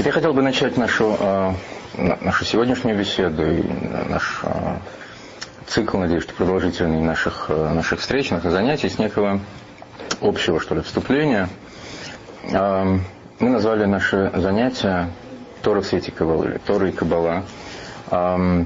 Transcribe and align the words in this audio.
Значит, 0.00 0.14
я 0.14 0.20
хотел 0.22 0.32
бы 0.32 0.40
начать 0.40 0.78
нашу, 0.78 1.14
э, 1.20 1.52
нашу 2.22 2.46
сегодняшнюю 2.46 2.98
беседу 2.98 3.46
и 3.46 3.62
наш 4.08 4.40
э, 4.44 4.76
цикл, 5.66 5.98
надеюсь, 5.98 6.22
что 6.22 6.32
продолжительный 6.32 7.02
наших, 7.02 7.50
э, 7.50 7.74
наших 7.74 8.00
встреч, 8.00 8.30
наших 8.30 8.50
занятий 8.50 8.88
с 8.88 8.98
некого 8.98 9.40
общего, 10.22 10.58
что 10.58 10.74
ли, 10.74 10.80
вступления. 10.80 11.50
Э, 12.44 12.96
мы 13.40 13.50
назвали 13.50 13.84
наши 13.84 14.32
занятия 14.36 15.10
Тора 15.60 15.82
в 15.82 15.86
свете 15.86 16.12
Кабалы, 16.12 16.46
или 16.46 16.56
Тора 16.56 16.88
и 16.88 16.92
Кабала. 16.92 17.44
Э, 18.10 18.64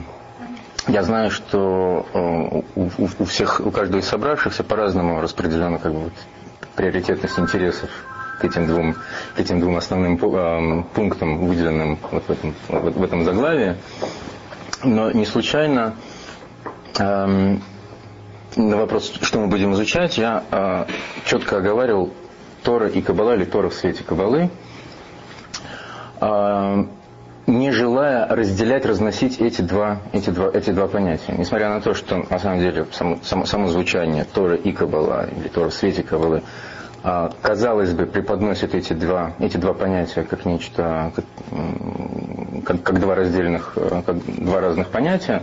я 0.86 1.02
знаю, 1.02 1.32
что 1.32 2.06
э, 2.14 2.62
у, 2.76 2.82
у, 2.96 3.08
у 3.18 3.24
всех, 3.24 3.58
у 3.58 3.72
каждого 3.72 3.98
из 3.98 4.06
собравшихся 4.06 4.62
по-разному 4.62 5.20
распределена 5.20 5.78
как 5.78 5.94
бы, 5.94 5.98
вот, 5.98 6.12
приоритетность 6.76 7.40
интересов 7.40 7.90
к 8.40 8.44
этим 8.44 8.66
двум, 8.66 8.94
к 9.34 9.40
этим 9.40 9.60
двум 9.60 9.76
основным 9.76 10.16
э, 10.16 10.82
пунктам, 10.94 11.46
выделенным 11.46 11.98
вот 12.10 12.24
в, 12.24 12.30
этом, 12.30 12.54
вот 12.68 12.94
в 12.94 13.02
этом 13.02 13.24
заглавии. 13.24 13.76
Но 14.82 15.10
не 15.10 15.24
случайно 15.24 15.94
э, 16.98 17.56
на 18.56 18.76
вопрос, 18.76 19.12
что 19.22 19.40
мы 19.40 19.46
будем 19.48 19.72
изучать, 19.74 20.18
я 20.18 20.44
э, 20.50 20.86
четко 21.24 21.58
оговаривал 21.58 22.12
Тора 22.62 22.88
и 22.88 23.00
Кабала, 23.02 23.34
или 23.34 23.44
Тора 23.44 23.68
в 23.68 23.74
свете 23.74 24.04
Кабалы, 24.04 24.50
э, 26.20 26.84
не 27.46 27.70
желая 27.72 28.26
разделять, 28.28 28.86
разносить 28.86 29.40
эти 29.40 29.60
два, 29.60 30.00
эти 30.12 30.30
два, 30.30 30.50
эти 30.52 30.70
два 30.70 30.88
понятия. 30.88 31.34
Несмотря 31.36 31.68
на 31.68 31.80
то, 31.80 31.94
что 31.94 32.24
на 32.30 32.38
самом 32.38 32.60
деле 32.60 32.86
само, 32.92 33.18
само, 33.22 33.44
само 33.44 33.68
звучание 33.68 34.24
Тора 34.24 34.56
и 34.56 34.72
Кабала, 34.72 35.26
или 35.28 35.48
Тора 35.48 35.68
в 35.68 35.74
свете 35.74 36.02
Кабалы, 36.02 36.42
казалось 37.04 37.92
бы, 37.92 38.06
преподносит 38.06 38.74
эти 38.74 38.94
два, 38.94 39.34
эти 39.38 39.58
два 39.58 39.74
понятия 39.74 40.22
как 40.22 40.46
нечто, 40.46 41.12
как, 41.14 41.24
как, 42.64 42.82
как 42.82 43.00
два 43.00 43.14
раздельных, 43.14 43.74
э, 43.76 44.02
как 44.06 44.16
два 44.42 44.60
разных 44.62 44.88
понятия. 44.88 45.42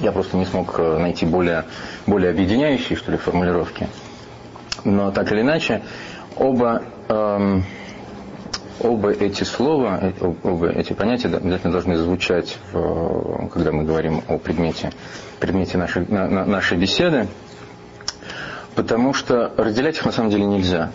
Я 0.00 0.12
просто 0.12 0.38
не 0.38 0.46
смог 0.46 0.74
э, 0.78 0.98
найти 0.98 1.26
более, 1.26 1.66
более 2.06 2.30
объединяющие, 2.30 2.96
что 2.96 3.12
ли, 3.12 3.18
формулировки. 3.18 3.86
Но 4.84 5.10
так 5.10 5.30
или 5.30 5.42
иначе, 5.42 5.82
оба, 6.36 6.82
эм, 7.08 7.64
оба 8.80 9.10
эти 9.10 9.44
слова, 9.44 9.98
э, 10.00 10.12
оба 10.42 10.70
эти 10.70 10.94
понятия 10.94 11.28
обязательно 11.28 11.72
должны 11.72 11.96
звучать, 11.96 12.56
в, 12.72 13.48
когда 13.48 13.72
мы 13.72 13.84
говорим 13.84 14.22
о 14.26 14.38
предмете, 14.38 14.90
предмете 15.38 15.76
нашей, 15.76 16.06
на, 16.06 16.46
нашей 16.46 16.78
беседы 16.78 17.28
потому 18.74 19.14
что 19.14 19.52
разделять 19.56 19.96
их 19.96 20.04
на 20.04 20.12
самом 20.12 20.30
деле 20.30 20.44
нельзя. 20.44 20.90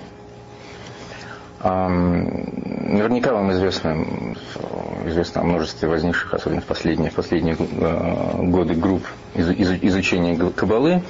Наверняка 1.63 3.33
вам 3.33 3.51
известно, 3.51 4.05
известно 5.07 5.41
о 5.41 5.43
множестве 5.43 5.87
возникших, 5.89 6.33
особенно 6.33 6.61
в 6.61 6.65
последние, 6.65 7.09
в 7.11 7.15
последние 7.15 7.57
э, 7.59 8.43
годы, 8.43 8.75
групп 8.75 9.03
изучения 9.35 10.37
кабалы, 10.51 11.01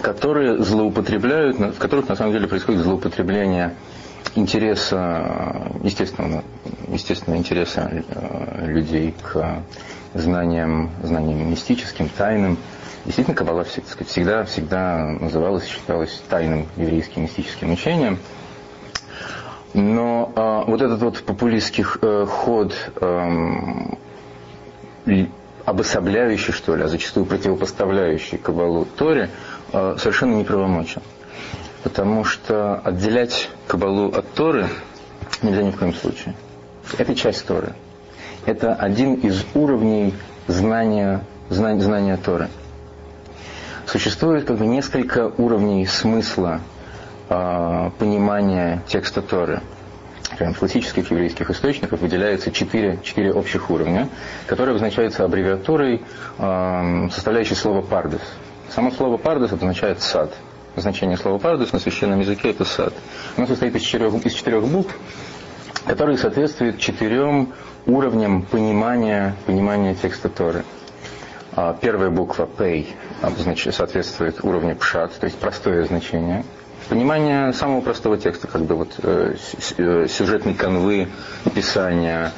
которые 0.00 0.62
злоупотребляют, 0.62 1.58
в 1.58 1.78
которых 1.78 2.08
на 2.08 2.16
самом 2.16 2.32
деле 2.32 2.46
происходит 2.46 2.82
злоупотребление 2.82 3.74
интереса, 4.36 5.70
естественного, 5.82 6.44
естественного 6.88 7.38
интереса 7.38 7.90
э, 7.92 8.66
людей 8.66 9.14
к 9.20 9.62
знаниям, 10.14 10.90
знаниям 11.02 11.50
мистическим, 11.50 12.08
тайным, 12.08 12.56
Действительно, 13.06 13.36
Каббала 13.36 13.62
всегда, 13.62 14.44
всегда 14.44 14.96
называлась 15.20 15.64
считалась 15.64 16.20
тайным 16.28 16.66
еврейским 16.76 17.22
мистическим 17.22 17.70
учением. 17.72 18.18
Но 19.74 20.32
э, 20.34 20.68
вот 20.68 20.82
этот 20.82 21.00
вот 21.00 21.22
популистский 21.22 21.84
э, 22.02 22.26
ход, 22.28 22.74
э, 23.00 23.66
обособляющий, 25.64 26.52
что 26.52 26.74
ли, 26.74 26.82
а 26.82 26.88
зачастую 26.88 27.26
противопоставляющий 27.26 28.38
Кабалу 28.38 28.86
Торе, 28.86 29.30
э, 29.72 29.96
совершенно 30.00 30.34
неправомочен. 30.34 31.02
Потому 31.84 32.24
что 32.24 32.80
отделять 32.80 33.50
Кабалу 33.68 34.08
от 34.08 34.28
Торы 34.32 34.66
нельзя 35.42 35.62
ни 35.62 35.70
в 35.70 35.78
коем 35.78 35.94
случае. 35.94 36.34
Это 36.98 37.14
часть 37.14 37.46
Торы. 37.46 37.72
Это 38.46 38.74
один 38.74 39.14
из 39.14 39.44
уровней 39.54 40.12
знания, 40.48 41.22
знания, 41.50 41.80
знания 41.82 42.16
Торы 42.16 42.48
существует 43.86 44.44
как 44.44 44.58
бы 44.58 44.66
несколько 44.66 45.32
уровней 45.38 45.86
смысла 45.86 46.60
э, 47.28 47.90
понимания 47.98 48.82
текста 48.86 49.22
Торы. 49.22 49.62
Прям 50.38 50.54
в 50.54 50.58
классических 50.58 51.10
еврейских 51.10 51.50
источниках 51.50 52.00
выделяется 52.00 52.50
четыре, 52.50 52.98
четыре 53.02 53.32
общих 53.32 53.70
уровня, 53.70 54.08
которые 54.46 54.72
обозначаются 54.72 55.24
аббревиатурой, 55.24 56.02
э, 56.38 57.08
составляющей 57.12 57.54
слово 57.54 57.82
«пардес». 57.82 58.20
Само 58.70 58.90
слово 58.90 59.16
«пардес» 59.16 59.52
означает 59.52 60.02
«сад». 60.02 60.34
Значение 60.74 61.16
слова 61.16 61.38
«пардес» 61.38 61.72
на 61.72 61.78
священном 61.78 62.20
языке– 62.20 62.50
это 62.50 62.64
«сад». 62.64 62.92
Оно 63.36 63.46
состоит 63.46 63.76
из 63.76 63.82
четырех, 63.82 64.14
из 64.26 64.32
четырех 64.34 64.64
букв, 64.64 64.94
которые 65.86 66.18
соответствуют 66.18 66.78
четырем 66.78 67.54
уровням 67.86 68.42
понимания, 68.42 69.36
понимания 69.46 69.94
текста 69.94 70.28
Торы. 70.28 70.64
А, 71.52 71.72
первая 71.80 72.10
буква 72.10 72.46
«пей» 72.46 72.94
значит, 73.38 73.74
соответствует 73.74 74.44
уровню 74.44 74.76
пшат, 74.76 75.12
то 75.18 75.26
есть 75.26 75.38
простое 75.38 75.84
значение. 75.84 76.44
Понимание 76.88 77.52
самого 77.52 77.80
простого 77.80 78.16
текста, 78.16 78.46
как 78.46 78.62
бы 78.62 78.76
вот 78.76 78.94
э, 79.02 79.34
э 79.78 80.06
сюжетной 80.08 80.54
канвы 80.54 81.08
писания, 81.54 82.32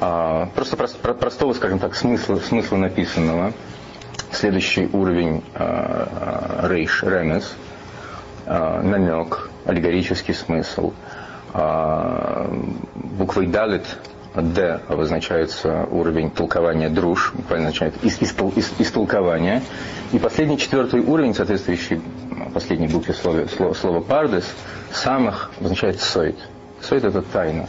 э, 0.00 0.46
просто 0.54 0.76
прост, 0.76 0.98
простого, 0.98 1.52
скажем 1.52 1.78
так, 1.78 1.94
смысла, 1.94 2.36
смысла 2.36 2.76
написанного. 2.76 3.52
Следующий 4.32 4.88
уровень 4.92 5.44
э, 5.54 6.66
рейш, 6.68 7.04
ремес, 7.04 7.54
э, 8.46 8.80
намек, 8.82 9.50
аллегорический 9.64 10.34
смысл. 10.34 10.92
Э, 11.52 12.48
буквой 12.94 13.46
далит 13.46 13.84
Д 14.34 14.80
обозначается 14.88 15.86
уровень 15.90 16.30
толкования 16.30 16.88
друж, 16.88 17.32
буквально 17.34 17.68
означает 17.68 17.94
из, 18.02 18.20
из, 18.20 18.34
из, 18.56 18.72
из 18.78 18.90
толкования. 18.90 19.62
И 20.12 20.18
последний 20.18 20.58
четвертый 20.58 21.00
уровень, 21.00 21.34
соответствующий 21.34 22.00
последней 22.52 22.88
букве 22.88 23.14
слова, 23.14 23.46
слова, 23.46 23.74
слова 23.74 24.00
пардес, 24.00 24.44
самых 24.92 25.52
обозначает 25.60 26.00
сойт. 26.00 26.36
Сойт 26.80 27.04
это 27.04 27.22
тайна. 27.22 27.68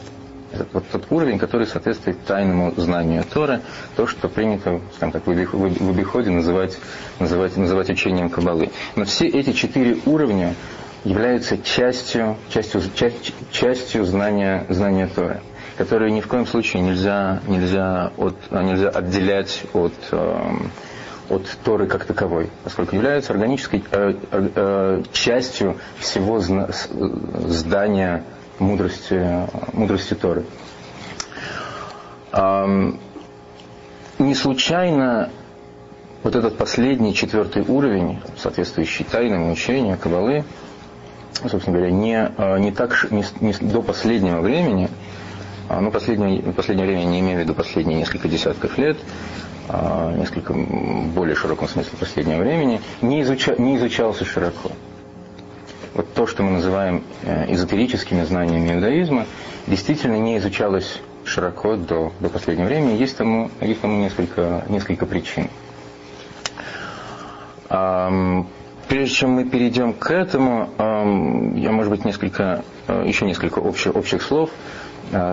Это 0.52 0.66
вот 0.74 0.86
тот 0.92 1.06
уровень, 1.12 1.38
который 1.38 1.68
соответствует 1.68 2.24
тайному 2.26 2.74
знанию 2.78 3.24
Торы, 3.32 3.62
то, 3.96 4.08
что 4.08 4.28
принято 4.28 4.80
там, 5.00 5.12
как 5.12 5.28
в 5.28 5.30
обиходе 5.30 6.32
называть, 6.32 6.78
называть, 7.20 7.58
называть 7.58 7.90
учением 7.90 8.30
Кабалы. 8.30 8.72
Но 8.96 9.06
все 9.06 9.28
эти 9.28 9.52
четыре 9.52 10.00
уровня 10.06 10.56
являются 11.04 11.58
частью, 11.60 12.38
частью, 12.50 12.82
частью, 12.96 13.36
частью 13.52 14.06
знания, 14.06 14.66
знания 14.70 15.08
Торы 15.14 15.42
которые 15.78 16.12
ни 16.12 16.22
в 16.22 16.28
коем 16.28 16.48
случае 16.48 16.82
нельзя, 16.84 17.42
нельзя, 17.48 18.12
от, 18.18 18.36
нельзя 18.52 18.90
отделять 18.90 19.64
от, 19.74 19.94
э, 20.12 20.54
от 21.30 21.48
Торы 21.64 21.88
как 21.88 22.06
таковой, 22.06 22.50
поскольку 22.64 22.96
являются 22.96 23.34
органической 23.34 23.84
э, 23.92 24.14
э, 24.32 25.04
частью 25.12 25.78
всего 26.00 26.40
зна, 26.40 26.70
здания 27.48 28.24
мудрости, 28.60 29.48
мудрости 29.74 30.14
Торы. 30.14 30.46
Э, 32.32 32.92
не 34.18 34.36
случайно 34.36 35.30
вот 36.24 36.36
этот 36.36 36.58
последний, 36.58 37.14
четвертый 37.14 37.64
уровень, 37.64 38.22
соответствующий 38.38 39.04
тайному 39.04 39.52
учению 39.52 39.98
Кабалы, 39.98 40.46
собственно 41.50 41.78
говоря, 41.78 41.92
не, 41.92 42.32
э, 42.38 42.60
не 42.60 42.72
так 42.72 43.12
не, 43.12 43.26
не 43.42 43.54
до 43.54 43.82
последнего 43.82 44.40
времени 44.40 44.90
ну, 45.70 45.92
последнее, 45.92 46.42
последнее 46.54 46.88
время, 46.88 47.04
не 47.06 47.20
имею 47.22 47.38
в 47.38 47.42
виду 47.42 47.54
последние 47.54 48.00
несколько 48.00 48.28
десятков 48.28 48.78
лет, 48.78 48.98
а, 49.68 50.14
несколько 50.16 50.54
более 50.54 51.36
широком 51.36 51.68
смысле 51.68 51.98
последнего 52.00 52.40
времени, 52.40 52.82
не, 53.02 53.22
изуча, 53.22 53.56
не 53.58 53.78
изучался 53.78 54.26
широко. 54.26 54.72
Вот 55.94 56.14
то, 56.14 56.28
что 56.28 56.44
мы 56.44 56.52
называем 56.52 57.04
э, 57.24 57.54
эзотерическими 57.54 58.24
знаниями 58.24 58.74
иудаизма, 58.74 59.26
действительно 59.66 60.18
не 60.18 60.38
изучалось 60.38 61.02
широко 61.24 61.78
до, 61.78 62.12
до 62.20 62.30
последнего 62.30 62.68
времени. 62.68 62.98
Есть 62.98 63.18
тому, 63.18 63.50
есть 63.62 63.82
тому 63.82 64.02
несколько, 64.02 64.66
несколько 64.70 65.06
причин. 65.06 65.50
Прежде 68.88 69.16
чем 69.16 69.32
мы 69.32 69.46
перейдем 69.46 69.94
к 69.94 70.12
этому, 70.12 70.70
я, 71.58 71.72
может 71.72 71.92
быть, 71.92 72.06
несколько, 72.06 72.64
э, 72.88 73.04
еще 73.08 73.26
несколько 73.26 73.60
общих, 73.60 73.96
общих 73.96 74.22
слов 74.22 74.52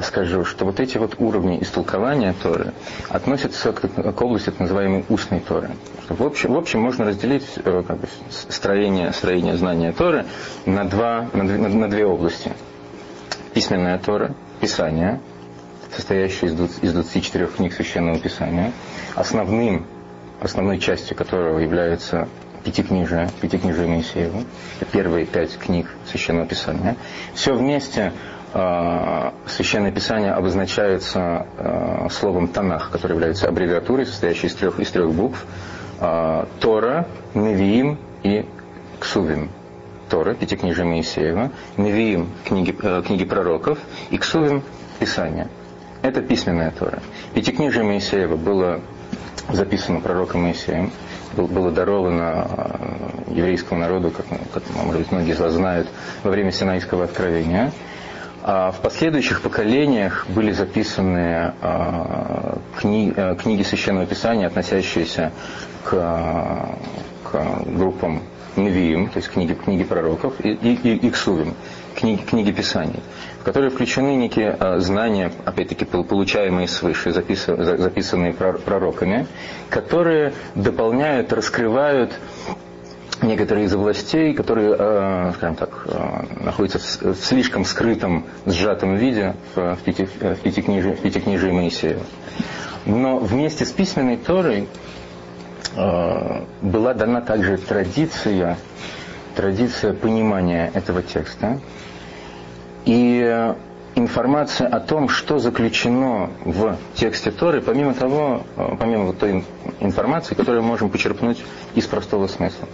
скажу, 0.02 0.44
что 0.44 0.64
вот 0.64 0.80
эти 0.80 0.98
вот 0.98 1.16
уровни 1.19 1.58
истолкования 1.60 2.34
Торы 2.42 2.72
относятся 3.08 3.72
к, 3.72 3.88
к 3.88 4.22
области 4.22 4.46
так 4.46 4.60
называемой 4.60 5.04
устной 5.08 5.40
Торы. 5.40 5.70
В 6.08 6.22
общем, 6.22 6.52
в 6.52 6.58
общем 6.58 6.80
можно 6.80 7.06
разделить 7.06 7.46
э, 7.56 7.82
как 7.86 7.98
бы, 7.98 8.06
строение, 8.30 9.12
строение 9.12 9.56
знания 9.56 9.92
Торы 9.92 10.26
на, 10.66 10.84
два, 10.84 11.28
на, 11.32 11.42
на, 11.44 11.69
на 11.69 11.90
две 11.90 12.04
области. 12.06 12.52
Письменная 13.54 13.98
Тора, 13.98 14.34
Писание, 14.60 15.20
состоящая 15.94 16.46
из 16.46 16.54
20, 16.54 16.84
из 16.84 16.92
24 16.92 17.46
книг 17.48 17.72
Священного 17.74 18.19
Писания, 18.19 18.72
основным, 19.14 19.86
основной 20.40 20.78
частью 20.78 21.16
которого 21.16 21.58
является 21.58 22.28
Пятикнижие, 22.64 23.28
Пятикнижие 23.40 23.88
Моисеева, 23.88 24.44
первые 24.92 25.26
пять 25.26 25.56
книг 25.58 25.86
Священного 26.06 26.46
Писания. 26.46 26.96
Все 27.34 27.54
вместе 27.54 28.12
э, 28.12 28.41
Священное 28.52 29.93
Писание 29.93 30.32
обозначается 30.32 31.46
э, 31.56 32.08
словом 32.10 32.49
Танах, 32.49 32.90
которое 32.90 33.14
является 33.14 33.49
аббревиатурой, 33.49 34.04
состоящей 34.04 34.49
из 34.49 34.54
трех, 34.54 34.78
из 34.78 34.90
трех 34.90 35.10
букв. 35.10 35.44
Э, 36.00 36.44
Тора, 36.60 37.06
Невиим 37.34 37.99
и 38.22 38.44
Ксувим. 39.00 39.50
Тора, 40.10 40.34
Пятикнижие 40.34 40.84
Моисеева, 40.84 41.50
Невиим, 41.78 42.28
книги, 42.44 42.76
э, 42.82 43.02
книги 43.06 43.25
пророков, 43.25 43.78
и 44.10 44.19
Ксувим, 44.19 44.62
Писание. 44.98 45.48
Это 46.02 46.20
письменная 46.20 46.72
Тора. 46.72 47.00
Пятикнижие 47.32 47.84
Моисеева 47.84 48.37
было 48.37 48.81
записано 49.48 50.00
пророком 50.00 50.43
Моисеем, 50.43 50.90
было 51.34 51.70
даровано 51.70 52.46
э, 53.28 53.32
еврейскому 53.34 53.81
народу, 53.81 54.10
как, 54.10 54.26
как 54.52 54.62
может 54.84 55.10
многие 55.10 55.32
из 55.32 55.40
вас 55.40 55.55
знают, 55.55 55.88
во 56.22 56.31
время 56.31 56.52
Синайского 56.52 57.05
откровения. 57.05 57.72
А 58.44 58.72
в 58.72 58.80
последующих 58.80 59.40
поколениях 59.40 60.26
были 60.28 60.50
записаны 60.50 61.54
э, 61.60 62.56
кни, 62.80 63.12
э, 63.14 63.36
книги 63.36 63.62
Священного 63.62 64.04
Писания, 64.06 64.48
относящиеся 64.48 65.30
к, 65.84 66.68
к 67.22 67.62
группам 67.66 68.22
Невиим, 68.56 69.08
то 69.08 69.18
есть 69.18 69.30
книги, 69.30 69.54
книги 69.54 69.84
пророков, 69.84 70.34
и, 70.44 70.50
и, 70.50 70.74
и 70.74 71.08
Иксувим, 71.08 71.54
книги, 71.94 72.20
книги 72.22 72.50
Писаний, 72.50 73.00
в 73.40 73.44
которые 73.44 73.70
включены 73.70 74.16
некие 74.16 74.50
а, 74.50 74.78
знания, 74.78 75.32
опять-таки, 75.44 75.84
получаемые 75.84 76.68
свыше, 76.68 77.12
записанные 77.12 78.34
пророками, 78.34 79.26
которые 79.70 80.34
дополняют, 80.54 81.32
раскрывают 81.32 82.12
некоторые 83.20 83.66
из 83.66 83.74
областей, 83.74 84.32
которые, 84.34 84.74
а, 84.78 85.32
скажем 85.36 85.56
так, 85.56 85.84
а, 85.86 86.24
находятся 86.40 86.78
в 86.78 87.14
слишком 87.16 87.64
скрытом, 87.64 88.24
сжатом 88.46 88.96
виде 88.96 89.34
в, 89.54 89.76
в, 89.76 89.82
пятикнижии, 89.82 91.50
в 91.50 91.52
Моисея. 91.52 91.98
Но 92.86 93.18
вместе 93.18 93.64
с 93.64 93.70
письменной 93.70 94.16
Торой 94.16 94.66
Э, 95.74 96.44
была 96.60 96.92
дана 96.94 97.20
также 97.22 97.56
традиция, 97.56 98.58
традиция 99.34 99.94
понимания 99.94 100.70
этого 100.74 101.02
текста 101.02 101.60
и 102.84 103.54
информация 103.94 104.68
о 104.68 104.80
том, 104.80 105.08
что 105.08 105.38
заключено 105.38 106.30
в 106.44 106.76
тексте 106.94 107.30
Торы, 107.30 107.62
помимо 107.62 107.94
того, 107.94 108.42
э, 108.56 108.76
помимо 108.78 109.04
вот 109.04 109.18
той 109.18 109.44
информации, 109.80 110.34
которую 110.34 110.62
мы 110.62 110.68
можем 110.68 110.90
почерпнуть 110.90 111.42
из 111.74 111.86
простого 111.86 112.26
смысла. 112.26 112.68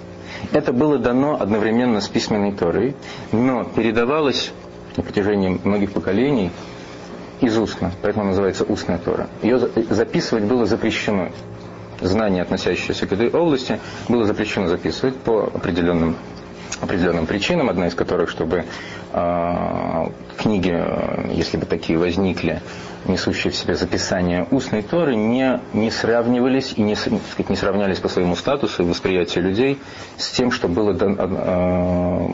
Это 0.53 0.73
было 0.73 0.99
дано 0.99 1.41
одновременно 1.41 2.01
с 2.01 2.09
письменной 2.09 2.53
Торой, 2.53 2.95
но 3.33 3.65
передавалось 3.65 4.53
на 4.97 5.03
протяжении 5.03 5.61
многих 5.63 5.93
поколений 5.93 6.51
из 7.41 7.57
устно, 7.57 7.93
поэтому 8.03 8.27
называется 8.27 8.65
устная 8.65 8.99
Тора. 8.99 9.29
Ее 9.43 9.59
записывать 9.91 10.45
было 10.45 10.67
запрещено 10.67 11.31
знания, 12.01 12.43
относящиеся 12.43 13.07
к 13.07 13.13
этой 13.13 13.31
области, 13.31 13.79
было 14.09 14.25
запрещено 14.25 14.67
записывать 14.69 15.17
по 15.17 15.45
определенным 15.45 16.17
определенным 16.81 17.27
причинам, 17.27 17.71
одна 17.71 17.89
из 17.89 17.95
которых, 17.95 18.31
чтобы 18.31 18.65
э, 19.13 20.07
книги, 20.37 21.35
если 21.35 21.57
бы 21.57 21.67
такие 21.67 21.99
возникли, 21.99 22.63
несущие 23.07 23.53
в 23.53 23.57
себе 23.57 23.75
записание 23.75 24.47
устной 24.51 24.83
Торы, 24.83 25.15
не, 25.17 25.61
не 25.73 25.91
сравнивались 25.91 26.75
и 26.77 26.83
не, 26.83 26.95
сказать, 26.95 27.49
не 27.49 27.57
сравнялись 27.57 27.99
по 27.99 28.09
своему 28.09 28.37
статусу 28.37 28.83
и 28.83 28.87
восприятию 28.87 29.45
людей 29.45 29.79
с 30.17 30.31
тем, 30.31 30.51
что 30.51 30.69
было 30.69 30.95
дано, 30.95 31.17
э, 31.19 32.29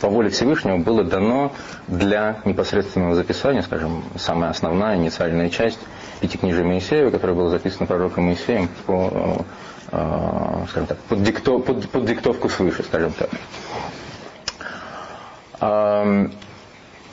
по 0.00 0.08
воле 0.08 0.30
Всевышнего 0.30 0.78
было 0.78 1.04
дано 1.04 1.52
для 1.88 2.40
непосредственного 2.44 3.14
записания, 3.14 3.62
скажем, 3.62 4.04
самая 4.16 4.50
основная, 4.50 4.96
инициальная 4.96 5.50
часть 5.50 5.78
Пятикнижия 6.20 6.64
Моисеева, 6.64 7.10
которое 7.10 7.34
было 7.34 7.50
записано 7.50 7.86
пророком 7.86 8.24
Моисеем 8.24 8.68
по, 8.86 9.44
скажем 9.90 10.86
так, 10.86 10.98
под, 10.98 11.22
дикто, 11.22 11.58
под, 11.58 11.88
под 11.90 12.04
диктовку 12.04 12.48
свыше, 12.48 12.82
скажем 12.84 13.12
так. 13.12 13.30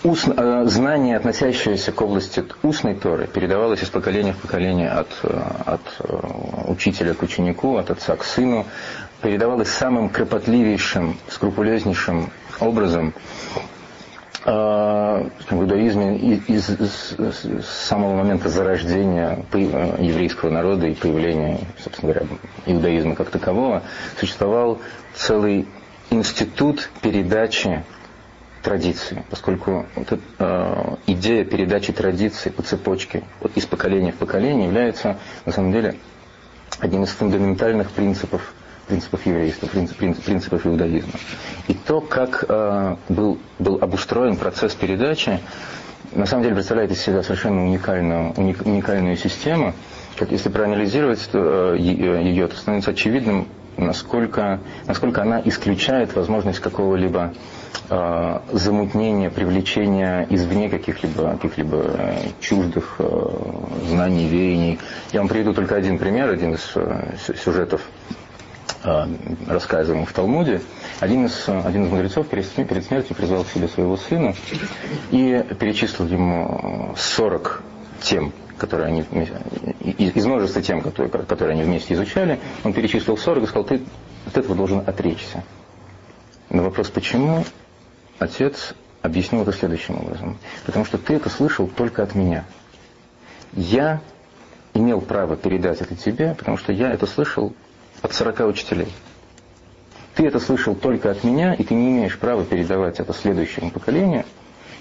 Устно, 0.04 0.34
э, 0.38 0.66
знание, 0.68 1.18
относящееся 1.18 1.92
к 1.92 2.02
области 2.02 2.44
устной 2.62 2.94
Торы, 2.94 3.26
передавалось 3.28 3.82
из 3.82 3.90
поколения 3.90 4.34
в 4.34 4.38
поколение 4.38 4.90
от, 4.90 5.08
э, 5.24 5.42
от 5.66 5.82
учителя 6.68 7.14
к 7.16 7.24
ученику, 7.24 7.78
от 7.78 7.90
отца 7.90 8.16
к 8.16 8.24
сыну, 8.24 8.66
передавалось 9.22 9.70
самым 9.70 10.10
кропотливейшим, 10.10 11.18
скрупулезнейшим 11.30 12.30
образом 12.60 13.14
в 14.46 15.30
иудаизме 15.52 16.18
из, 16.18 16.70
из, 16.70 17.16
с 17.18 17.66
самого 17.88 18.16
момента 18.16 18.50
зарождения 18.50 19.46
еврейского 19.54 20.50
народа 20.50 20.88
и 20.88 20.94
появления, 20.94 21.60
собственно 21.84 22.14
говоря, 22.14 22.28
иудаизма 22.66 23.16
как 23.16 23.30
такового, 23.30 23.84
существовал 24.20 24.80
целый 25.16 25.68
институт 26.10 26.90
передачи 27.02 27.84
традиции, 28.62 29.24
поскольку 29.30 29.86
вот 29.96 30.12
эта, 30.12 30.22
э, 30.40 30.96
идея 31.08 31.46
передачи 31.46 31.94
традиции 31.94 32.50
по 32.50 32.62
цепочке 32.64 33.24
вот 33.40 33.56
из 33.56 33.66
поколения 33.66 34.12
в 34.12 34.18
поколение 34.18 34.66
является 34.66 35.18
на 35.46 35.52
самом 35.52 35.72
деле 35.72 35.96
одним 36.80 37.04
из 37.04 37.10
фундаментальных 37.10 37.92
принципов 37.92 38.54
принципов 38.88 39.26
еврейства, 39.26 39.68
принцип, 39.68 39.98
принципов 39.98 40.66
иудаизма. 40.66 41.14
И 41.68 41.74
то, 41.74 42.02
как 42.02 42.46
э, 42.48 42.96
был, 43.10 43.38
был 43.60 43.78
обустроен 43.82 44.38
процесс 44.38 44.74
передачи, 44.74 45.40
на 46.14 46.26
самом 46.26 46.44
деле 46.44 46.56
представляет 46.56 46.92
из 46.92 47.02
себя 47.02 47.22
совершенно 47.22 47.64
уникальную, 47.66 48.34
уник, 48.38 48.66
уникальную 48.66 49.18
систему. 49.18 49.74
Как, 50.18 50.32
если 50.32 50.50
проанализировать 50.50 51.28
то, 51.32 51.76
э, 51.76 51.78
ее, 51.80 52.48
то 52.48 52.56
становится 52.56 52.92
очевидным, 52.92 53.48
насколько, 53.76 54.60
насколько 54.88 55.22
она 55.22 55.42
исключает 55.44 56.16
возможность 56.16 56.60
какого-либо 56.60 57.34
э, 57.90 58.40
замутнения, 58.54 59.30
привлечения 59.30 60.26
извне 60.30 60.70
каких-либо 60.70 61.38
каких 61.42 61.66
э, 61.68 62.16
чуждых 62.40 62.96
э, 63.00 63.30
знаний, 63.90 64.28
веяний. 64.28 64.80
Я 65.12 65.20
вам 65.20 65.28
приведу 65.28 65.54
только 65.54 65.76
один 65.76 66.00
пример, 66.00 66.30
один 66.30 66.56
из 66.56 66.72
э, 66.76 67.16
сюжетов 67.44 67.82
Э, 68.10 68.27
рассказываем 69.48 70.06
в 70.06 70.14
Талмуде, 70.14 70.62
один 71.00 71.26
из, 71.26 71.48
один 71.48 71.86
из 71.86 71.92
мудрецов 71.92 72.28
перед, 72.28 72.48
перед 72.50 72.86
смертью 72.86 73.16
призвал 73.16 73.44
к 73.44 73.50
себе 73.50 73.68
своего 73.68 73.98
сына 73.98 74.34
и 75.12 75.46
перечислил 75.60 76.08
ему 76.08 76.94
40 76.96 77.64
тем, 78.02 78.34
которые 78.58 78.88
они 78.88 79.06
из 79.82 80.26
множества 80.26 80.62
тем, 80.62 80.82
которые, 80.82 81.10
которые 81.10 81.54
они 81.54 81.64
вместе 81.64 81.94
изучали, 81.94 82.40
он 82.64 82.74
перечислил 82.74 83.18
40 83.18 83.44
и 83.44 83.48
сказал, 83.48 83.64
ты 83.66 83.82
от 84.26 84.38
этого 84.38 84.56
должен 84.56 84.84
отречься. 84.86 85.44
На 86.50 86.64
вопрос, 86.64 86.90
почему, 86.90 87.44
отец 88.20 88.74
объяснил 89.02 89.42
это 89.42 89.54
следующим 89.54 89.98
образом. 89.98 90.38
Потому 90.66 90.86
что 90.86 90.98
ты 90.98 91.16
это 91.16 91.30
слышал 91.30 91.68
только 91.68 92.04
от 92.04 92.16
меня. 92.16 92.46
Я 93.54 94.02
имел 94.74 95.02
право 95.02 95.36
передать 95.36 95.82
это 95.82 95.96
тебе, 95.96 96.36
потому 96.38 96.58
что 96.58 96.72
я 96.72 96.92
это 96.92 97.06
слышал 97.06 97.54
от 98.02 98.14
40 98.14 98.40
учителей. 98.42 98.88
Ты 100.16 100.26
это 100.26 100.40
слышал 100.40 100.76
только 100.76 101.12
от 101.12 101.24
меня, 101.24 101.54
и 101.54 101.64
ты 101.64 101.76
не 101.76 101.90
имеешь 101.90 102.18
права 102.18 102.44
передавать 102.44 103.00
это 103.00 103.14
следующему 103.14 103.70
поколению, 103.70 104.26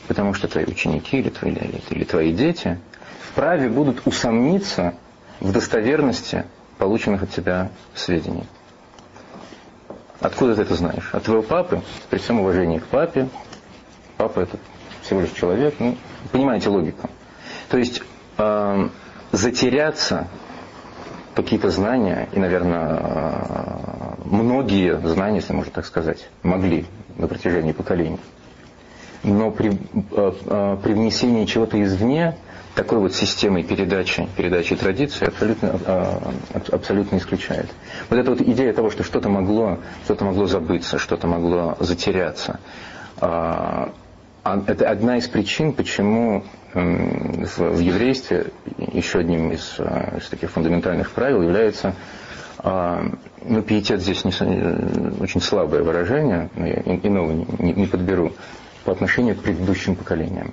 потому 0.08 0.32
что 0.32 0.48
твои 0.48 0.64
ученики 0.64 1.18
или 1.18 1.28
твои, 1.28 1.52
или 1.90 2.04
твои 2.04 2.32
дети 2.32 2.78
вправе 3.30 3.68
будут 3.68 4.06
усомниться 4.06 4.94
в 5.40 5.52
достоверности 5.52 6.46
полученных 6.78 7.24
от 7.24 7.30
тебя 7.30 7.70
сведений. 7.94 8.44
Откуда 10.20 10.54
ты 10.56 10.62
это 10.62 10.74
знаешь? 10.74 11.10
От 11.12 11.24
твоего 11.24 11.42
папы, 11.42 11.82
при 12.08 12.18
всем 12.18 12.40
уважении 12.40 12.78
к 12.78 12.86
папе. 12.86 13.28
Папа 14.16 14.40
это 14.40 14.56
всего 15.02 15.20
лишь 15.20 15.32
человек. 15.32 15.74
Ну, 15.78 15.96
понимаете 16.32 16.70
логику. 16.70 17.10
То 17.68 17.76
есть 17.76 18.02
э, 18.38 18.88
затеряться 19.32 20.28
какие-то 21.36 21.70
знания, 21.70 22.28
и, 22.32 22.38
наверное, 22.38 23.02
многие 24.24 24.98
знания, 25.06 25.36
если 25.36 25.52
можно 25.52 25.70
так 25.70 25.84
сказать, 25.84 26.28
могли 26.42 26.86
на 27.18 27.28
протяжении 27.28 27.72
поколений. 27.72 28.18
Но 29.22 29.50
при, 29.50 29.72
э, 29.72 30.32
э, 30.46 30.76
при 30.82 30.92
внесении 30.94 31.44
чего-то 31.44 31.82
извне, 31.82 32.36
такой 32.74 32.98
вот 32.98 33.14
системой 33.14 33.64
передачи, 33.64 34.28
передачи 34.36 34.76
традиции 34.76 35.26
абсолютно, 35.26 35.78
э, 35.84 36.62
абсолютно 36.72 37.16
исключает. 37.16 37.68
Вот 38.08 38.18
эта 38.18 38.30
вот 38.30 38.40
идея 38.40 38.72
того, 38.72 38.90
что 38.90 39.02
что-то 39.02 39.28
могло, 39.28 39.78
что-то 40.04 40.24
могло 40.24 40.46
забыться, 40.46 40.98
что-то 40.98 41.26
могло 41.26 41.76
затеряться, 41.80 42.60
а 43.20 43.92
это 44.66 44.88
одна 44.88 45.18
из 45.18 45.28
причин, 45.28 45.72
почему 45.72 46.44
в 46.72 47.78
еврействе 47.78 48.52
еще 48.92 49.20
одним 49.20 49.50
из, 49.50 49.76
э, 49.78 50.18
из 50.18 50.28
таких 50.28 50.50
фундаментальных 50.50 51.10
правил 51.10 51.40
является 51.40 51.94
а, 52.58 53.02
ну, 53.42 53.62
пиетет 53.62 54.02
здесь 54.02 54.24
не, 54.24 54.32
очень 55.22 55.40
слабое 55.40 55.82
выражение, 55.82 56.50
но 56.54 56.66
я 56.66 56.82
иного 57.02 57.32
не, 57.32 57.72
не 57.72 57.86
подберу, 57.86 58.32
по 58.84 58.92
отношению 58.92 59.36
к 59.36 59.42
предыдущим 59.42 59.96
поколениям. 59.96 60.52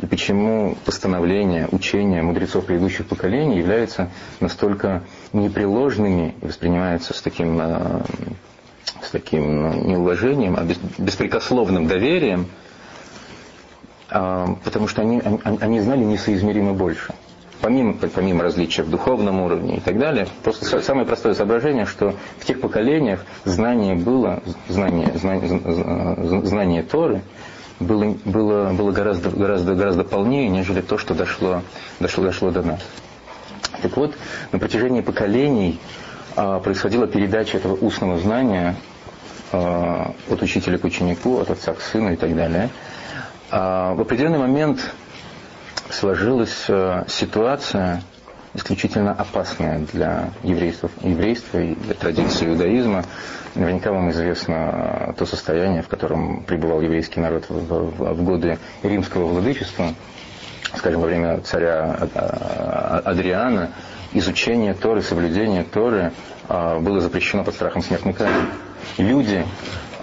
И 0.00 0.06
почему 0.06 0.76
постановления, 0.84 1.68
учения 1.70 2.22
мудрецов 2.22 2.66
предыдущих 2.66 3.06
поколений 3.06 3.58
являются 3.58 4.10
настолько 4.40 5.02
непреложными 5.32 6.34
и 6.42 6.46
воспринимаются 6.46 7.14
с 7.14 7.22
таким, 7.22 7.58
э, 7.60 8.02
с 9.02 9.10
таким 9.10 9.62
ну, 9.62 9.84
не 9.84 9.96
уважением, 9.96 10.56
а 10.58 10.66
беспрекословным 10.98 11.86
доверием, 11.86 12.42
а, 12.42 12.62
потому 14.12 14.88
что 14.88 15.02
они, 15.02 15.20
они, 15.24 15.58
они 15.60 15.80
знали 15.80 16.04
несоизмеримо 16.04 16.74
больше 16.74 17.14
помимо, 17.62 17.94
помимо 17.94 18.42
различия 18.42 18.82
в 18.82 18.90
духовном 18.90 19.40
уровне 19.40 19.76
и 19.76 19.80
так 19.80 19.98
далее, 19.98 20.26
просто 20.42 20.82
самое 20.82 21.06
простое 21.06 21.32
соображение, 21.32 21.86
что 21.86 22.14
в 22.38 22.44
тех 22.44 22.60
поколениях 22.60 23.24
знание 23.44 23.94
было, 23.94 24.42
знание, 24.68 25.12
знание, 25.14 26.44
знание 26.44 26.82
Торы 26.82 27.22
было, 27.80 28.16
было, 28.24 28.72
было 28.72 28.90
гораздо, 28.90 29.30
гораздо, 29.30 29.74
гораздо 29.74 30.04
полнее, 30.04 30.48
нежели 30.48 30.80
то, 30.80 30.98
что 30.98 31.14
дошло, 31.14 31.62
дошло, 32.00 32.24
дошло 32.24 32.50
до 32.50 32.62
нас. 32.62 32.80
Так 33.80 33.96
вот, 33.96 34.14
на 34.50 34.58
протяжении 34.58 35.00
поколений 35.00 35.80
а, 36.36 36.60
происходила 36.60 37.06
передача 37.06 37.56
этого 37.56 37.74
устного 37.74 38.18
знания 38.18 38.76
а, 39.52 40.14
от 40.28 40.42
учителя 40.42 40.78
к 40.78 40.84
ученику, 40.84 41.38
от 41.38 41.50
отца 41.50 41.72
к 41.72 41.80
сыну 41.80 42.12
и 42.12 42.16
так 42.16 42.34
далее. 42.34 42.70
А, 43.54 43.92
в 43.92 44.00
определенный 44.00 44.38
момент 44.38 44.80
сложилась 45.90 46.64
э, 46.68 47.04
ситуация 47.06 48.02
исключительно 48.54 49.12
опасная 49.12 49.80
для 49.92 50.30
еврейства, 50.42 50.88
еврейства 51.02 51.58
и 51.58 51.74
для 51.74 51.92
традиции 51.92 52.48
иудаизма. 52.48 53.04
Наверняка 53.54 53.92
вам 53.92 54.10
известно 54.10 54.54
э, 54.54 55.12
то 55.18 55.26
состояние, 55.26 55.82
в 55.82 55.88
котором 55.88 56.44
пребывал 56.44 56.80
еврейский 56.80 57.20
народ 57.20 57.44
в, 57.50 57.52
в, 57.52 58.14
в 58.14 58.24
годы 58.24 58.58
римского 58.82 59.26
владычества, 59.26 59.92
скажем, 60.74 61.02
во 61.02 61.08
время 61.08 61.42
царя 61.42 62.08
Адриана, 63.04 63.68
изучение 64.14 64.72
Торы, 64.72 65.02
соблюдение 65.02 65.64
Торы 65.64 66.12
э, 66.48 66.78
было 66.78 67.00
запрещено 67.02 67.44
под 67.44 67.54
страхом 67.54 67.82
смертной 67.82 68.14
казни. 68.14 68.46
Люди, 68.96 69.44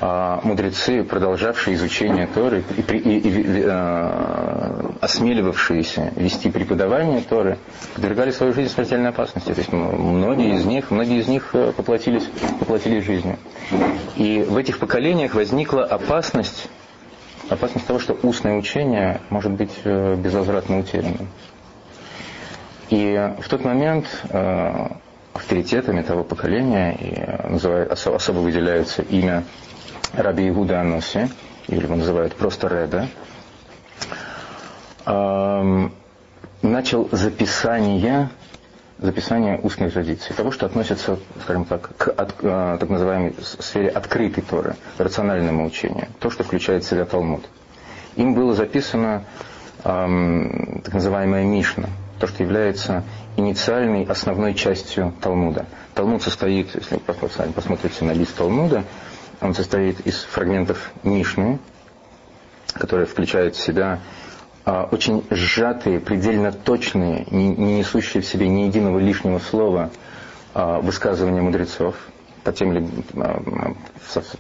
мудрецы, 0.02 1.04
продолжавшие 1.04 1.76
изучение 1.76 2.28
Торы 2.28 2.64
и, 2.78 2.82
и, 2.82 3.18
и 3.18 3.64
э, 3.66 4.92
осмеливавшиеся 5.02 6.14
вести 6.16 6.50
преподавание 6.50 7.22
Торы, 7.22 7.58
подвергали 7.96 8.32
свою 8.32 8.54
жизнь 8.54 8.74
смертельной 8.74 9.10
опасности. 9.10 9.54
То 9.54 9.60
есть 9.60 9.74
многие 9.74 10.56
из 10.56 10.66
них, 10.66 10.92
многие 10.92 11.20
из 11.20 11.28
них 11.28 11.50
э, 11.54 11.74
поплатились, 11.76 12.24
поплатились 12.60 13.04
жизнью. 13.04 13.38
И 14.16 14.46
в 14.48 14.58
этих 14.58 14.80
поколениях 14.80 15.34
возникла 15.34 15.84
опасность, 15.84 16.70
опасность 17.50 17.86
того, 17.86 18.00
что 18.00 18.14
устное 18.24 18.58
учение 18.58 19.20
может 19.30 19.52
быть 19.52 19.72
э, 19.84 20.16
безвозвратно 20.16 20.80
утерянным. 20.80 21.28
И 22.90 23.34
в 23.40 23.50
тот 23.50 23.64
момент 23.66 24.06
э, 24.30 24.88
авторитетами 25.34 26.02
того 26.02 26.24
поколения 26.24 26.94
и 26.94 27.14
особо 27.92 28.40
выделяются 28.40 29.02
имя 29.04 29.44
Раби 30.14 30.50
Игуда 30.50 30.82
Аноси, 30.82 31.30
или 31.68 31.84
его 31.84 31.96
называют 31.96 32.36
просто 32.36 32.68
Реда, 32.68 33.08
начал 36.62 37.10
записание, 37.12 38.30
записание 39.00 39.60
устной 39.60 39.90
традиции, 39.90 40.34
того, 40.34 40.52
что 40.52 40.66
относится, 40.66 41.20
скажем 41.44 41.66
так, 41.66 41.96
к 41.98 42.08
от, 42.10 42.36
а, 42.44 42.78
так 42.78 42.90
называемой 42.90 43.36
сфере 43.42 43.90
открытой 43.90 44.44
Торы, 44.44 44.76
рациональному 44.98 45.66
учению, 45.66 46.08
то, 46.20 46.30
что 46.30 46.44
включает 46.44 46.84
в 46.84 46.90
себя 46.90 47.06
Талмуд. 47.06 47.46
Им 48.16 48.34
было 48.34 48.54
записано 48.54 49.24
эм, 49.84 50.82
так 50.84 50.94
называемая 50.94 51.46
Мишна, 51.46 51.90
то, 52.20 52.28
что 52.28 52.44
является 52.44 53.04
инициальной 53.38 54.04
основной 54.04 54.54
частью 54.54 55.14
Талмуда. 55.22 55.66
Талмуд 55.94 56.22
состоит, 56.22 56.76
если 56.76 56.96
вы 56.96 57.52
посмотрите 57.54 58.04
на 58.04 58.12
лист 58.12 58.36
Талмуда, 58.36 58.84
он 59.42 59.54
состоит 59.54 60.00
из 60.02 60.22
фрагментов 60.24 60.92
Мишны, 61.04 61.60
которая 62.74 63.06
включает 63.06 63.56
в 63.56 63.62
себя 63.62 64.00
а, 64.66 64.88
очень 64.92 65.26
сжатые, 65.30 66.00
предельно 66.00 66.52
точные, 66.52 67.26
не, 67.32 67.50
не 67.50 67.80
несущие 67.80 68.22
в 68.22 68.26
себе 68.26 68.48
ни 68.48 68.62
единого 68.62 69.00
лишнего 69.00 69.40
слова 69.40 69.90
а, 70.54 70.80
высказывания 70.80 71.42
мудрецов 71.42 71.96
по 72.44 72.52
тем 72.52 72.74
или 72.74 72.88
а, 73.16 73.74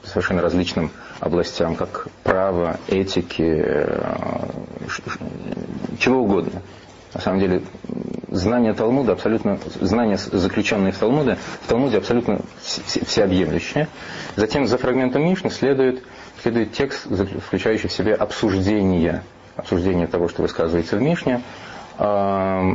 совершенно 0.03 0.41
различным 0.41 0.91
областям, 1.20 1.75
как 1.75 2.08
право, 2.24 2.77
этики, 2.88 3.44
а, 3.44 4.50
чего 6.00 6.22
угодно. 6.22 6.62
На 7.13 7.22
самом 7.22 7.39
деле, 7.39 7.63
знание 8.28 8.74
Талмуда 8.74 9.13
абсолютно, 9.13 9.60
знание, 9.82 10.18
заключенное 10.18 10.92
в 10.92 10.98
Талмуде, 10.98 11.38
в 11.62 11.68
Талмуде 11.68 11.98
абсолютно 11.98 12.42
всеобъемлющее. 12.62 13.88
Затем 14.36 14.68
за 14.68 14.78
фрагментом 14.78 15.24
Мишны 15.24 15.50
следует, 15.50 16.04
следует 16.42 16.74
текст, 16.74 17.08
включающий 17.46 17.89
в 17.89 17.92
себе 17.92 18.13
обсуждение, 18.13 19.24
обсуждение 19.56 20.08
того, 20.08 20.28
что 20.28 20.44
высказывается 20.44 20.98
в 20.98 21.01
Мишне, 21.01 21.42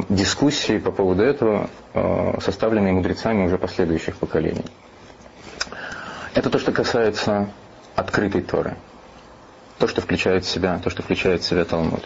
дискуссии 0.08 0.78
по 0.78 0.90
поводу 0.90 1.22
этого, 1.22 1.70
э, 1.94 2.40
составленные 2.42 2.92
мудрецами 2.92 3.46
уже 3.46 3.56
последующих 3.56 4.16
поколений. 4.16 4.66
Это 6.34 6.50
то, 6.50 6.58
что 6.58 6.72
касается 6.72 7.48
открытой 7.94 8.42
Торы. 8.42 8.76
То, 9.78 9.88
что 9.88 10.02
включает 10.02 10.44
в 10.44 10.48
себя, 10.48 10.78
то, 10.82 10.90
что 10.90 11.02
включает 11.02 11.40
в 11.40 11.46
себя 11.46 11.64
Талмуд 11.64 12.04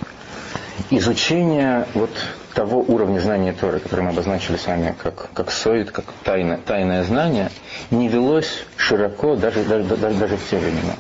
изучение 0.91 1.87
вот 1.95 2.11
того 2.55 2.81
уровня 2.81 3.21
знания 3.21 3.53
Торы, 3.53 3.79
который 3.79 4.01
мы 4.01 4.11
обозначили 4.11 4.57
с 4.57 4.67
вами 4.67 4.95
как, 5.01 5.31
как 5.33 5.51
соид, 5.51 5.91
как 5.91 6.07
тайна, 6.25 6.59
тайное 6.59 7.05
знание, 7.05 7.51
не 7.91 8.09
велось 8.09 8.65
широко 8.77 9.37
даже, 9.37 9.63
даже, 9.65 9.85
даже, 9.85 10.17
даже 10.17 10.37
в 10.37 10.51
те 10.51 10.59
времена. 10.59 10.95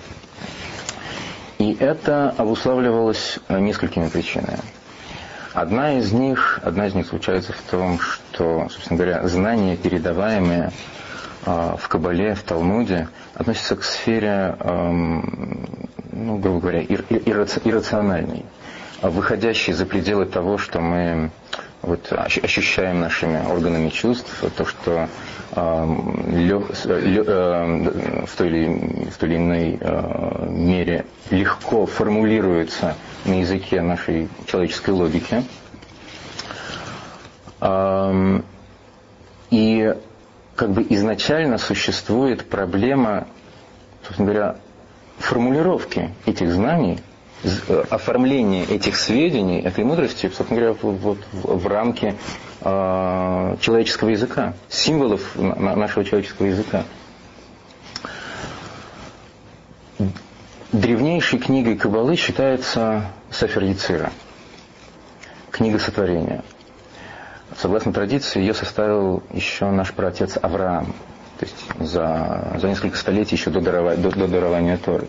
И 1.58 1.76
это 1.80 2.32
обуславливалось 2.36 3.40
несколькими 3.48 4.08
причинами. 4.08 4.58
Одна 5.54 5.94
из 5.98 6.12
них, 6.12 6.60
одна 6.62 6.86
из 6.86 6.94
них 6.94 7.06
заключается 7.06 7.52
в 7.52 7.60
том, 7.62 7.98
что, 7.98 8.68
собственно 8.70 8.96
говоря, 8.96 9.26
знания, 9.26 9.76
передаваемые 9.76 10.70
э, 11.44 11.74
в 11.76 11.88
Кабале, 11.88 12.36
в 12.36 12.42
Талмуде, 12.44 13.08
относятся 13.34 13.74
к 13.74 13.82
сфере, 13.82 14.54
э, 14.60 14.90
ну, 16.12 16.38
грубо 16.38 16.60
говоря, 16.60 16.80
ир, 16.82 17.04
ир, 17.08 17.46
иррациональной 17.64 18.44
выходящий 19.02 19.72
за 19.72 19.86
пределы 19.86 20.26
того, 20.26 20.58
что 20.58 20.80
мы 20.80 21.30
вот, 21.82 22.12
ощущаем 22.12 23.00
нашими 23.00 23.44
органами 23.46 23.88
чувств, 23.90 24.44
то, 24.56 24.64
что 24.64 25.08
э, 25.52 25.96
лё, 26.32 26.66
лё, 26.84 27.24
э, 27.24 28.26
в, 28.26 28.36
той 28.36 28.48
или, 28.48 29.10
в 29.10 29.16
той 29.16 29.28
или 29.28 29.36
иной 29.36 29.78
э, 29.80 30.46
мере 30.48 31.06
легко 31.30 31.86
формулируется 31.86 32.96
на 33.24 33.40
языке 33.40 33.80
нашей 33.80 34.28
человеческой 34.46 34.90
логики. 34.90 35.44
Э, 37.60 38.40
и 39.50 39.94
как 40.56 40.70
бы 40.70 40.84
изначально 40.90 41.58
существует 41.58 42.48
проблема, 42.48 43.28
собственно 44.02 44.32
говоря, 44.32 44.56
формулировки 45.18 46.10
этих 46.26 46.52
знаний 46.52 47.00
оформление 47.90 48.64
этих 48.64 48.96
сведений, 48.96 49.60
этой 49.60 49.84
мудрости, 49.84 50.26
собственно 50.26 50.60
говоря, 50.60 50.76
вот 50.80 51.18
в, 51.32 51.58
в 51.58 51.66
рамки 51.66 52.14
э, 52.60 53.56
человеческого 53.60 54.08
языка, 54.08 54.54
символов 54.68 55.36
на, 55.36 55.76
нашего 55.76 56.04
человеческого 56.04 56.46
языка. 56.46 56.84
Древнейшей 60.72 61.38
книгой 61.38 61.76
Кабалы 61.76 62.16
считается 62.16 63.06
Сафер 63.30 63.64
Яцира, 63.64 64.12
книга 65.50 65.78
сотворения. 65.78 66.42
Согласно 67.56 67.92
традиции, 67.92 68.40
ее 68.40 68.52
составил 68.52 69.22
еще 69.32 69.70
наш 69.70 69.92
праотец 69.92 70.36
Авраам, 70.40 70.94
то 71.38 71.46
есть 71.46 71.56
за, 71.78 72.58
за 72.60 72.68
несколько 72.68 72.96
столетий 72.96 73.36
еще 73.36 73.50
до, 73.50 73.60
дарова, 73.60 73.96
до, 73.96 74.10
до 74.10 74.28
дарования 74.28 74.76
Торы. 74.76 75.08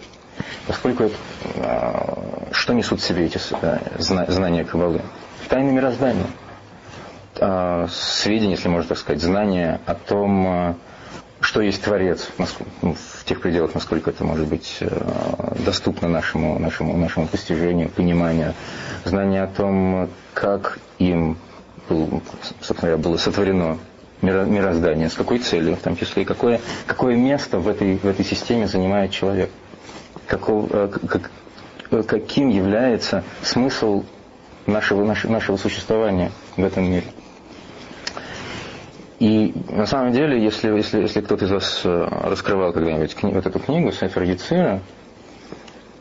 Поскольку 0.67 1.11
а, 1.57 2.47
что 2.51 2.73
несут 2.73 3.01
в 3.01 3.05
себе 3.05 3.25
эти 3.25 3.39
э, 3.61 3.79
знания 3.99 4.63
Кабалы? 4.63 5.01
Тайны 5.47 5.71
мироздания. 5.71 6.25
А, 7.39 7.87
сведения, 7.89 8.51
если 8.51 8.69
можно 8.69 8.89
так 8.89 8.97
сказать, 8.97 9.21
знания 9.21 9.79
о 9.85 9.95
том, 9.95 10.47
а, 10.47 10.75
что 11.41 11.61
есть 11.61 11.81
Творец, 11.81 12.27
ну, 12.81 12.95
в 12.95 13.23
тех 13.25 13.41
пределах, 13.41 13.73
насколько 13.73 14.09
это 14.09 14.25
может 14.25 14.47
быть 14.47 14.83
доступно 15.65 16.09
нашему, 16.09 16.59
нашему, 16.59 16.97
нашему 16.97 17.27
постижению, 17.27 17.89
пониманию, 17.89 18.53
знание 19.05 19.43
о 19.43 19.47
том, 19.47 20.09
как 20.33 20.79
им 20.97 21.37
был, 21.87 22.21
собственно 22.59 22.81
говоря, 22.81 22.97
было 22.97 23.17
сотворено 23.17 23.77
мироздание, 24.21 25.09
с 25.09 25.13
какой 25.13 25.39
целью, 25.39 25.75
в 25.75 25.79
том 25.79 25.95
числе, 25.95 26.23
и 26.23 26.25
какое, 26.25 26.59
какое 26.85 27.15
место 27.15 27.59
в 27.59 27.67
этой, 27.67 27.97
в 27.97 28.05
этой 28.05 28.25
системе 28.25 28.67
занимает 28.67 29.11
человек, 29.11 29.49
каков, 30.29 30.69
э, 30.71 30.89
как, 31.07 31.31
каким 32.05 32.49
является 32.49 33.23
смысл 33.41 34.03
нашего, 34.67 35.03
нашего 35.03 35.57
существования 35.57 36.31
в 36.55 36.63
этом 36.63 36.89
мире. 36.89 37.05
И 39.19 39.53
на 39.69 39.85
самом 39.85 40.13
деле, 40.13 40.41
если, 40.41 40.69
если, 40.69 41.01
если 41.01 41.19
кто-то 41.21 41.45
из 41.45 41.51
вас 41.51 41.81
э, 41.83 42.07
раскрывал 42.23 42.71
когда-нибудь 42.71 43.13
кни, 43.15 43.33
вот 43.33 43.45
эту 43.45 43.59
книгу 43.59 43.91
Сефер 43.91 44.23
Яцира, 44.23 44.81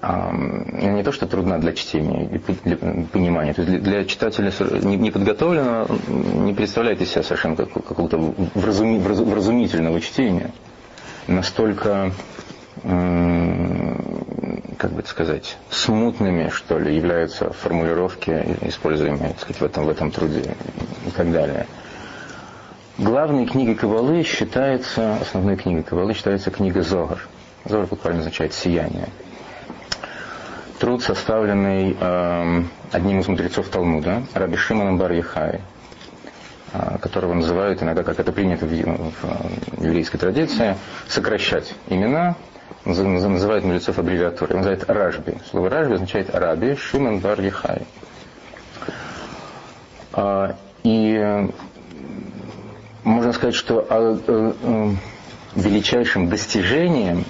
не 0.01 1.03
то, 1.03 1.11
что 1.11 1.27
трудна 1.27 1.59
для 1.59 1.73
чтения, 1.73 2.41
для 2.65 2.77
понимания. 2.77 3.53
То 3.53 3.63
есть 3.63 3.83
для, 3.83 3.93
для 3.93 4.05
читателя 4.05 4.53
неподготовленного 4.85 5.89
не 6.09 6.55
представляет 6.55 7.03
из 7.03 7.11
себя 7.11 7.25
совершенно 7.25 7.57
какого-то 7.57 8.17
вразуми, 8.55 8.99
вразумительного 8.99 10.01
чтения. 10.01 10.53
Настолько, 11.27 12.13
как 14.79 14.93
бы 14.93 15.01
это 15.01 15.11
сказать, 15.11 15.59
смутными, 15.71 16.49
что 16.51 16.79
ли, 16.79 16.97
являются 16.97 17.53
формулировки, 17.53 18.31
используемые 18.63 19.31
так 19.31 19.41
сказать, 19.41 19.61
в, 19.61 19.65
этом, 19.65 19.85
в 19.85 19.91
этом 19.91 20.11
труде 20.13 20.55
и 21.07 21.11
так 21.11 21.31
далее. 21.33 21.67
Главной 22.97 23.47
книгой 23.47 23.75
Кабалы 23.75 24.23
считается, 24.23 25.17
основной 25.17 25.57
книгой 25.57 25.83
Кабалы 25.83 26.15
считается 26.15 26.51
книга 26.51 26.83
Зогар. 26.83 27.19
Зогар 27.65 27.87
буквально 27.87 28.21
означает 28.21 28.55
«сияние». 28.55 29.09
Труд, 30.79 31.03
составленный 31.03 31.97
э, 31.99 32.63
одним 32.93 33.19
из 33.19 33.27
мудрецов 33.27 33.69
Талмуда, 33.69 34.23
Раби 34.33 34.57
Шимоном 34.57 34.97
бар 34.97 35.13
э, 35.13 35.59
которого 37.01 37.35
называют 37.35 37.83
иногда, 37.83 38.05
как 38.05 38.21
это 38.21 38.31
принято 38.31 38.65
в, 38.65 38.71
в, 38.71 39.81
в 39.81 39.85
еврейской 39.85 40.19
традиции, 40.19 40.77
сокращать 41.09 41.75
имена, 41.89 42.37
называют 42.85 43.65
мудрецов 43.65 43.99
аббревиатурой, 43.99 44.57
называют 44.57 44.85
Ражби. 44.89 45.39
Слово 45.51 45.71
Ражби 45.71 45.95
означает 45.95 46.35
Раби 46.35 46.75
Шимон 46.77 47.19
бар 47.19 47.41
Яхай. 47.41 47.83
Э, 50.15 50.55
и 50.83 51.49
можно 53.05 53.33
сказать, 53.33 53.55
что 53.55 53.87
а, 53.89 54.19
э, 54.27 54.53
э, 54.63 54.91
величайшим 55.55 56.29
достижением 56.29 57.25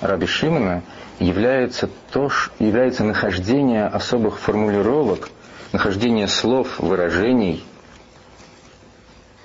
Раби 0.00 0.26
Шимона 0.26 0.82
является, 1.18 1.88
то, 2.12 2.30
является 2.58 3.04
нахождение 3.04 3.86
особых 3.86 4.38
формулировок, 4.38 5.30
нахождение 5.72 6.28
слов, 6.28 6.78
выражений, 6.78 7.64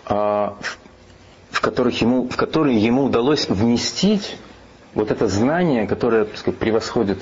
а, 0.05 0.57
в, 1.49 1.61
которых 1.61 1.99
ему, 2.01 2.27
в 2.27 2.35
которые 2.35 2.77
ему 2.77 3.05
удалось 3.05 3.49
вместить 3.49 4.37
вот 4.95 5.11
это 5.11 5.27
знание, 5.27 5.87
которое 5.87 6.25
так 6.25 6.37
сказать, 6.37 6.59
превосходит, 6.59 7.19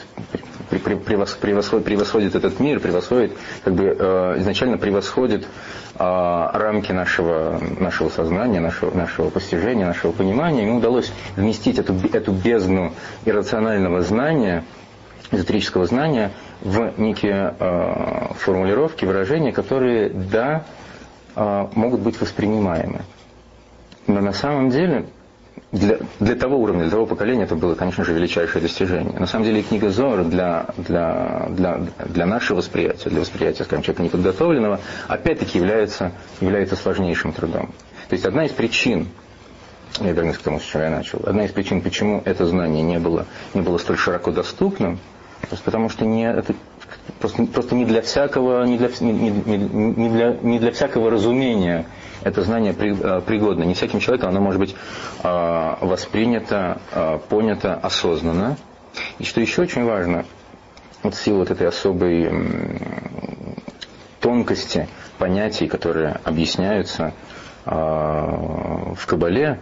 превосходит, 0.70 1.86
превосходит 1.86 2.36
этот 2.36 2.60
мир, 2.60 2.80
превосходит, 2.80 3.34
как 3.64 3.74
бы 3.74 3.96
э, 3.98 4.36
изначально 4.40 4.78
превосходит 4.78 5.44
э, 5.44 5.98
рамки 5.98 6.92
нашего, 6.92 7.62
нашего 7.80 8.10
сознания, 8.10 8.60
нашего, 8.60 8.96
нашего 8.96 9.30
постижения, 9.30 9.86
нашего 9.86 10.12
понимания. 10.12 10.64
Ему 10.66 10.78
удалось 10.78 11.12
вместить 11.36 11.80
эту, 11.80 11.94
эту 12.12 12.32
бездну 12.34 12.94
иррационального 13.26 14.02
знания, 14.02 14.66
эзотерического 15.32 15.86
знания 15.86 16.32
в 16.62 16.94
некие 16.98 17.56
э, 17.58 18.34
формулировки, 18.36 19.06
выражения, 19.06 19.52
которые, 19.52 20.10
да, 20.10 20.66
могут 21.34 22.02
быть 22.02 22.20
воспринимаемы. 22.20 23.04
Но 24.06 24.20
на 24.20 24.34
самом 24.34 24.70
деле 24.70 25.06
для, 25.72 26.00
для 26.20 26.36
того 26.36 26.58
уровня, 26.58 26.82
для 26.82 26.92
того 26.92 27.06
поколения 27.06 27.44
это 27.44 27.56
было, 27.56 27.76
конечно 27.76 28.04
же, 28.04 28.14
величайшее 28.14 28.62
достижение. 28.62 29.18
На 29.18 29.28
самом 29.28 29.46
деле 29.46 29.62
книга 29.62 29.90
Зора 29.90 30.24
для, 30.24 30.68
для, 30.78 31.48
для, 31.50 31.82
для 32.06 32.26
нашего 32.26 32.58
восприятия, 32.58 33.10
для 33.10 33.22
восприятия, 33.22 33.64
скажем, 33.64 33.84
человека 33.84 34.04
неподготовленного, 34.04 34.80
опять-таки 35.08 35.58
является, 35.60 36.12
является 36.42 36.76
сложнейшим 36.76 37.32
трудом. 37.32 37.68
То 38.10 38.14
есть 38.16 38.26
одна 38.26 38.46
из 38.46 38.52
причин, 38.52 39.08
я 40.02 40.12
вернусь 40.12 40.38
к 40.38 40.42
тому, 40.42 40.60
с 40.60 40.64
чего 40.64 40.84
я 40.84 40.90
начал, 40.90 41.22
одна 41.26 41.46
из 41.46 41.52
причин, 41.52 41.82
почему 41.82 42.22
это 42.26 42.46
знание 42.46 42.84
не 42.84 43.00
было, 43.00 43.26
не 43.54 43.62
было 43.62 43.78
столь 43.78 43.98
широко 43.98 44.32
доступным, 44.32 45.00
просто 45.48 45.64
потому 45.64 45.90
что 45.90 46.06
не, 46.06 46.30
это 46.30 46.54
просто, 47.20 47.46
просто 47.46 47.76
не 47.76 47.86
для 47.86 48.02
всякого, 48.02 48.66
не 48.66 48.78
для, 48.78 48.90
не, 49.00 49.12
не, 49.14 49.58
не, 49.58 50.10
для, 50.10 50.34
не 50.42 50.60
для 50.60 50.72
всякого 50.72 51.10
разумения 51.10 51.86
это 52.24 52.42
знание 52.44 52.76
э, 52.78 53.22
пригодно. 53.26 53.64
Не 53.64 53.74
всяким 53.74 54.00
человеком 54.00 54.30
оно 54.30 54.42
может 54.42 54.60
быть 54.60 54.76
э, 55.24 55.76
воспринято, 55.82 56.80
э, 56.92 57.20
понято 57.30 57.76
осознанно. 57.76 58.58
И 59.20 59.24
что 59.24 59.42
еще 59.42 59.62
очень 59.62 59.86
важно, 59.86 60.26
вот 61.04 61.16
в 61.16 61.22
силу 61.22 61.40
вот 61.40 61.52
этой 61.52 61.68
особой 61.68 62.30
тонкости 64.20 64.88
понятий, 65.18 65.68
которые 65.68 66.20
объясняются 66.24 67.14
в 67.64 69.06
Кабале, 69.08 69.60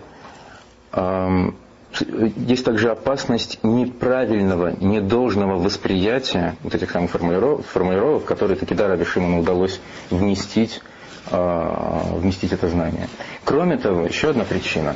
есть 2.36 2.65
также 2.65 2.89
опасность 2.91 3.60
неправильного, 3.63 4.74
недолжного 4.80 5.60
восприятия 5.60 6.56
вот 6.63 6.76
этих 6.76 6.91
самых 6.91 7.12
формулировок, 7.12 7.65
формулировок 7.65 8.26
которые 8.26 8.58
таки 8.58 8.76
да, 8.76 8.88
Раби 8.88 9.06
Шимону 9.06 9.39
удалось 9.41 9.80
вместить, 10.10 10.82
вместить 11.30 12.54
это 12.54 12.68
знание. 12.70 13.08
Кроме 13.44 13.78
того, 13.78 14.06
еще 14.06 14.30
одна 14.30 14.44
причина. 14.44 14.96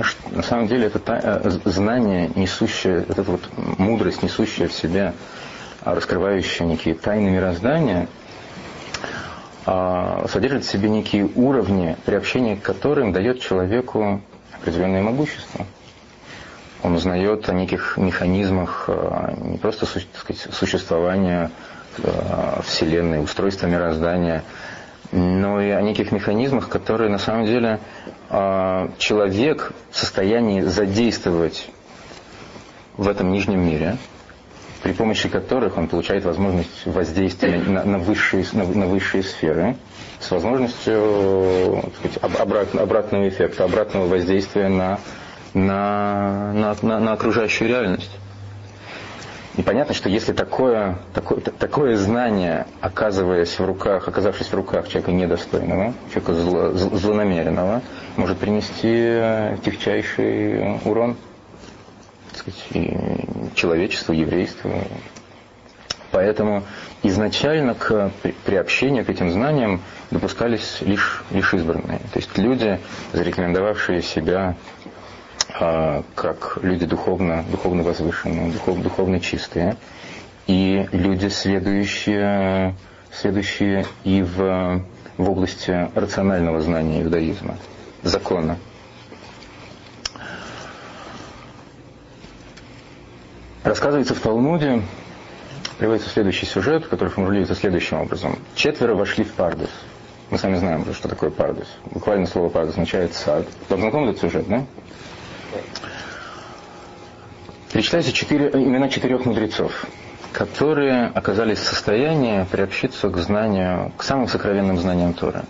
Что, 0.00 0.30
на 0.30 0.42
самом 0.42 0.68
деле 0.68 0.86
это 0.86 1.00
э, 1.06 1.50
знание, 1.64 2.30
несущее, 2.36 3.04
это 3.08 3.22
вот 3.24 3.40
мудрость, 3.78 4.22
несущая 4.22 4.68
в 4.68 4.72
себе, 4.72 5.12
а, 5.82 5.94
раскрывающая 5.94 6.66
некие 6.66 6.94
тайны 6.94 7.30
мироздания, 7.30 8.08
э, 9.66 10.26
содержит 10.30 10.64
в 10.64 10.70
себе 10.70 10.88
некие 10.88 11.28
уровни, 11.34 11.96
приобщение 12.04 12.56
к 12.56 12.62
которым 12.62 13.12
дает 13.12 13.40
человеку 13.40 14.20
определенное 14.60 15.02
могущество– 15.02 15.66
он 16.82 16.94
узнает 16.94 17.48
о 17.48 17.52
неких 17.52 17.96
механизмах 17.96 18.84
э, 18.88 19.34
не 19.42 19.58
просто 19.58 19.86
сказать, 19.86 20.46
существования 20.52 21.50
э, 21.98 22.60
Вселенной, 22.64 23.22
устройства 23.22 23.66
мироздания, 23.66 24.44
но 25.12 25.60
и 25.60 25.70
о 25.70 25.80
неких 25.80 26.12
механизмах, 26.12 26.68
которые 26.68 27.10
на 27.10 27.18
самом 27.18 27.46
деле 27.46 27.80
э, 28.30 28.88
человек 28.98 29.72
в 29.90 29.96
состоянии 29.96 30.60
задействовать 30.60 31.70
в 32.96 33.08
этом 33.08 33.32
нижнем 33.32 33.60
мире, 33.60 33.96
при 34.82 34.92
помощи 34.92 35.28
которых 35.28 35.78
он 35.78 35.88
получает 35.88 36.24
возможность 36.24 36.86
воздействия 36.86 37.58
на, 37.66 37.84
на, 37.84 37.98
высшие, 37.98 38.44
на, 38.52 38.64
на 38.64 38.86
высшие 38.86 39.22
сферы, 39.22 39.76
с 40.20 40.30
возможностью 40.30 41.84
сказать, 41.98 42.18
обрат, 42.40 42.74
обратного 42.74 43.28
эффекта, 43.28 43.64
обратного 43.64 44.06
воздействия 44.06 44.68
на 44.68 44.98
на, 45.54 46.52
на, 46.52 46.76
на, 46.82 47.00
на 47.00 47.12
окружающую 47.12 47.68
реальность. 47.68 48.10
И 49.58 49.62
понятно, 49.62 49.92
что 49.92 50.08
если 50.08 50.32
такое, 50.32 50.98
такое, 51.12 51.40
такое 51.40 51.96
знание, 51.96 52.64
оказываясь 52.80 53.58
в 53.58 53.64
руках, 53.64 54.06
оказавшись 54.06 54.46
в 54.46 54.54
руках 54.54 54.86
человека 54.86 55.10
недостойного, 55.10 55.94
человека 56.14 56.34
зло, 56.34 56.70
злонамеренного, 56.74 57.82
может 58.14 58.38
принести 58.38 59.20
тягчайший 59.64 60.78
урон 60.84 61.16
так 62.30 62.38
сказать, 62.38 62.66
и 62.70 62.96
человечеству, 63.56 64.14
еврейству. 64.14 64.70
Поэтому 66.12 66.62
изначально 67.02 67.74
к 67.74 68.12
приобщению 68.44 69.04
к 69.04 69.10
этим 69.10 69.32
знаниям 69.32 69.82
допускались 70.12 70.78
лишь, 70.82 71.24
лишь 71.32 71.52
избранные. 71.52 71.98
То 72.12 72.20
есть 72.20 72.38
люди, 72.38 72.78
зарекомендовавшие 73.12 74.02
себя 74.02 74.54
как 75.48 76.58
люди 76.62 76.86
духовно, 76.86 77.44
духовно 77.50 77.82
возвышенные, 77.82 78.52
духов, 78.52 78.80
духовно 78.82 79.20
чистые, 79.20 79.76
и 80.46 80.88
люди, 80.92 81.28
следующие, 81.28 82.74
следующие 83.12 83.86
и 84.04 84.22
в, 84.22 84.82
в 85.16 85.30
области 85.30 85.90
рационального 85.94 86.60
знания 86.60 87.02
иудаизма, 87.02 87.56
закона. 88.02 88.58
Рассказывается 93.64 94.14
в 94.14 94.20
Талмуде, 94.20 94.82
приводится 95.78 96.08
следующий 96.08 96.46
сюжет, 96.46 96.86
который 96.86 97.08
формулируется 97.08 97.54
следующим 97.54 98.00
образом. 98.00 98.38
Четверо 98.54 98.94
вошли 98.94 99.24
в 99.24 99.32
Пардус. 99.32 99.70
Мы 100.30 100.38
сами 100.38 100.56
знаем, 100.56 100.84
что 100.94 101.08
такое 101.08 101.30
Пардус. 101.30 101.68
Буквально 101.90 102.26
слово 102.26 102.48
Пардус 102.48 102.74
означает 102.74 103.14
сад. 103.14 103.46
Вам 103.68 103.80
знаком 103.80 104.08
этот 104.08 104.20
сюжет, 104.20 104.48
да? 104.48 104.64
Перечисляются 107.72 108.12
четыре, 108.12 108.50
имена 108.50 108.88
четырех 108.88 109.24
мудрецов, 109.24 109.86
которые 110.32 111.06
оказались 111.06 111.58
в 111.58 111.64
состоянии 111.64 112.44
приобщиться 112.50 113.08
к 113.08 113.16
знанию, 113.18 113.92
к 113.96 114.02
самым 114.02 114.28
сокровенным 114.28 114.78
знаниям 114.78 115.14
Торы. 115.14 115.42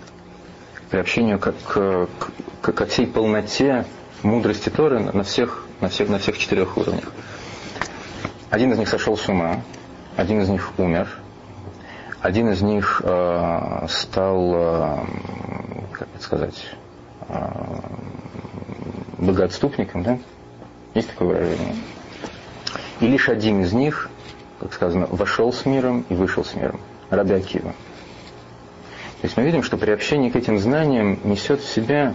Приобщению 0.91 1.39
к, 1.39 1.55
к, 1.65 2.09
к, 2.61 2.73
ко 2.73 2.87
всей 2.87 3.07
полноте 3.07 3.85
мудрости 4.23 4.69
Торы 4.69 5.01
на 5.01 5.23
всех, 5.23 5.65
на 5.81 5.89
всех, 5.89 6.09
на 6.09 6.19
всех 6.19 6.39
четырех 6.39 6.77
уровнях. 6.77 7.13
Один 8.51 8.73
из 8.73 8.79
них 8.79 8.89
сошел 8.89 9.17
с 9.17 9.29
ума, 9.29 9.63
один 10.17 10.41
из 10.41 10.49
них 10.49 10.73
умер, 10.79 11.09
один 12.21 12.51
из 12.51 12.63
них 12.63 13.01
э, 13.05 13.87
стал, 13.89 14.55
э, 14.55 14.99
как 15.93 16.09
это 16.15 16.25
сказать, 16.25 16.67
э, 17.29 17.35
богоотступником, 19.19 20.03
да? 20.03 20.19
Есть 20.95 21.11
такое 21.11 21.29
выражение? 21.29 21.77
И 23.01 23.07
лишь 23.07 23.29
один 23.29 23.63
из 23.63 23.73
них, 23.73 24.09
как 24.59 24.73
сказано, 24.73 25.07
вошел 25.11 25.53
с 25.53 25.67
миром 25.67 26.05
и 26.09 26.15
вышел 26.15 26.45
с 26.45 26.55
миром. 26.55 26.81
Раби 27.11 27.35
Акива. 27.35 27.71
То 29.21 29.25
есть 29.25 29.37
мы 29.37 29.45
видим, 29.45 29.63
что 29.63 29.77
приобщение 29.77 30.31
к 30.31 30.37
этим 30.37 30.59
знаниям 30.59 31.19
несет 31.25 31.61
в 31.61 31.69
себя 31.69 32.15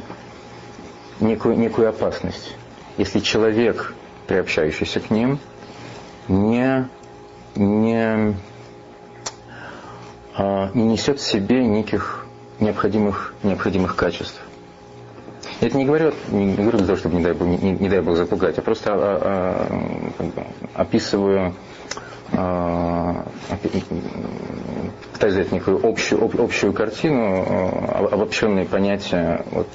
некую, 1.20 1.58
некую 1.58 1.90
опасность. 1.90 2.56
Если 2.98 3.20
человек, 3.20 3.94
приобщающийся 4.28 5.00
к 5.00 5.10
ним, 5.10 5.40
не, 6.28 6.88
не, 7.56 8.36
а, 10.36 10.72
не 10.74 10.84
несет 10.84 11.20
в 11.20 11.26
себе 11.26 11.66
неких 11.66 12.26
необходимых, 12.60 13.34
необходимых 13.44 13.96
качеств. 13.96 14.40
Я 15.64 15.70
это 15.70 15.78
не 15.78 15.86
говорю, 15.86 16.12
не 16.30 16.56
говорю 16.56 16.80
для 16.80 16.88
того, 16.88 16.98
чтобы, 16.98 17.16
не 17.16 17.24
дай 17.24 17.32
Бог, 17.32 17.48
не, 17.48 17.72
не 17.72 17.88
дай 17.88 18.02
Бог 18.02 18.18
запугать, 18.18 18.58
а 18.58 18.62
просто 18.62 18.92
а, 18.92 18.98
а, 19.00 20.12
как 20.18 20.28
бы, 20.28 20.44
описываю, 20.74 21.54
а, 22.34 23.26
пытаюсь 25.14 25.36
дать 25.36 25.54
некую 25.54 25.80
общую, 25.88 26.22
об, 26.22 26.42
общую 26.42 26.74
картину, 26.74 27.46
а, 27.48 28.10
обобщенные 28.12 28.66
понятия, 28.66 29.46
вот, 29.52 29.70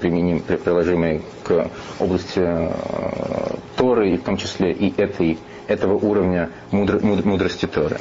применим, 0.00 0.40
приложимые 0.40 1.22
к 1.44 1.68
области 2.00 2.40
а, 2.40 3.56
Торы, 3.76 4.14
и 4.14 4.16
в 4.16 4.24
том 4.24 4.36
числе 4.36 4.72
и 4.72 4.92
этой, 5.00 5.38
этого 5.68 5.94
уровня 5.94 6.50
мудр, 6.72 6.98
мудрости 7.04 7.66
Торы. 7.66 7.98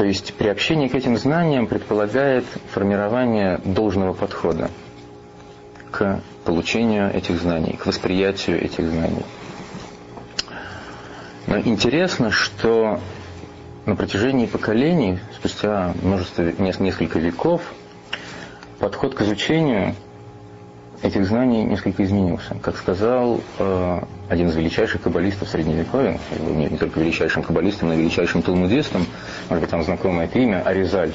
То 0.00 0.06
есть 0.06 0.32
приобщение 0.32 0.88
к 0.88 0.94
этим 0.94 1.18
знаниям 1.18 1.66
предполагает 1.66 2.46
формирование 2.72 3.60
должного 3.62 4.14
подхода 4.14 4.70
к 5.90 6.22
получению 6.46 7.14
этих 7.14 7.38
знаний, 7.38 7.74
к 7.74 7.84
восприятию 7.84 8.64
этих 8.64 8.88
знаний. 8.88 9.26
Но 11.46 11.58
интересно, 11.58 12.30
что 12.30 12.98
на 13.84 13.94
протяжении 13.94 14.46
поколений, 14.46 15.18
спустя 15.36 15.92
множество, 16.00 16.50
несколько 16.58 17.18
веков, 17.18 17.60
подход 18.78 19.14
к 19.14 19.20
изучению 19.20 19.94
этих 21.02 21.26
знаний 21.26 21.64
несколько 21.64 22.04
изменился. 22.04 22.56
Как 22.62 22.76
сказал 22.76 23.40
э, 23.58 24.00
один 24.28 24.48
из 24.48 24.56
величайших 24.56 25.02
каббалистов 25.02 25.48
Средневековья, 25.48 26.18
не, 26.38 26.66
не 26.66 26.76
только 26.76 27.00
величайшим 27.00 27.42
каббалистом, 27.42 27.88
но 27.88 27.94
и 27.94 27.98
величайшим 27.98 28.42
талмудистом, 28.42 29.06
может 29.48 29.62
быть, 29.62 29.70
там 29.70 29.82
знакомое 29.82 30.26
это 30.26 30.38
имя, 30.38 30.62
Аризаль, 30.62 31.14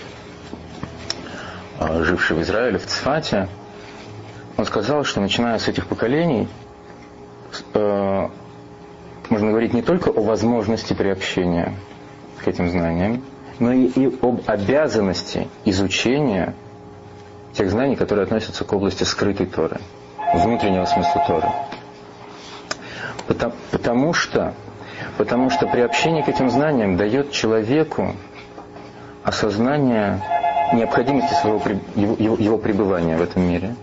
э, 1.79 2.03
живший 2.03 2.37
в 2.37 2.41
Израиле, 2.41 2.79
в 2.79 2.85
Цфате, 2.85 3.47
он 4.57 4.65
сказал, 4.65 5.03
что 5.03 5.21
начиная 5.21 5.59
с 5.59 5.67
этих 5.67 5.85
поколений, 5.85 6.47
э, 7.73 8.29
можно 9.29 9.49
говорить 9.49 9.73
не 9.73 9.81
только 9.81 10.09
о 10.09 10.21
возможности 10.21 10.93
приобщения 10.93 11.73
к 12.43 12.47
этим 12.47 12.69
знаниям, 12.69 13.23
но 13.59 13.71
и, 13.71 13.85
и 13.85 14.05
об 14.21 14.41
обязанности 14.47 15.47
изучения 15.63 16.55
тех 17.55 17.69
знаний, 17.69 17.95
которые 17.95 18.23
относятся 18.23 18.63
к 18.63 18.73
области 18.73 19.03
скрытой 19.03 19.45
Торы, 19.45 19.79
внутреннего 20.33 20.85
смысла 20.85 21.23
Торы. 21.25 21.49
Потому, 23.27 23.53
потому, 23.71 24.13
что, 24.13 24.53
потому 25.17 25.49
что 25.49 25.67
приобщение 25.67 26.23
к 26.23 26.29
этим 26.29 26.49
знаниям 26.49 26.97
дает 26.97 27.31
человеку 27.31 28.13
осознание 29.23 30.21
необходимости 30.73 31.33
своего, 31.33 31.61
его, 31.95 32.35
его, 32.35 32.57
пребывания 32.57 33.17
в 33.17 33.21
этом 33.21 33.43
мире 33.43 33.75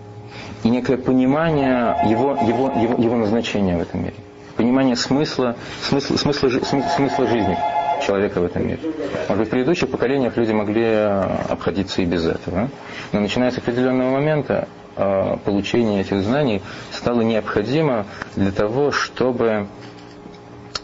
и 0.63 0.69
некое 0.69 0.97
понимание 0.97 1.97
его, 2.09 2.37
его, 2.41 2.71
его, 2.79 3.01
его 3.01 3.15
назначения 3.17 3.77
в 3.77 3.81
этом 3.81 4.01
мире. 4.03 4.15
Понимание 4.55 4.95
смысла, 4.95 5.55
смысла, 5.81 6.15
смысла, 6.17 6.49
смысла 6.49 7.27
жизни 7.27 7.57
человека 8.01 8.39
в 8.39 8.45
этом 8.45 8.67
мире. 8.67 8.79
Может 9.27 9.37
быть, 9.37 9.47
в 9.47 9.51
предыдущих 9.51 9.89
поколениях 9.89 10.35
люди 10.37 10.51
могли 10.51 10.83
э, 10.83 11.21
обходиться 11.49 12.01
и 12.01 12.05
без 12.05 12.25
этого. 12.25 12.69
Но 13.11 13.19
начиная 13.19 13.51
с 13.51 13.57
определенного 13.57 14.11
момента 14.11 14.67
э, 14.95 15.37
получение 15.45 16.01
этих 16.01 16.21
знаний 16.23 16.61
стало 16.91 17.21
необходимо 17.21 18.05
для 18.35 18.51
того, 18.51 18.91
чтобы, 18.91 19.67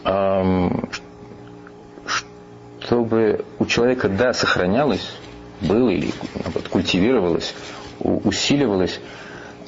эм, 0.04 0.88
чтобы 2.80 3.44
у 3.58 3.66
человека, 3.66 4.08
да, 4.08 4.32
сохранялось, 4.32 5.16
было 5.60 5.90
или 5.90 6.12
наоборот, 6.42 6.68
культивировалось, 6.68 7.54
усиливалось 8.00 9.00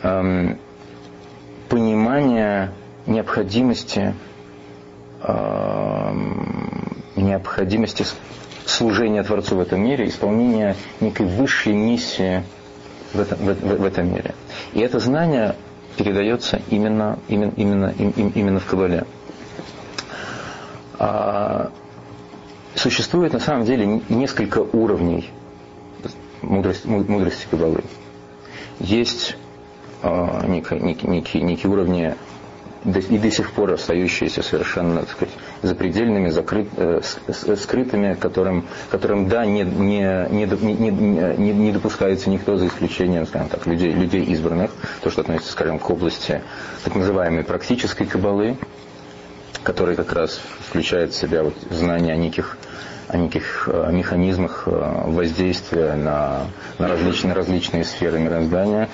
эм, 0.02 0.58
понимание 1.68 2.72
необходимости 3.06 4.14
эм, 5.22 6.91
необходимости 7.16 8.04
служения 8.64 9.22
Творцу 9.22 9.56
в 9.56 9.60
этом 9.60 9.82
мире, 9.82 10.08
исполнения 10.08 10.76
некой 11.00 11.26
высшей 11.26 11.72
миссии 11.72 12.44
в 13.12 13.20
этом, 13.20 13.38
в, 13.38 13.54
в, 13.54 13.80
в 13.80 13.84
этом 13.84 14.12
мире. 14.12 14.34
И 14.72 14.80
это 14.80 14.98
знание 14.98 15.56
передается 15.96 16.60
именно, 16.70 17.18
именно, 17.28 17.52
именно, 17.56 17.94
именно 18.34 18.60
в 18.60 18.66
Кабале. 18.66 19.04
А, 20.98 21.70
существует 22.74 23.32
на 23.32 23.40
самом 23.40 23.64
деле 23.64 24.00
несколько 24.08 24.58
уровней 24.58 25.30
мудрости, 26.42 26.86
мудрости 26.86 27.46
Кабалы. 27.50 27.82
Есть 28.80 29.36
а, 30.02 30.44
некие, 30.46 30.80
некие, 30.80 31.42
некие 31.42 31.70
уровни 31.70 32.14
и 32.84 33.18
до 33.18 33.30
сих 33.30 33.52
пор 33.52 33.72
остающиеся 33.72 34.42
совершенно 34.42 35.00
так 35.00 35.10
сказать, 35.10 35.34
запредельными, 35.62 36.28
закрыт, 36.30 36.68
э, 36.76 37.00
скрытыми, 37.28 38.14
которым, 38.14 38.66
которым 38.90 39.28
да, 39.28 39.46
не, 39.46 39.62
не, 39.62 40.26
не, 40.30 40.46
не, 40.46 40.90
не, 40.90 41.52
не 41.52 41.72
допускается 41.72 42.28
никто 42.30 42.56
за 42.56 42.66
исключением, 42.66 43.26
скажем 43.26 43.48
так, 43.48 43.66
людей, 43.66 43.92
людей 43.92 44.24
избранных, 44.24 44.72
то, 45.00 45.10
что 45.10 45.20
относится, 45.20 45.52
скажем, 45.52 45.78
к 45.78 45.88
области 45.90 46.42
так 46.84 46.94
называемой 46.94 47.44
практической 47.44 48.04
кабалы, 48.04 48.56
которая 49.62 49.94
как 49.94 50.12
раз 50.12 50.40
включает 50.68 51.12
в 51.12 51.16
себя 51.16 51.44
вот 51.44 51.54
знание 51.70 52.14
о 52.14 52.16
неких 52.16 52.56
о 53.08 53.18
неких 53.18 53.68
э, 53.70 53.90
механизмах 53.92 54.62
э, 54.66 54.70
воздействия 54.70 55.94
на, 55.94 56.46
на 56.78 56.88
различные, 56.88 57.34
различные 57.34 57.84
сферы 57.84 58.18
мироздания. 58.18 58.88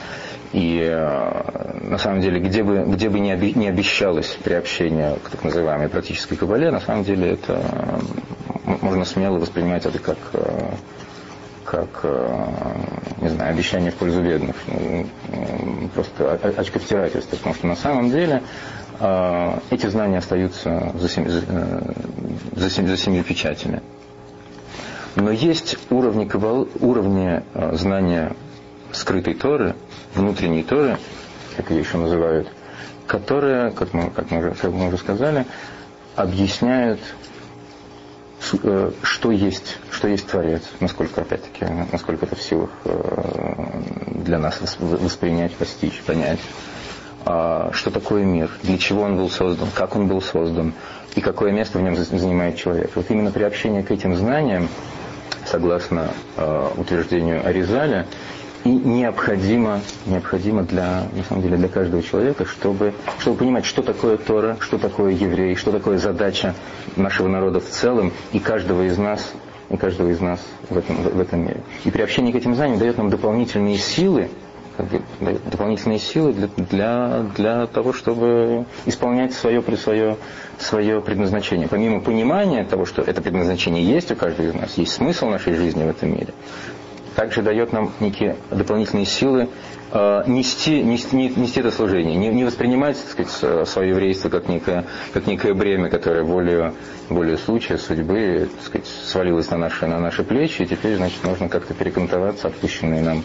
И 0.52 0.80
э, 0.82 1.80
на 1.82 1.98
самом 1.98 2.22
деле, 2.22 2.40
где 2.40 2.62
бы, 2.62 2.84
где 2.86 3.10
бы 3.10 3.18
оби, 3.18 3.52
не 3.52 3.68
обещалось 3.68 4.28
приобщение 4.42 5.16
к 5.22 5.28
так 5.28 5.44
называемой 5.44 5.88
практической 5.88 6.36
кабале, 6.36 6.70
на 6.70 6.80
самом 6.80 7.04
деле 7.04 7.32
это 7.32 7.62
можно 8.64 9.04
смело 9.04 9.38
воспринимать 9.38 9.84
это 9.84 9.98
как, 9.98 10.16
э, 10.32 10.70
как 11.64 12.00
э, 12.02 12.44
не 13.20 13.28
знаю, 13.28 13.50
обещание 13.52 13.90
в 13.90 13.96
пользу 13.96 14.22
бедных. 14.22 14.56
Ну, 14.68 15.06
просто 15.94 16.32
очковтирательство. 16.56 17.36
Потому 17.36 17.54
что 17.54 17.66
на 17.66 17.76
самом 17.76 18.10
деле 18.10 18.42
эти 19.70 19.86
знания 19.86 20.18
остаются 20.18 20.92
за, 20.94 21.08
семи, 21.08 21.28
за, 21.28 22.68
семи, 22.68 22.88
за 22.88 22.96
семью 22.96 23.22
печатями. 23.22 23.80
Но 25.14 25.30
есть 25.30 25.78
уровни, 25.90 26.24
кабал, 26.24 26.66
уровни 26.80 27.44
знания 27.76 28.34
скрытой 28.90 29.34
Торы– 29.34 29.76
внутренней 30.14 30.62
Торы, 30.62 30.98
как 31.56 31.70
ее 31.70 31.80
еще 31.80 31.98
называют, 31.98 32.48
которые, 33.06 33.70
как 33.70 33.92
мы, 33.92 34.10
как 34.10 34.30
мы, 34.30 34.50
как 34.50 34.72
мы 34.72 34.88
уже 34.88 34.98
сказали, 34.98 35.46
объясняют, 36.16 37.00
э, 38.62 38.90
что 39.02 39.30
есть, 39.30 39.78
что 39.90 40.08
есть 40.08 40.26
Творец, 40.26 40.62
насколько, 40.80 41.22
опять-таки, 41.22 41.66
насколько 41.92 42.26
это 42.26 42.36
в 42.36 42.42
силах 42.42 42.70
э, 42.84 43.82
для 44.14 44.38
нас 44.38 44.60
воспринять, 44.78 45.54
постичь, 45.54 46.00
понять, 46.02 46.40
а, 47.24 47.70
что 47.72 47.90
такое 47.90 48.24
мир, 48.24 48.50
для 48.62 48.78
чего 48.78 49.02
он 49.02 49.16
был 49.16 49.28
создан, 49.28 49.68
как 49.74 49.96
он 49.96 50.06
был 50.06 50.22
создан 50.22 50.72
и 51.14 51.20
какое 51.20 51.52
место 51.52 51.78
в 51.78 51.82
нем 51.82 51.96
занимает 51.96 52.56
человек. 52.56 52.92
Вот 52.94 53.10
именно 53.10 53.30
приобщение 53.30 53.82
к 53.82 53.90
этим 53.90 54.16
знаниям, 54.16 54.68
согласно 55.44 56.10
э, 56.36 56.68
утверждению 56.76 57.46
Аризаля, 57.46 58.06
и 58.64 58.70
необходимо, 58.70 59.80
необходимо 60.06 60.62
для, 60.62 61.04
на 61.12 61.24
самом 61.28 61.42
деле, 61.42 61.56
для 61.56 61.68
каждого 61.68 62.02
человека, 62.02 62.44
чтобы, 62.44 62.92
чтобы 63.18 63.38
понимать, 63.38 63.64
что 63.64 63.82
такое 63.82 64.16
Тора, 64.16 64.56
что 64.60 64.78
такое 64.78 65.12
еврей, 65.12 65.54
что 65.54 65.70
такое 65.70 65.98
задача 65.98 66.54
нашего 66.96 67.28
народа 67.28 67.60
в 67.60 67.68
целом 67.68 68.12
и 68.32 68.38
каждого 68.38 68.82
из 68.82 68.98
нас, 68.98 69.32
и 69.70 69.76
каждого 69.76 70.08
из 70.08 70.20
нас 70.20 70.40
в 70.70 70.76
этом, 70.76 70.96
в, 70.96 71.20
этом 71.20 71.42
мире. 71.42 71.60
И 71.84 71.90
приобщение 71.90 72.32
к 72.32 72.36
этим 72.36 72.54
знаниям 72.54 72.78
дает 72.78 72.98
нам 72.98 73.10
дополнительные 73.10 73.78
силы, 73.78 74.28
дополнительные 75.50 75.98
силы 75.98 76.32
для, 76.32 76.48
для, 76.56 77.22
для 77.36 77.66
того, 77.66 77.92
чтобы 77.92 78.64
исполнять 78.86 79.34
свое, 79.34 79.62
свое, 79.76 80.16
свое 80.58 81.00
предназначение. 81.00 81.68
Помимо 81.68 82.00
понимания 82.00 82.64
того, 82.64 82.84
что 82.84 83.02
это 83.02 83.20
предназначение 83.20 83.84
есть 83.84 84.10
у 84.10 84.16
каждого 84.16 84.46
из 84.46 84.54
нас, 84.54 84.78
есть 84.78 84.92
смысл 84.92 85.26
нашей 85.26 85.54
жизни 85.54 85.84
в 85.84 85.88
этом 85.88 86.10
мире, 86.12 86.32
также 87.18 87.42
дает 87.42 87.72
нам 87.72 87.90
некие 87.98 88.36
дополнительные 88.48 89.04
силы 89.04 89.48
э, 89.90 90.22
нести, 90.28 90.84
нести, 90.84 91.16
нести 91.16 91.58
это 91.58 91.72
служение, 91.72 92.14
не, 92.14 92.28
не 92.28 92.44
воспринимать 92.44 92.96
так 92.96 93.10
сказать, 93.26 93.68
свое 93.68 93.88
еврейство 93.90 94.28
как 94.28 94.48
некое, 94.48 94.84
как 95.12 95.26
некое 95.26 95.52
бремя, 95.52 95.90
которое 95.90 96.22
волею, 96.22 96.74
волею 97.08 97.36
случая, 97.38 97.76
судьбы 97.76 98.48
так 98.54 98.64
сказать, 98.64 98.86
свалилось 98.86 99.50
на 99.50 99.56
наши, 99.56 99.88
на 99.88 99.98
наши 99.98 100.22
плечи, 100.22 100.62
и 100.62 100.66
теперь 100.66 100.94
значит, 100.94 101.24
нужно 101.24 101.48
как-то 101.48 101.74
перекантоваться, 101.74 102.46
отпущенные 102.46 103.02
нам 103.02 103.24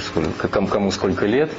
сколько, 0.00 0.48
кому, 0.48 0.66
кому 0.66 0.90
сколько 0.90 1.26
лет, 1.26 1.50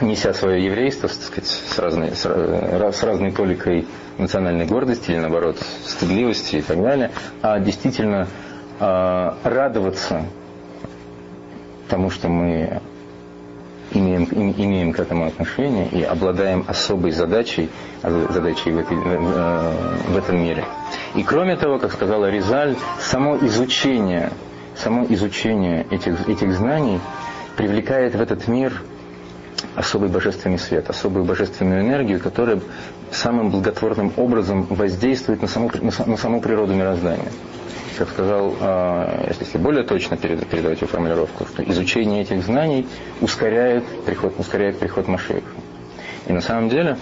неся 0.00 0.32
свое 0.32 0.64
еврейство 0.64 1.08
так 1.08 1.20
сказать, 1.20 1.48
с, 1.48 1.76
разной, 1.76 2.12
с, 2.12 2.24
с 2.24 3.02
разной 3.02 3.32
толикой 3.32 3.88
национальной 4.18 4.66
гордости 4.66 5.10
или 5.10 5.18
наоборот 5.18 5.58
стыдливости 5.86 6.54
и 6.54 6.62
так 6.62 6.80
далее, 6.80 7.10
а 7.42 7.58
действительно 7.58 8.28
э, 8.78 9.30
радоваться 9.42 10.26
тому, 11.88 12.10
что 12.10 12.28
мы 12.28 12.80
имеем, 13.92 14.24
имеем 14.24 14.92
к 14.92 14.98
этому 14.98 15.26
отношение 15.26 15.88
и 15.88 16.02
обладаем 16.02 16.64
особой 16.66 17.12
задачей, 17.12 17.68
задачей 18.02 18.72
в, 18.72 18.78
этой, 18.78 18.96
в 18.96 20.16
этом 20.16 20.38
мире. 20.42 20.64
И 21.14 21.22
кроме 21.22 21.56
того, 21.56 21.78
как 21.78 21.92
сказала 21.92 22.30
Ризаль, 22.30 22.76
само 23.00 23.36
изучение, 23.38 24.30
само 24.76 25.04
изучение 25.08 25.86
этих, 25.90 26.28
этих 26.28 26.52
знаний 26.54 27.00
привлекает 27.56 28.14
в 28.14 28.20
этот 28.20 28.48
мир 28.48 28.82
особый 29.76 30.08
божественный 30.08 30.58
свет, 30.58 30.90
особую 30.90 31.24
божественную 31.24 31.82
энергию, 31.82 32.20
которая 32.20 32.60
самым 33.10 33.50
благотворным 33.50 34.12
образом 34.16 34.66
воздействует 34.68 35.42
на 35.42 35.48
саму, 35.48 35.70
на 36.06 36.16
саму 36.16 36.40
природу 36.40 36.74
мироздания 36.74 37.30
как 37.98 38.08
сказал, 38.08 38.54
а, 38.60 39.26
если 39.28 39.58
более 39.58 39.84
точно 39.84 40.16
передать 40.16 40.78
эту 40.78 40.86
формулировку, 40.86 41.46
что 41.46 41.62
изучение 41.64 42.22
этих 42.22 42.42
знаний 42.42 42.86
ускоряет 43.20 43.84
приход, 44.04 44.34
ускоряет 44.38 44.78
приход 44.78 45.08
Машеха. 45.08 45.42
И 46.26 46.32
на 46.32 46.40
самом 46.40 46.68
деле 46.68 46.96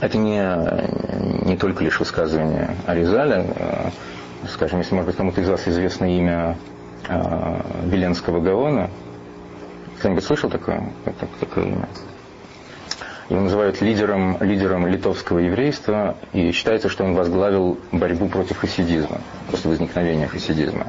это 0.00 0.16
не, 0.18 1.46
не 1.46 1.56
только 1.56 1.82
лишь 1.82 1.98
высказывание 1.98 2.70
Аризаля, 2.86 3.44
а, 3.56 3.90
скажем, 4.48 4.78
если, 4.78 4.94
может 4.94 5.08
быть, 5.08 5.16
кому-то 5.16 5.40
из 5.40 5.48
вас 5.48 5.66
известно 5.66 6.04
имя 6.04 6.56
а, 7.08 7.64
Веленского 7.84 8.40
Гаона, 8.40 8.90
кто-нибудь 9.98 10.24
слышал 10.24 10.48
такое, 10.48 10.92
такое 11.40 11.64
имя? 11.64 11.88
Его 13.28 13.42
называют 13.42 13.82
лидером, 13.82 14.38
лидером 14.40 14.86
литовского 14.86 15.38
еврейства, 15.38 16.16
и 16.32 16.50
считается, 16.52 16.88
что 16.88 17.04
он 17.04 17.14
возглавил 17.14 17.78
борьбу 17.92 18.28
против 18.28 18.56
хасидизма, 18.58 19.20
после 19.50 19.70
возникновения 19.70 20.26
хасидизма. 20.26 20.86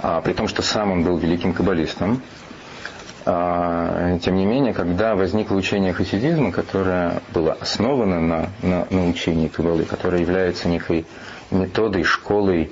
А, 0.00 0.20
при 0.20 0.32
том, 0.32 0.46
что 0.46 0.62
сам 0.62 0.92
он 0.92 1.02
был 1.02 1.16
великим 1.16 1.52
каббалистом. 1.52 2.22
А, 3.26 4.18
тем 4.18 4.36
не 4.36 4.46
менее, 4.46 4.72
когда 4.72 5.16
возникло 5.16 5.56
учение 5.56 5.92
хасидизма, 5.92 6.52
которое 6.52 7.20
было 7.34 7.52
основано 7.60 8.20
на, 8.20 8.50
на, 8.62 8.86
на 8.88 9.08
учении 9.08 9.48
каббалы, 9.48 9.84
которое 9.84 10.22
является 10.22 10.68
некой 10.68 11.04
методой, 11.50 12.04
школой 12.04 12.70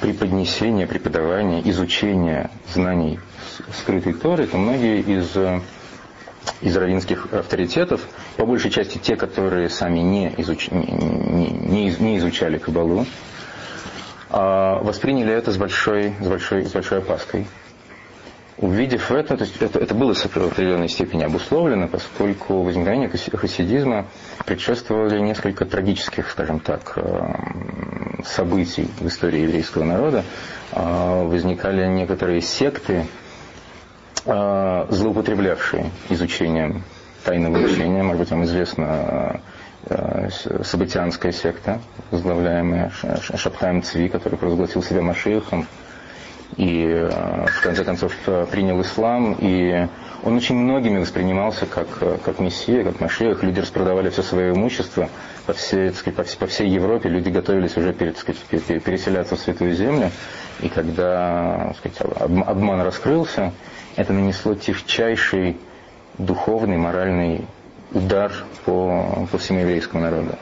преподнесения, 0.00 0.86
преподавания, 0.86 1.62
изучения 1.68 2.50
знаний 2.72 3.18
скрытой 3.76 4.12
Торы, 4.12 4.46
то 4.46 4.56
многие 4.56 5.00
из 5.00 5.36
из 6.60 6.76
равинских 6.76 7.32
авторитетов, 7.32 8.00
по 8.36 8.46
большей 8.46 8.70
части 8.70 8.98
те, 8.98 9.16
которые 9.16 9.68
сами 9.68 9.98
не, 10.00 10.34
изуч... 10.38 10.70
не, 10.70 11.48
не, 11.50 11.96
не 11.98 12.18
изучали 12.18 12.58
Кабалу, 12.58 13.06
а 14.30 14.82
восприняли 14.82 15.32
это 15.32 15.52
с 15.52 15.56
большой, 15.56 16.14
с 16.20 16.26
большой, 16.26 16.64
с 16.64 16.72
большой 16.72 16.98
опаской. 16.98 17.46
Увидев 18.56 19.10
это, 19.10 19.36
то 19.36 19.44
есть 19.44 19.60
это, 19.60 19.80
это 19.80 19.94
было 19.94 20.14
в 20.14 20.24
определенной 20.36 20.88
степени 20.88 21.24
обусловлено, 21.24 21.88
поскольку 21.88 22.62
возникновение 22.62 23.08
хасидизма 23.08 24.06
предшествовали 24.46 25.18
несколько 25.18 25.64
трагических, 25.64 26.30
скажем 26.30 26.60
так, 26.60 26.92
э, 26.96 27.34
событий 28.24 28.88
в 29.00 29.08
истории 29.08 29.40
еврейского 29.40 29.82
народа. 29.82 30.24
А, 30.70 31.24
возникали 31.24 31.84
некоторые 31.88 32.40
секты, 32.42 33.06
Э, 33.23 33.23
злоупотреблявшие 34.24 35.90
изучением 36.08 36.82
тайного 37.24 37.58
учения. 37.58 38.02
Может 38.02 38.20
быть, 38.20 38.30
вам 38.30 38.44
известна 38.44 39.40
э, 39.86 40.28
Сабатианская 40.62 41.32
секта, 41.32 41.80
возглавляемая 42.10 42.90
Шапхаем 43.36 43.82
Цви, 43.82 44.08
который 44.08 44.38
провозгласил 44.38 44.82
себя 44.82 45.02
Машиихом 45.02 45.66
и 46.56 46.84
э, 46.86 47.46
в 47.46 47.60
конце 47.62 47.84
концов 47.84 48.14
принял 48.50 48.80
ислам. 48.80 49.36
И 49.40 49.88
он 50.22 50.36
очень 50.36 50.54
многими 50.54 50.98
воспринимался 50.98 51.66
как, 51.66 51.88
как 52.22 52.38
мессия, 52.38 52.84
как 52.84 53.00
Машиах. 53.00 53.42
Люди 53.42 53.60
распродавали 53.60 54.10
все 54.10 54.22
свое 54.22 54.52
имущество 54.52 55.08
по 55.46 55.52
всей, 55.52 55.92
сказать, 55.92 56.16
по, 56.16 56.22
всей, 56.22 56.38
по 56.38 56.46
всей 56.46 56.68
Европе. 56.68 57.08
Люди 57.08 57.28
готовились 57.30 57.76
уже 57.76 57.92
перед, 57.92 58.16
сказать, 58.18 58.40
переселяться 58.82 59.36
в 59.36 59.40
Святую 59.40 59.74
Землю. 59.74 60.10
И 60.60 60.68
когда 60.68 61.74
сказать, 61.78 61.98
обман 62.46 62.82
раскрылся, 62.82 63.52
это 63.96 64.12
нанесло 64.12 64.54
тягчайший 64.54 65.56
духовный, 66.18 66.76
моральный 66.76 67.44
удар 67.92 68.32
по, 68.64 69.26
по 69.30 69.38
всему 69.38 69.60
еврейскому 69.60 70.02
народу. 70.02 70.36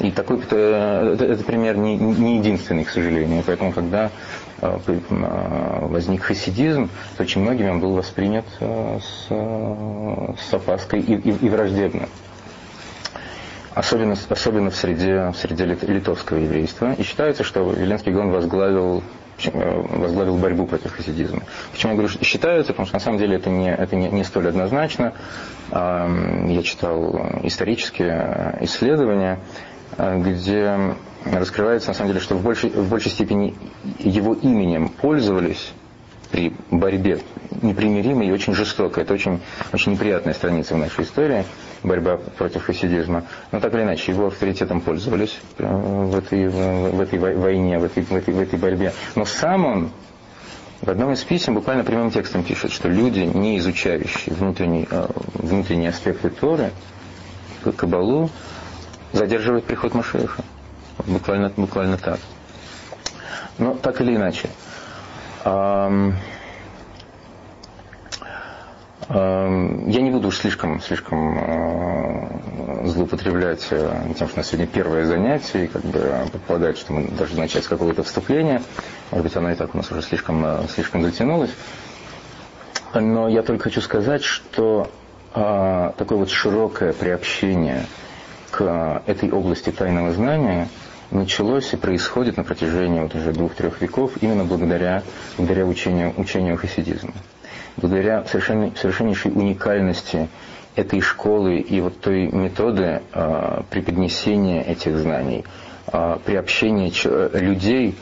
И 0.00 0.10
такой 0.10 0.40
это, 0.40 1.16
это 1.20 1.44
пример 1.44 1.76
не, 1.76 1.96
не 1.96 2.38
единственный, 2.38 2.84
к 2.84 2.90
сожалению. 2.90 3.44
Поэтому, 3.46 3.72
когда 3.72 4.10
э, 4.60 4.78
э, 4.86 5.86
возник 5.86 6.24
хасидизм, 6.24 6.88
то 7.16 7.22
очень 7.22 7.42
многими 7.42 7.68
он 7.68 7.80
был 7.80 7.92
воспринят 7.92 8.44
э, 8.60 8.98
с, 9.00 9.28
с 9.28 10.54
опаской 10.54 11.00
и, 11.00 11.14
и, 11.14 11.30
и 11.30 11.48
враждебно. 11.48 12.08
Особенно, 13.72 14.16
особенно 14.28 14.70
в 14.70 14.76
среде, 14.76 15.30
в 15.30 15.36
среде 15.36 15.64
литовского 15.64 16.38
еврейства. 16.38 16.94
И 16.94 17.02
считается, 17.02 17.44
что 17.44 17.70
Веленский 17.70 18.12
Гон 18.12 18.30
возглавил 18.30 19.02
Э, 19.02 19.23
возглавил 19.52 20.36
борьбу 20.36 20.66
против 20.66 20.94
хасидизма. 20.94 21.42
Почему 21.72 21.92
я 21.92 21.96
говорю, 21.96 22.08
что 22.08 22.24
считаются, 22.24 22.72
потому 22.72 22.86
что 22.86 22.96
на 22.96 23.00
самом 23.00 23.18
деле 23.18 23.36
это 23.36 23.50
не, 23.50 23.72
это 23.72 23.96
не, 23.96 24.08
не 24.08 24.24
столь 24.24 24.48
однозначно. 24.48 25.12
Я 25.70 26.62
читал 26.62 27.30
исторические 27.42 28.58
исследования, 28.60 29.40
э, 29.96 30.20
где 30.20 30.96
раскрывается 31.24 31.88
на 31.88 31.94
самом 31.94 32.08
деле, 32.10 32.20
что 32.20 32.36
в 32.36 32.42
большей, 32.42 32.70
в 32.70 32.88
большей 32.88 33.10
степени 33.10 33.54
его 33.98 34.34
именем 34.34 34.88
пользовались 34.88 35.72
при 36.34 36.52
борьбе 36.72 37.20
непримиримой 37.62 38.26
и 38.26 38.32
очень 38.32 38.54
жестокой. 38.56 39.04
Это 39.04 39.14
очень, 39.14 39.40
очень 39.72 39.92
неприятная 39.92 40.34
страница 40.34 40.74
в 40.74 40.78
нашей 40.78 41.04
истории, 41.04 41.44
борьба 41.84 42.16
против 42.16 42.64
хасидизма. 42.64 43.22
Но 43.52 43.60
так 43.60 43.72
или 43.72 43.82
иначе, 43.82 44.10
его 44.10 44.26
авторитетом 44.26 44.80
пользовались 44.80 45.38
э, 45.58 45.64
в 45.64 46.16
этой, 46.16 46.48
в 46.48 47.00
этой 47.00 47.20
войне, 47.20 47.78
в 47.78 47.84
этой, 47.84 48.02
в, 48.02 48.12
этой, 48.12 48.34
в 48.34 48.40
этой 48.40 48.58
борьбе. 48.58 48.92
Но 49.14 49.24
сам 49.24 49.64
он 49.64 49.90
в 50.82 50.90
одном 50.90 51.12
из 51.12 51.22
писем 51.22 51.54
буквально 51.54 51.84
прямым 51.84 52.10
текстом 52.10 52.42
пишет, 52.42 52.72
что 52.72 52.88
люди, 52.88 53.20
не 53.20 53.56
изучающие 53.58 54.34
внутренние, 54.34 54.88
э, 54.90 55.06
внутренние 55.34 55.90
аспекты 55.90 56.30
Торы, 56.30 56.72
Кабалу, 57.76 58.28
задерживают 59.12 59.66
приход 59.66 59.94
Машеха. 59.94 60.42
Буквально, 61.06 61.52
буквально 61.56 61.96
так. 61.96 62.18
Но 63.58 63.74
так 63.74 64.00
или 64.00 64.16
иначе. 64.16 64.48
Я 65.44 66.12
не 70.00 70.10
буду 70.10 70.28
уж 70.28 70.38
слишком, 70.38 70.80
слишком 70.80 71.38
э, 71.38 72.86
злоупотреблять 72.86 73.66
э, 73.70 74.14
тем, 74.16 74.28
что 74.28 74.34
у 74.34 74.38
нас 74.38 74.46
сегодня 74.46 74.66
первое 74.66 75.04
занятие, 75.04 75.64
и 75.64 75.66
как 75.66 75.82
бы 75.82 76.00
предполагает, 76.32 76.78
что 76.78 76.94
мы 76.94 77.08
должны 77.08 77.40
начать 77.40 77.64
с 77.64 77.68
какого-то 77.68 78.02
вступления. 78.02 78.62
Может 79.10 79.24
быть, 79.24 79.36
оно 79.36 79.50
и 79.50 79.54
так 79.54 79.74
у 79.74 79.76
нас 79.76 79.90
уже 79.90 80.00
слишком, 80.00 80.42
э, 80.46 80.62
слишком 80.74 81.02
затянулось. 81.02 81.50
Но 82.94 83.28
я 83.28 83.42
только 83.42 83.64
хочу 83.64 83.82
сказать, 83.82 84.22
что 84.22 84.88
такое 85.32 86.16
вот 86.16 86.30
широкое 86.30 86.92
приобщение 86.92 87.86
к 88.52 89.02
этой 89.06 89.32
области 89.32 89.70
тайного 89.70 90.12
знания– 90.12 90.68
началось 91.10 91.72
и 91.72 91.76
происходит 91.76 92.36
на 92.36 92.44
протяжении 92.44 93.00
вот 93.00 93.14
уже 93.14 93.32
двух-трех 93.32 93.80
веков 93.80 94.12
именно 94.20 94.44
благодаря, 94.44 95.02
благодаря 95.36 95.66
учению, 95.66 96.12
учению 96.16 96.56
хасидизма. 96.56 97.12
благодаря 97.76 98.24
совершенно, 98.24 98.72
совершеннейшей 98.76 99.32
уникальности 99.32 100.28
этой 100.76 101.00
школы 101.00 101.58
и 101.58 101.80
вот 101.80 102.00
той 102.00 102.26
методы 102.28 103.02
э, 103.12 103.62
преподнесения 103.70 104.62
этих 104.62 104.96
знаний, 104.98 105.44
э, 105.92 106.18
приобщения 106.24 106.90
людей, 107.38 107.94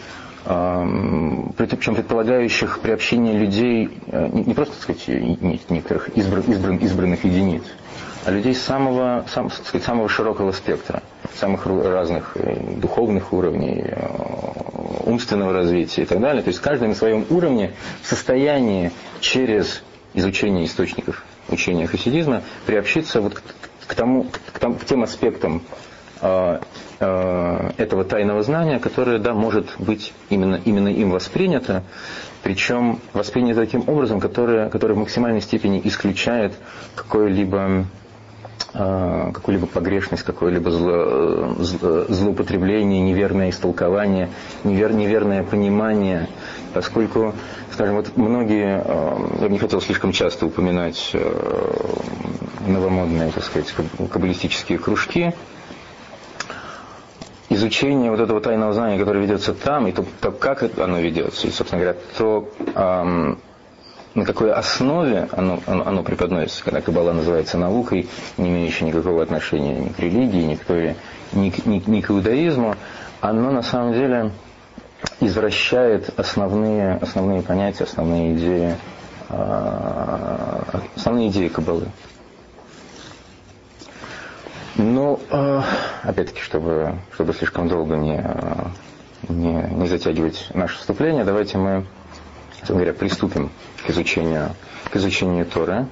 э, 0.44 0.86
причем 1.56 1.94
предполагающих 1.94 2.80
приобщение 2.80 3.38
людей 3.38 3.90
не, 4.10 4.44
не 4.44 4.54
просто, 4.54 4.74
так 4.74 4.82
сказать, 4.82 5.06
некоторых 5.70 6.08
избран, 6.16 6.42
избран, 6.48 6.76
избранных 6.78 7.24
единиц, 7.24 7.62
а 7.62 7.81
людей 8.26 8.54
самого, 8.54 9.24
сам, 9.32 9.50
сказать, 9.50 9.84
самого 9.84 10.08
широкого 10.08 10.52
спектра, 10.52 11.02
самых 11.34 11.66
разных 11.66 12.32
э, 12.36 12.76
духовных 12.76 13.32
уровней, 13.32 13.84
э, 13.86 14.06
умственного 15.04 15.52
развития 15.52 16.02
и 16.02 16.06
так 16.06 16.20
далее. 16.20 16.42
То 16.42 16.48
есть 16.48 16.60
каждый 16.60 16.88
на 16.88 16.94
своем 16.94 17.26
уровне 17.30 17.72
в 18.02 18.06
состоянии 18.06 18.92
через 19.20 19.82
изучение 20.14 20.66
источников 20.66 21.24
учения 21.48 21.86
хасидизма 21.86 22.42
приобщиться 22.66 23.20
вот 23.20 23.42
к, 23.86 23.94
тому, 23.94 24.26
к, 24.52 24.58
тому, 24.58 24.74
к 24.76 24.84
тем 24.84 25.02
аспектам 25.02 25.62
э, 26.20 26.58
этого 27.00 28.04
тайного 28.04 28.42
знания, 28.42 28.78
которое, 28.78 29.18
да, 29.18 29.34
может 29.34 29.74
быть 29.78 30.12
именно, 30.30 30.60
именно 30.64 30.88
им 30.88 31.10
воспринято, 31.10 31.82
причем 32.42 33.00
воспринято 33.12 33.60
таким 33.60 33.88
образом, 33.88 34.20
которое, 34.20 34.68
которое 34.68 34.94
в 34.94 34.98
максимальной 34.98 35.40
степени 35.40 35.80
исключает 35.84 36.54
какое-либо 36.94 37.58
а, 37.60 37.84
какую-либо 38.72 39.66
погрешность, 39.66 40.22
какое-либо 40.22 40.70
зло, 40.70 41.54
зло, 41.58 42.04
злоупотребление, 42.08 43.00
неверное 43.00 43.50
истолкование, 43.50 44.30
невер, 44.64 44.92
неверное 44.92 45.42
понимание, 45.42 46.28
поскольку, 46.72 47.34
скажем, 47.72 47.96
вот 47.96 48.16
многие, 48.16 48.82
а, 48.84 49.38
я 49.40 49.46
бы 49.48 49.52
не 49.52 49.58
хотел 49.58 49.80
слишком 49.80 50.12
часто 50.12 50.46
упоминать 50.46 51.10
а, 51.14 51.96
новомодные, 52.66 53.30
так 53.30 53.44
сказать, 53.44 53.74
каббалистические 54.10 54.78
кружки, 54.78 55.34
изучение 57.50 58.10
вот 58.10 58.20
этого 58.20 58.40
тайного 58.40 58.72
знания, 58.72 58.98
которое 58.98 59.20
ведется 59.20 59.52
там, 59.52 59.86
и 59.86 59.92
то, 59.92 60.04
то 60.20 60.30
как 60.30 60.78
оно 60.78 61.00
ведется, 61.00 61.46
и, 61.46 61.50
собственно 61.50 61.82
говоря, 61.82 61.98
то 62.16 63.38
на 64.14 64.24
какой 64.24 64.52
основе 64.52 65.28
оно, 65.32 65.60
оно, 65.66 65.86
оно 65.86 66.02
преподносится, 66.02 66.64
когда 66.64 66.80
Каббала 66.80 67.12
называется 67.12 67.56
наукой, 67.56 68.08
не 68.36 68.50
имеющей 68.50 68.84
никакого 68.84 69.22
отношения 69.22 69.76
ни 69.76 69.88
к 69.88 69.98
религии, 69.98 70.42
ни 70.42 70.54
к, 70.56 70.96
ни, 71.32 71.52
ни, 71.66 71.82
ни 71.90 72.00
к 72.00 72.10
иудаизму, 72.10 72.74
оно 73.20 73.50
на 73.50 73.62
самом 73.62 73.94
деле 73.94 74.30
извращает 75.20 76.18
основные, 76.18 76.94
основные 76.96 77.42
понятия, 77.42 77.84
основные 77.84 78.34
идеи, 78.34 78.76
а, 79.28 80.82
основные 80.96 81.28
идеи 81.28 81.48
Каббалы. 81.48 81.86
Ну, 84.76 85.20
а, 85.30 85.64
опять-таки, 86.02 86.40
чтобы, 86.40 86.98
чтобы 87.12 87.32
слишком 87.32 87.68
долго 87.68 87.96
не, 87.96 88.22
не, 89.28 89.52
не 89.74 89.86
затягивать 89.86 90.48
наше 90.54 90.78
вступление, 90.78 91.24
давайте 91.24 91.58
мы 91.58 91.86
говоря, 92.68 92.92
приступим 92.92 93.50
к 93.84 93.90
изучению, 93.90 94.50
к 94.90 94.96
изучению 94.96 95.46
Торы. 95.46 95.86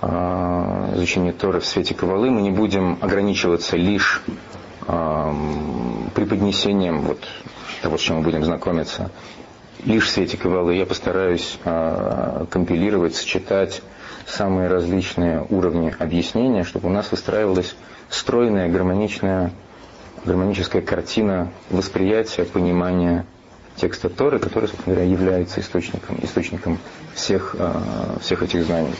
А, 0.00 0.92
изучению 0.94 1.34
Торы 1.34 1.60
в 1.60 1.66
свете 1.66 1.94
Кавалы 1.94 2.30
мы 2.30 2.40
не 2.40 2.50
будем 2.50 2.98
ограничиваться 3.00 3.76
лишь 3.76 4.22
а, 4.86 5.34
преподнесением 6.14 7.00
вот 7.00 7.20
того, 7.82 7.98
с 7.98 8.00
чем 8.00 8.16
мы 8.16 8.22
будем 8.22 8.44
знакомиться, 8.44 9.10
лишь 9.84 10.06
в 10.06 10.10
свете 10.10 10.36
Кавалы. 10.36 10.74
Я 10.74 10.86
постараюсь 10.86 11.58
а, 11.64 12.46
компилировать, 12.50 13.14
сочетать 13.14 13.82
самые 14.26 14.68
различные 14.68 15.44
уровни 15.48 15.94
объяснения, 15.98 16.64
чтобы 16.64 16.88
у 16.88 16.92
нас 16.92 17.10
выстраивалась 17.10 17.74
стройная, 18.08 18.68
гармоничная, 18.68 19.52
гармоническая 20.24 20.82
картина 20.82 21.50
восприятия, 21.70 22.44
понимания 22.44 23.26
текста 23.80 24.10
Торы, 24.10 24.38
который, 24.38 24.68
собственно 24.68 24.94
говоря, 24.94 25.10
является 25.10 25.60
источником, 25.60 26.18
источником 26.22 26.78
всех, 27.14 27.56
э, 27.58 28.18
всех 28.20 28.42
этих 28.42 28.64
знаний. 28.64 28.94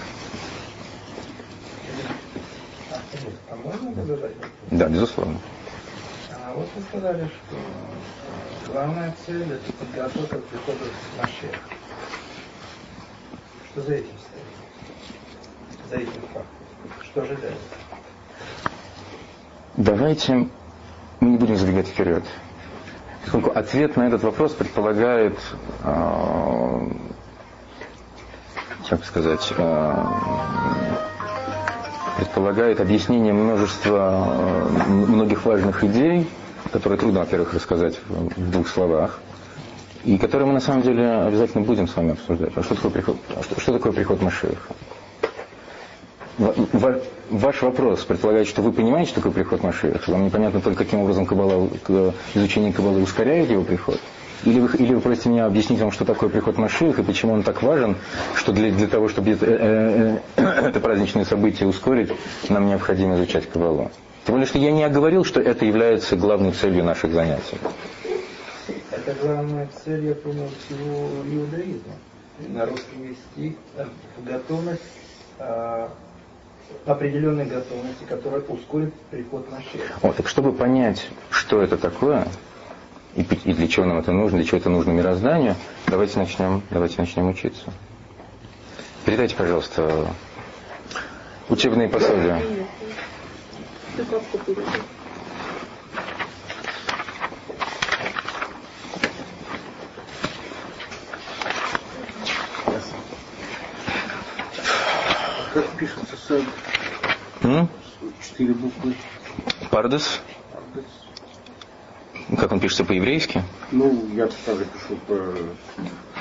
Да, 4.70 4.88
безусловно. 4.88 5.38
А 6.30 6.54
вот 6.54 6.66
вы 6.74 6.82
сказали, 6.88 7.26
что 7.26 8.72
главная 8.72 9.14
цель 9.26 9.52
это 9.52 9.72
подготовка 9.72 10.38
к 10.38 10.44
приходу 10.44 10.84
Машеха. 11.18 11.58
Что 13.70 13.82
за 13.82 13.94
этим 13.94 14.14
стоит? 14.18 15.90
За 15.90 15.96
этим 15.96 16.22
фактом? 16.32 16.44
Что 17.02 17.22
ожидается? 17.22 17.58
Давайте 19.76 20.48
мы 21.20 21.28
не 21.30 21.36
будем 21.36 21.56
забегать 21.56 21.88
вперед 21.88 22.24
поскольку 23.22 23.50
ответ 23.50 23.96
на 23.96 24.06
этот 24.08 24.22
вопрос 24.22 24.52
предполагает, 24.52 25.38
э, 25.84 26.80
как 28.88 29.04
сказать, 29.04 29.52
э, 29.56 30.04
предполагает 32.16 32.80
объяснение 32.80 33.32
множества, 33.32 34.68
э, 34.76 34.90
многих 34.90 35.44
важных 35.44 35.84
идей, 35.84 36.28
которые 36.72 36.98
трудно, 36.98 37.20
во-первых, 37.20 37.54
рассказать 37.54 37.98
в 38.08 38.50
двух 38.50 38.68
словах, 38.68 39.18
и 40.04 40.18
которые 40.18 40.46
мы 40.46 40.54
на 40.54 40.60
самом 40.60 40.82
деле 40.82 41.10
обязательно 41.10 41.64
будем 41.64 41.86
с 41.88 41.96
вами 41.96 42.12
обсуждать. 42.12 42.52
А 42.56 42.62
что 42.62 42.74
такое 42.74 42.90
приход, 42.90 43.16
а 43.36 43.42
что, 43.42 43.60
что 43.60 43.72
такое 43.72 43.92
приход 43.92 44.22
Машеха? 44.22 44.56
Ваш 46.40 47.60
вопрос 47.60 48.04
предполагает, 48.04 48.48
что 48.48 48.62
вы 48.62 48.72
понимаете, 48.72 49.10
что 49.10 49.16
такое 49.16 49.32
приход 49.32 49.62
Машиах, 49.62 50.08
вам 50.08 50.24
непонятно 50.24 50.62
только, 50.62 50.84
каким 50.84 51.00
образом 51.00 51.26
Каббала, 51.26 51.68
изучение 52.34 52.72
Каббалы 52.72 53.02
ускоряет 53.02 53.50
его 53.50 53.62
приход? 53.62 54.00
Или 54.44 54.60
вы, 54.60 54.74
или 54.78 54.94
вы 54.94 55.02
просите 55.02 55.28
меня 55.28 55.44
объяснить 55.44 55.80
вам, 55.80 55.92
что 55.92 56.06
такое 56.06 56.30
приход 56.30 56.56
Машиах 56.56 56.98
и 56.98 57.02
почему 57.02 57.34
он 57.34 57.42
так 57.42 57.62
важен, 57.62 57.96
что 58.36 58.52
для, 58.52 58.70
для 58.70 58.86
того, 58.86 59.08
чтобы 59.08 59.32
это, 59.32 59.44
э, 59.44 60.18
э, 60.36 60.42
это 60.42 60.80
праздничное 60.80 61.26
событие 61.26 61.68
ускорить, 61.68 62.10
нам 62.48 62.66
необходимо 62.68 63.16
изучать 63.16 63.46
Каббалу. 63.50 63.90
Тем 64.24 64.36
более, 64.36 64.46
что 64.46 64.58
я 64.58 64.72
не 64.72 64.82
оговорил, 64.82 65.26
что 65.26 65.42
это 65.42 65.66
является 65.66 66.16
главной 66.16 66.52
целью 66.52 66.84
наших 66.84 67.12
занятий. 67.12 67.58
Это 68.90 69.14
главная 69.22 69.68
цель, 69.84 70.06
я 70.06 70.14
понял, 70.14 70.48
всего 70.64 71.10
иудаизма. 71.30 71.92
На 72.48 72.64
русском 72.64 73.06
есть 73.06 73.20
стих, 73.34 73.52
готовность 74.24 74.80
а, 75.38 75.90
определенной 76.86 77.46
готовности, 77.46 78.04
которая 78.08 78.40
ускорит 78.42 78.92
приход 79.10 79.50
Машеха. 79.50 79.94
Вот, 80.02 80.16
так 80.16 80.28
чтобы 80.28 80.52
понять, 80.52 81.08
что 81.30 81.62
это 81.62 81.76
такое, 81.76 82.26
и, 83.14 83.22
и 83.22 83.52
для 83.52 83.68
чего 83.68 83.86
нам 83.86 83.98
это 83.98 84.12
нужно, 84.12 84.38
для 84.38 84.46
чего 84.46 84.58
это 84.58 84.70
нужно 84.70 84.90
мирозданию, 84.92 85.56
давайте 85.86 86.18
начнем, 86.18 86.62
давайте 86.70 87.00
начнем 87.00 87.28
учиться. 87.28 87.72
Передайте, 89.04 89.34
пожалуйста, 89.34 90.06
учебные 91.48 91.88
пособия. 91.88 92.42
Пишется 105.80 106.16
сад? 106.28 106.42
М? 107.42 107.68
Четыре 108.22 108.52
буквы. 108.52 108.94
Пардес? 109.70 110.20
Пардес. 110.52 112.38
Как 112.38 112.52
он 112.52 112.60
пишется 112.60 112.84
по-еврейски? 112.84 113.42
Ну, 113.72 114.06
я 114.14 114.28
также 114.44 114.66
пишу 114.66 114.96
по... 115.06 115.34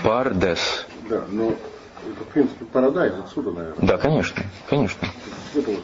Пардес. 0.02 0.88
Да, 1.10 1.26
но 1.30 1.50
это, 1.50 2.24
в 2.24 2.28
принципе, 2.34 2.65
парадайз 2.65 3.13
отсюда, 3.26 3.52
наверное. 3.52 3.86
Да, 3.86 3.98
конечно, 3.98 4.43
конечно. 4.69 5.08
Это 5.54 5.72
вот. 5.72 5.84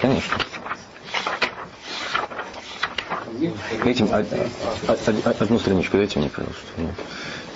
Конечно. 0.00 0.36
Этим, 3.84 4.08
а, 4.12 4.24
а, 4.88 4.96
а, 5.24 5.30
одну 5.40 5.58
страничку 5.58 5.96
дайте 5.96 6.18
мне, 6.18 6.28
пожалуйста, 6.28 6.62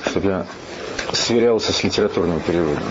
чтобы 0.07 0.29
я 0.29 0.47
сверялся 1.13 1.73
с 1.73 1.85
литературным 1.85 2.41
переводом. 2.41 2.83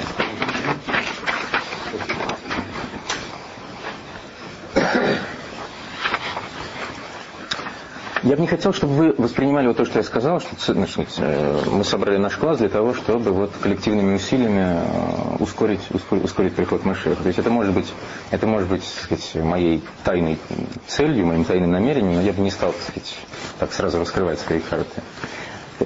Я 8.25 8.35
бы 8.35 8.41
не 8.41 8.47
хотел, 8.47 8.73
чтобы 8.73 8.93
вы 8.95 9.15
воспринимали 9.19 9.67
вот 9.67 9.77
то, 9.77 9.85
что 9.85 9.99
я 9.99 10.03
сказал, 10.03 10.41
что 10.41 10.73
значит, 10.73 11.09
э, 11.19 11.61
мы 11.71 11.83
собрали 11.83 12.17
наш 12.17 12.35
класс 12.37 12.57
для 12.57 12.69
того, 12.69 12.95
чтобы 12.95 13.29
вот 13.29 13.51
коллективными 13.61 14.15
усилиями 14.15 14.79
э, 14.81 15.35
ускорить, 15.37 15.81
ускорить, 15.91 16.55
приход 16.55 16.85
Машеха. 16.85 17.21
То 17.21 17.27
есть 17.27 17.37
это 17.37 17.51
может 17.51 17.75
быть, 17.75 17.93
это 18.31 18.47
может 18.47 18.67
быть 18.67 18.81
так 18.81 19.19
сказать, 19.19 19.45
моей 19.45 19.83
тайной 20.03 20.39
целью, 20.87 21.27
моим 21.27 21.45
тайным 21.45 21.71
намерением, 21.71 22.15
но 22.15 22.21
я 22.23 22.33
бы 22.33 22.41
не 22.41 22.49
стал 22.49 22.71
так, 22.71 22.81
сказать, 22.81 23.15
так 23.59 23.73
сразу 23.73 23.99
раскрывать 23.99 24.39
свои 24.39 24.59
карты. 24.59 25.03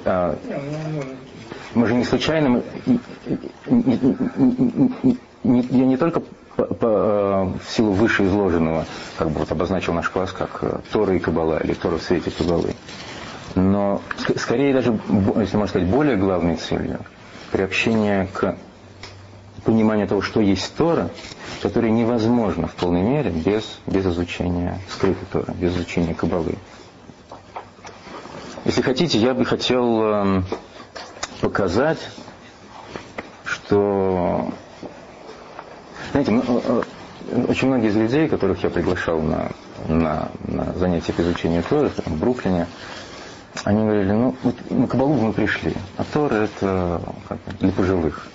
А, 0.06 0.38
мы 1.74 1.86
же 1.86 1.94
не 1.94 2.04
случайно, 2.04 2.62
я 5.44 5.84
не 5.84 5.96
только 5.98 6.22
по, 6.64 6.86
э, 6.86 7.58
в 7.64 7.70
силу 7.70 7.92
вышеизложенного 7.92 8.86
как 9.18 9.30
бы 9.30 9.40
вот 9.40 9.52
обозначил 9.52 9.92
наш 9.92 10.08
класс 10.08 10.32
как 10.32 10.58
э, 10.62 10.78
Тора 10.92 11.14
и 11.14 11.18
Кабала, 11.18 11.58
или 11.58 11.74
Тора 11.74 11.98
в 11.98 12.02
свете 12.02 12.30
Кабалы. 12.30 12.74
Но 13.54 14.00
скорее 14.36 14.72
даже, 14.72 14.98
если 15.36 15.56
можно 15.56 15.66
сказать, 15.66 15.88
более 15.88 16.16
главной 16.16 16.56
целью 16.56 17.00
приобщение 17.50 18.28
к 18.32 18.56
пониманию 19.64 20.06
того, 20.06 20.22
что 20.22 20.40
есть 20.40 20.74
Тора, 20.76 21.10
которое 21.62 21.90
невозможно 21.90 22.66
в 22.66 22.74
полной 22.74 23.02
мере 23.02 23.30
без, 23.30 23.78
без 23.86 24.06
изучения 24.06 24.78
скрытой 24.88 25.26
Торы, 25.32 25.52
без 25.54 25.74
изучения 25.74 26.14
Кабалы. 26.14 26.54
Если 28.64 28.82
хотите, 28.82 29.18
я 29.18 29.34
бы 29.34 29.44
хотел 29.44 30.02
э, 30.02 30.42
показать, 31.40 31.98
что 33.44 34.52
знаете, 36.10 36.30
ну, 36.30 36.42
э, 36.46 36.82
э, 37.30 37.44
очень 37.48 37.68
многие 37.68 37.88
из 37.88 37.96
людей, 37.96 38.28
которых 38.28 38.62
я 38.62 38.70
приглашал 38.70 39.20
на, 39.20 39.50
на, 39.88 40.30
на 40.46 40.72
занятия 40.74 41.12
по 41.12 41.22
изучению 41.22 41.62
Торы, 41.62 41.90
в 41.90 42.18
Бруклине, 42.18 42.66
они 43.64 43.82
говорили, 43.82 44.12
ну, 44.12 44.34
вот 44.42 44.54
на 44.70 44.86
Кабалу 44.86 45.14
мы 45.14 45.32
пришли, 45.32 45.74
а 45.96 46.04
Тора 46.04 46.34
это 46.34 47.00
как, 47.28 47.38
для 47.58 47.72
пожилых. 47.72 48.26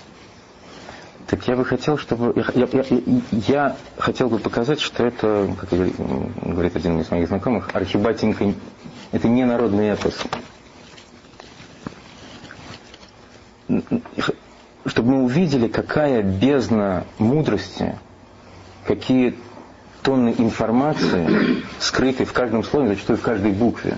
Так 1.28 1.48
я 1.48 1.56
бы 1.56 1.66
хотел, 1.66 1.98
чтобы... 1.98 2.34
Я, 2.36 2.68
я, 2.68 2.68
я, 2.72 3.02
я 3.32 3.76
хотел 3.98 4.30
бы 4.30 4.38
показать, 4.38 4.80
что 4.80 5.06
это, 5.06 5.50
как 5.60 5.70
говорит 5.70 6.76
один 6.76 7.00
из 7.00 7.10
моих 7.10 7.28
знакомых, 7.28 7.70
архибатенька, 7.74 8.54
это 9.12 9.28
не 9.28 9.44
народный 9.44 9.90
эпос 9.90 10.16
чтобы 14.86 15.12
мы 15.12 15.24
увидели, 15.24 15.68
какая 15.68 16.22
бездна 16.22 17.06
мудрости, 17.18 17.98
какие 18.86 19.36
тонны 20.04 20.36
информации 20.38 21.64
скрыты 21.80 22.26
в 22.26 22.34
каждом 22.34 22.64
слове, 22.64 22.90
зачастую 22.90 23.18
в 23.18 23.22
каждой 23.22 23.52
букве. 23.52 23.98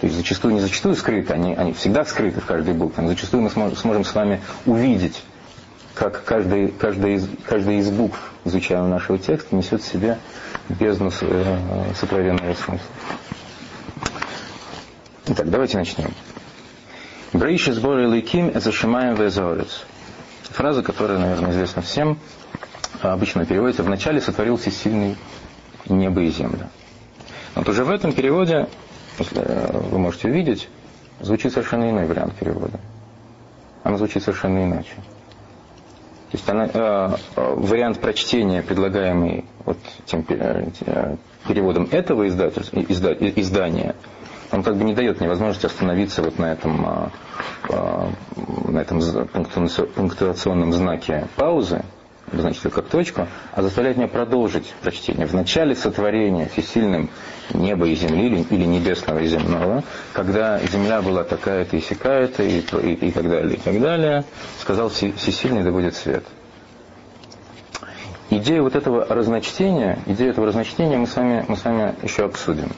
То 0.00 0.06
есть 0.06 0.16
зачастую 0.16 0.54
не 0.54 0.60
зачастую 0.60 0.96
скрыты, 0.96 1.32
они, 1.34 1.54
они 1.54 1.72
всегда 1.74 2.04
скрыты 2.04 2.40
в 2.40 2.46
каждой 2.46 2.74
букве, 2.74 3.02
но 3.02 3.10
зачастую 3.10 3.42
мы 3.42 3.50
сможем, 3.50 4.04
с 4.04 4.14
вами 4.14 4.40
увидеть, 4.66 5.22
как 5.94 6.24
каждая, 6.24 6.68
каждая, 6.68 7.12
из, 7.12 7.28
каждая 7.46 7.76
из 7.76 7.90
букв, 7.90 8.18
изучаемого 8.44 8.88
нашего 8.88 9.18
текста, 9.18 9.54
несет 9.54 9.82
в 9.82 9.86
себе 9.86 10.18
бездну 10.68 11.10
э, 11.20 11.58
сокровенного 12.00 12.54
смысла. 12.54 12.86
Итак, 15.26 15.48
давайте 15.48 15.78
начнем. 15.78 16.10
Брейши 17.34 17.72
сборы 17.72 18.06
лейким 18.06 18.46
это 18.50 18.70
шимаем 18.70 19.16
везорец. 19.16 19.84
Фраза, 20.50 20.84
которая, 20.84 21.18
наверное, 21.18 21.50
известна 21.50 21.82
всем, 21.82 22.16
а 23.02 23.12
обычно 23.12 23.44
переводится 23.44 23.82
«вначале 23.82 24.20
сотворился 24.20 24.70
сильный 24.70 25.16
небо 25.88 26.22
и 26.22 26.30
земля». 26.30 26.68
Вот 27.56 27.68
уже 27.68 27.82
в 27.82 27.90
этом 27.90 28.12
переводе, 28.12 28.68
э, 29.18 29.80
вы 29.90 29.98
можете 29.98 30.28
увидеть, 30.28 30.68
звучит 31.18 31.52
совершенно 31.52 31.90
иной 31.90 32.06
вариант 32.06 32.36
перевода. 32.36 32.78
Она 33.82 33.98
звучит 33.98 34.22
совершенно 34.22 34.64
иначе. 34.64 34.94
То 34.94 36.38
есть 36.38 36.48
она, 36.48 36.70
э, 36.72 37.16
вариант 37.34 37.98
прочтения, 38.00 38.62
предлагаемый 38.62 39.44
вот 39.64 39.78
тем 40.06 40.24
э, 40.28 41.16
переводом 41.48 41.88
этого 41.90 42.28
издательства, 42.28 42.78
изда, 42.88 43.12
издания, 43.12 43.96
он 44.54 44.62
как 44.62 44.76
бы 44.76 44.84
не 44.84 44.94
дает 44.94 45.20
мне 45.20 45.28
возможности 45.28 45.66
остановиться 45.66 46.22
вот 46.22 46.38
на 46.38 46.52
этом, 46.52 46.86
а, 46.86 47.10
а, 47.68 48.10
на 48.68 48.78
этом 48.78 49.00
пунктуационном 49.28 50.72
знаке 50.72 51.26
паузы, 51.36 51.82
значит, 52.32 52.72
как 52.72 52.86
точку, 52.86 53.26
а 53.52 53.62
заставляет 53.62 53.96
меня 53.96 54.08
продолжить 54.08 54.72
прочтение. 54.80 55.26
В 55.26 55.34
начале 55.34 55.74
сотворения 55.74 56.48
всесильным 56.48 57.10
неба 57.52 57.86
и 57.86 57.94
земли, 57.96 58.46
или 58.48 58.64
небесного 58.64 59.18
и 59.18 59.26
земного, 59.26 59.82
когда 60.12 60.58
земля 60.60 61.02
была 61.02 61.24
такая-то 61.24 61.76
и 61.76 61.80
сякая-то, 61.80 62.44
и, 62.44 62.60
и, 62.60 63.08
и 63.08 63.10
так 63.10 63.28
далее, 63.28 63.56
и 63.56 63.60
так 63.60 63.80
далее, 63.80 64.24
сказал 64.60 64.88
всесильный 64.88 65.62
да 65.62 65.72
будет 65.72 65.96
свет. 65.96 66.24
Идею 68.30 68.62
вот 68.62 68.74
этого 68.74 69.04
разночтения, 69.04 69.98
идею 70.06 70.30
этого 70.30 70.46
разночтения 70.46 70.96
мы 70.96 71.06
с 71.06 71.14
вами, 71.14 71.44
мы 71.46 71.56
с 71.56 71.64
вами 71.64 71.94
еще 72.02 72.24
обсудим 72.24 72.70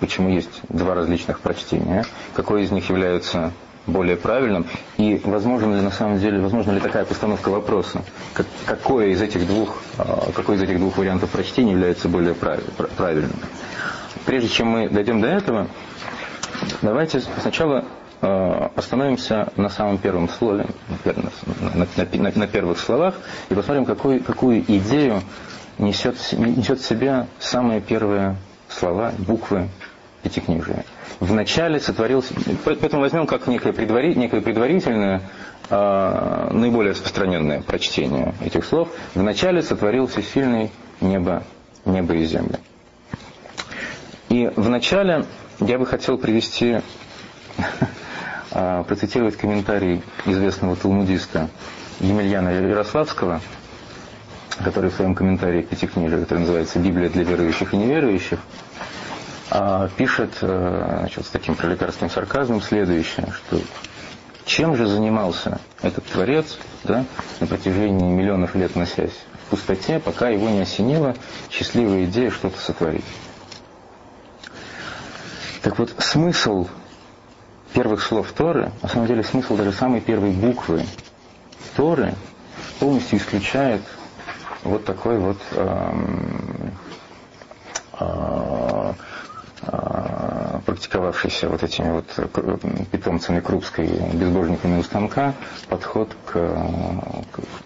почему 0.00 0.30
есть 0.30 0.60
два 0.68 0.94
различных 0.94 1.40
прочтения, 1.40 2.04
какое 2.34 2.62
из 2.62 2.70
них 2.70 2.88
является 2.88 3.52
более 3.86 4.16
правильным, 4.16 4.66
и 4.98 5.20
возможно 5.24 5.74
ли 5.74 5.80
на 5.80 5.90
самом 5.90 6.18
деле, 6.18 6.40
возможно 6.40 6.72
ли 6.72 6.80
такая 6.80 7.04
постановка 7.04 7.48
вопроса, 7.48 8.02
как, 8.34 8.46
какое 8.66 9.08
из 9.08 9.22
этих 9.22 9.46
двух, 9.46 9.78
а, 9.98 10.30
какой 10.34 10.56
из 10.56 10.62
этих 10.62 10.78
двух 10.78 10.96
вариантов 10.98 11.30
прочтения 11.30 11.72
является 11.72 12.08
более 12.08 12.34
правильным. 12.34 13.32
Прежде 14.26 14.48
чем 14.48 14.68
мы 14.68 14.88
дойдем 14.88 15.20
до 15.20 15.28
этого, 15.28 15.68
давайте 16.82 17.20
сначала 17.40 17.84
а, 18.20 18.70
остановимся 18.76 19.52
на 19.56 19.70
самом 19.70 19.98
первом 19.98 20.28
слове, 20.28 20.66
на, 21.04 21.14
на, 21.74 22.06
на, 22.12 22.32
на 22.34 22.46
первых 22.46 22.78
словах, 22.78 23.14
и 23.48 23.54
посмотрим, 23.54 23.86
какую, 23.86 24.22
какую 24.22 24.60
идею 24.60 25.22
несет, 25.78 26.16
несет 26.32 26.80
в 26.80 26.86
себе 26.86 27.26
самые 27.38 27.80
первые 27.80 28.36
слова, 28.68 29.12
буквы 29.18 29.68
Пятикнижия. 30.22 30.84
Вначале 31.20 31.80
сотворился... 31.80 32.34
Поэтому 32.64 33.02
возьмем 33.02 33.26
как 33.26 33.46
некое, 33.46 33.72
предвари, 33.72 34.14
некое 34.14 34.40
предварительное, 34.40 35.22
э, 35.68 36.48
наиболее 36.52 36.92
распространенное 36.92 37.62
прочтение 37.62 38.34
этих 38.44 38.64
слов. 38.64 38.88
Вначале 39.14 39.62
сотворился 39.62 40.22
сильный 40.22 40.70
небо, 41.00 41.42
небо 41.84 42.14
и 42.14 42.24
земля. 42.24 42.58
И 44.28 44.50
вначале 44.56 45.24
я 45.60 45.78
бы 45.78 45.86
хотел 45.86 46.18
привести, 46.18 46.80
процитировать 48.50 49.36
комментарий 49.36 50.02
известного 50.26 50.76
талмудиста 50.76 51.48
Емельяна 52.00 52.48
Ярославского, 52.50 53.40
который 54.64 54.90
в 54.90 54.94
своем 54.94 55.14
комментарии 55.14 55.62
к 55.62 55.68
Пятикнижию, 55.68 56.22
который 56.22 56.40
называется 56.40 56.78
«Библия 56.78 57.08
для 57.08 57.24
верующих 57.24 57.74
и 57.74 57.76
неверующих», 57.76 58.38
а, 58.38 58.99
пишет 59.96 60.38
э, 60.42 60.96
значит, 61.00 61.26
с 61.26 61.28
таким 61.28 61.54
пролетарским 61.54 62.08
сарказмом 62.08 62.62
следующее, 62.62 63.26
что 63.32 63.60
чем 64.44 64.76
же 64.76 64.86
занимался 64.86 65.60
этот 65.82 66.04
творец 66.06 66.58
да, 66.84 67.04
на 67.40 67.46
протяжении 67.46 68.10
миллионов 68.10 68.54
лет 68.54 68.76
носясь 68.76 69.14
в 69.46 69.50
пустоте, 69.50 69.98
пока 69.98 70.28
его 70.28 70.48
не 70.48 70.60
осенила 70.60 71.14
счастливая 71.50 72.04
идея 72.04 72.30
что-то 72.30 72.58
сотворить. 72.58 73.04
Так 75.62 75.78
вот, 75.78 75.94
смысл 75.98 76.68
первых 77.72 78.02
слов 78.02 78.32
Торы, 78.32 78.72
на 78.82 78.88
самом 78.88 79.06
деле 79.06 79.22
смысл 79.22 79.56
даже 79.56 79.72
самой 79.72 80.00
первой 80.00 80.30
буквы 80.30 80.84
Торы 81.76 82.14
полностью 82.78 83.18
исключает 83.18 83.82
вот 84.62 84.84
такой 84.84 85.18
вот 85.18 85.38
эм, 85.52 86.72
э, 87.92 87.96
а, 88.00 88.94
практиковавшийся 90.64 91.48
вот 91.48 91.62
этими 91.62 91.90
вот 91.90 92.06
питомцами 92.90 93.40
Крупской, 93.40 93.86
безбожниками 93.86 94.78
у 94.78 94.82
станка, 94.82 95.34
подход 95.68 96.14
к, 96.26 96.32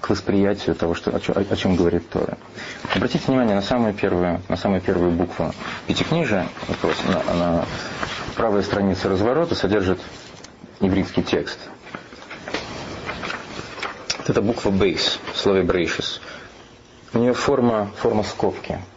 к 0.01 0.11
восприятию 0.11 0.75
того, 0.75 0.95
что, 0.95 1.15
о, 1.15 1.21
чем, 1.21 1.35
о 1.37 1.57
чем 1.57 1.77
говорит 1.77 2.09
Тора. 2.09 2.37
Обратите 2.95 3.25
внимание 3.27 3.55
на 3.55 3.63
самую 3.63 3.95
первую, 3.95 4.41
на 4.49 4.57
самую 4.57 4.81
первую 4.81 5.13
букву 5.13 5.53
пятикнижия, 5.87 6.49
вопрос, 6.69 6.97
она, 7.09 7.23
она, 7.31 7.65
правая 8.37 8.63
страница 8.63 9.09
разворота 9.09 9.55
содержит 9.55 10.01
еврейский 10.81 11.23
текст. 11.23 11.59
Вот 14.19 14.31
это 14.31 14.43
буква 14.43 14.71
бейс 14.71 15.19
в 15.33 15.39
слове 15.39 15.63
брейшис. 15.63 16.21
У 17.13 17.19
нее 17.19 17.35
форма, 17.35 17.91
форма 17.97 18.25
скобки– 18.25 18.79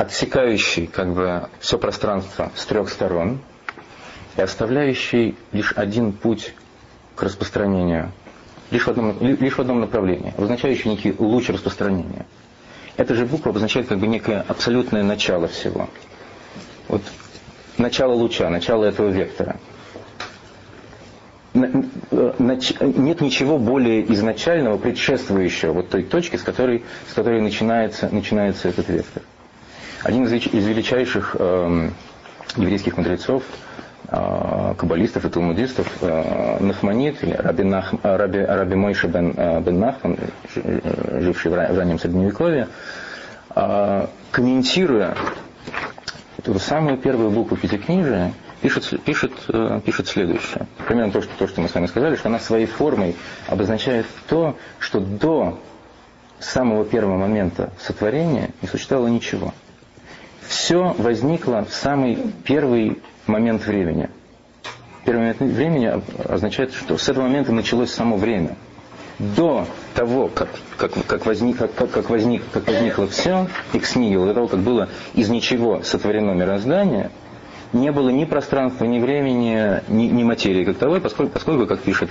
отсекающий 0.00 0.86
как 0.86 1.12
бы 1.12 1.48
все 1.60 1.76
пространство 1.76 2.50
с 2.54 2.64
трех 2.64 2.88
сторон 2.88 3.38
и 4.38 4.40
оставляющий 4.40 5.36
лишь 5.52 5.74
один 5.76 6.12
путь 6.12 6.54
к 7.16 7.22
распространению, 7.22 8.10
лишь 8.70 8.84
в 8.86 8.88
одном, 8.88 9.16
лишь 9.20 9.52
в 9.58 9.60
одном 9.60 9.80
направлении, 9.80 10.32
обозначающий 10.38 10.88
некий 10.90 11.14
луч 11.18 11.50
распространения. 11.50 12.24
Эта 12.96 13.14
же 13.14 13.26
буква 13.26 13.50
обозначает 13.50 13.88
как 13.88 13.98
бы 13.98 14.06
некое 14.06 14.42
абсолютное 14.48 15.02
начало 15.02 15.48
всего. 15.48 15.90
Вот 16.88 17.02
начало 17.76 18.14
луча, 18.14 18.48
начало 18.48 18.86
этого 18.86 19.10
вектора. 19.10 19.56
Нет 21.52 23.20
ничего 23.20 23.58
более 23.58 24.10
изначального, 24.14 24.78
предшествующего 24.78 25.74
вот 25.74 25.90
той 25.90 26.04
точке, 26.04 26.38
с 26.38 26.42
которой, 26.42 26.84
с 27.06 27.12
которой 27.12 27.42
начинается, 27.42 28.08
начинается 28.10 28.68
этот 28.70 28.88
вектор. 28.88 29.22
Один 30.02 30.24
из, 30.24 30.32
величайших 30.32 31.36
э, 31.38 31.90
еврейских 32.56 32.96
мудрецов, 32.96 33.42
э, 34.08 34.74
каббалистов 34.78 35.26
и 35.26 35.28
талмудистов 35.28 35.86
э, 36.00 36.56
Нахманит, 36.58 37.22
или 37.22 37.32
Раби, 37.32 37.64
Нах, 37.64 37.92
Раби, 38.02 38.38
Раби 38.38 38.76
Мойша 38.76 39.08
бен, 39.08 39.32
бен 39.32 39.78
Нахман, 39.78 40.16
живший 40.54 41.50
в 41.50 41.54
раннем 41.54 41.98
Средневековье, 41.98 42.68
комментируя 44.30 45.14
эту 46.38 46.58
самую 46.58 46.96
первую 46.96 47.30
букву 47.30 47.58
Пятикнижия, 47.58 48.32
пишет, 48.62 48.88
пишет, 49.04 49.32
пишет 49.84 50.08
следующее. 50.08 50.66
Примерно 50.88 51.12
то 51.12 51.20
что, 51.20 51.30
то, 51.36 51.46
что 51.46 51.60
мы 51.60 51.68
с 51.68 51.74
вами 51.74 51.86
сказали, 51.86 52.16
что 52.16 52.28
она 52.28 52.38
своей 52.38 52.66
формой 52.66 53.16
обозначает 53.48 54.06
то, 54.28 54.56
что 54.78 54.98
до 55.00 55.58
самого 56.38 56.86
первого 56.86 57.18
момента 57.18 57.70
сотворения 57.78 58.48
не 58.62 58.68
существовало 58.68 59.08
ничего. 59.08 59.52
Все 60.50 60.96
возникло 60.98 61.64
в 61.64 61.72
самый 61.72 62.18
первый 62.42 62.98
момент 63.28 63.64
времени. 63.64 64.10
Первый 65.04 65.20
момент 65.20 65.40
времени 65.40 66.02
означает, 66.28 66.74
что 66.74 66.98
с 66.98 67.08
этого 67.08 67.22
момента 67.22 67.52
началось 67.52 67.92
само 67.92 68.16
время. 68.16 68.56
До 69.20 69.64
того, 69.94 70.26
как, 70.26 70.48
как, 70.76 70.90
как, 71.06 71.24
возник, 71.24 71.56
как, 71.56 71.90
как, 71.92 72.10
возник, 72.10 72.42
как 72.52 72.66
возникло 72.66 73.06
все, 73.06 73.46
экснигил, 73.74 74.26
до 74.26 74.34
того, 74.34 74.48
как 74.48 74.58
было 74.58 74.88
из 75.14 75.28
ничего 75.28 75.84
сотворено 75.84 76.32
мироздание, 76.32 77.12
не 77.72 77.92
было 77.92 78.10
ни 78.10 78.24
пространства, 78.24 78.84
ни 78.84 78.98
времени, 78.98 79.80
ни, 79.88 80.06
ни 80.06 80.22
материи 80.22 80.64
как 80.64 80.76
таковой, 80.78 81.00
поскольку, 81.00 81.32
поскольку, 81.32 81.66
как 81.66 81.80
пишет 81.80 82.10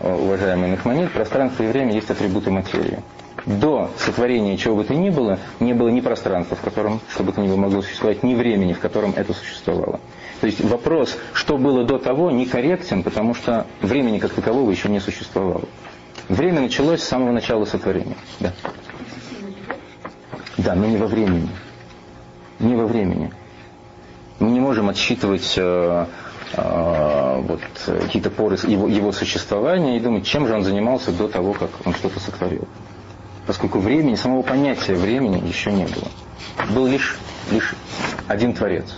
э, 0.00 0.12
уважаемый 0.12 0.68
Нахманит, 0.70 1.12
пространство 1.12 1.62
и 1.62 1.68
время 1.68 1.94
есть 1.94 2.10
атрибуты 2.10 2.50
материи 2.50 2.98
до 3.46 3.90
сотворения 3.96 4.56
чего 4.56 4.76
бы 4.76 4.84
то 4.84 4.94
ни 4.94 5.10
было, 5.10 5.38
не 5.60 5.72
было 5.72 5.88
ни 5.88 6.00
пространства, 6.00 6.56
в 6.56 6.60
котором 6.60 7.00
что 7.08 7.22
бы 7.22 7.32
то 7.32 7.40
ни 7.40 7.48
было 7.48 7.56
могло 7.56 7.82
существовать, 7.82 8.22
ни 8.22 8.34
времени, 8.34 8.72
в 8.72 8.80
котором 8.80 9.12
это 9.16 9.32
существовало. 9.32 10.00
То 10.40 10.46
есть 10.46 10.60
вопрос, 10.62 11.16
что 11.32 11.56
было 11.58 11.84
до 11.84 11.98
того, 11.98 12.30
некорректен, 12.30 13.02
потому 13.02 13.34
что 13.34 13.66
времени 13.80 14.18
как 14.18 14.32
такового 14.32 14.70
еще 14.70 14.88
не 14.88 15.00
существовало. 15.00 15.62
Время 16.28 16.60
началось 16.60 17.02
с 17.02 17.08
самого 17.08 17.32
начала 17.32 17.64
сотворения. 17.64 18.16
Да, 18.38 18.52
да 20.58 20.74
но 20.74 20.86
не 20.86 20.96
во 20.96 21.06
времени. 21.06 21.48
Не 22.60 22.74
во 22.74 22.86
времени. 22.86 23.32
Мы 24.38 24.50
не 24.50 24.60
можем 24.60 24.88
отсчитывать 24.88 25.54
э, 25.56 26.06
э, 26.54 27.42
вот, 27.42 27.60
какие-то 27.86 28.30
поры 28.30 28.56
его, 28.66 28.88
его 28.88 29.12
существования 29.12 29.96
и 29.96 30.00
думать, 30.00 30.26
чем 30.26 30.46
же 30.46 30.54
он 30.54 30.62
занимался 30.62 31.12
до 31.12 31.28
того, 31.28 31.54
как 31.54 31.70
он 31.84 31.94
что-то 31.94 32.20
сотворил 32.20 32.68
поскольку 33.48 33.78
времени, 33.78 34.14
самого 34.14 34.42
понятия 34.42 34.94
времени 34.94 35.42
еще 35.48 35.72
не 35.72 35.86
было. 35.86 36.08
Был 36.68 36.86
лишь, 36.86 37.16
лишь 37.50 37.74
один 38.26 38.52
Творец, 38.52 38.94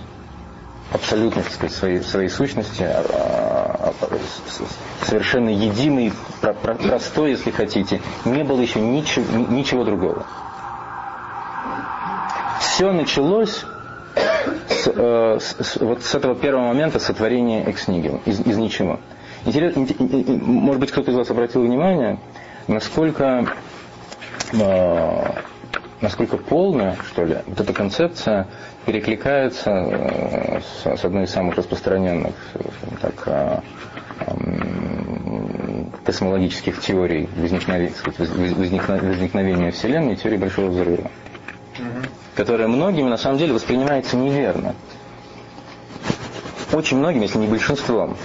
абсолютно, 0.92 1.42
так 1.44 1.52
сказать, 1.52 1.72
своей, 1.72 2.02
своей 2.02 2.28
сущности, 2.28 2.82
а, 2.82 3.04
а, 3.08 3.94
а, 4.00 5.06
совершенно 5.06 5.50
единый, 5.50 6.12
простой, 6.40 7.30
если 7.30 7.52
хотите, 7.52 8.02
не 8.24 8.42
было 8.42 8.60
еще 8.60 8.80
ничего, 8.80 9.24
ничего 9.38 9.84
другого. 9.84 10.26
Все 12.58 12.90
началось 12.90 13.64
с, 14.82 14.90
э, 14.94 15.38
с, 15.40 15.76
вот 15.80 16.02
с 16.02 16.14
этого 16.14 16.34
первого 16.34 16.68
момента 16.68 16.98
сотворения 16.98 17.68
экснигел, 17.70 18.20
из, 18.26 18.40
из 18.40 18.56
ничего. 18.56 19.00
Интересно, 19.44 19.86
может 20.42 20.80
быть, 20.80 20.90
кто-то 20.90 21.10
из 21.10 21.16
вас 21.16 21.30
обратил 21.30 21.62
внимание, 21.62 22.18
насколько 22.68 23.46
э, 24.52 25.22
насколько 26.00 26.36
полная, 26.36 26.96
что 27.08 27.24
ли, 27.24 27.38
вот 27.46 27.60
эта 27.60 27.72
концепция 27.72 28.46
перекликается 28.86 29.70
э, 29.70 30.60
с, 30.60 31.00
с 31.00 31.04
одной 31.04 31.24
из 31.24 31.30
самых 31.30 31.56
распространенных 31.56 32.34
так, 33.00 33.14
э, 33.26 33.60
э, 34.20 35.84
космологических 36.04 36.80
теорий 36.80 37.28
возникновения, 37.36 37.92
возникновения 39.00 39.70
Вселенной, 39.70 40.16
теории 40.16 40.38
Большого 40.38 40.68
Взрыва, 40.70 41.10
угу. 41.78 42.06
которая 42.34 42.68
многими 42.68 43.08
на 43.08 43.16
самом 43.16 43.38
деле 43.38 43.52
воспринимается 43.52 44.16
неверно. 44.16 44.74
Очень 46.72 46.98
многими, 46.98 47.22
если 47.22 47.38
не 47.38 47.48
большинством, 47.48 48.16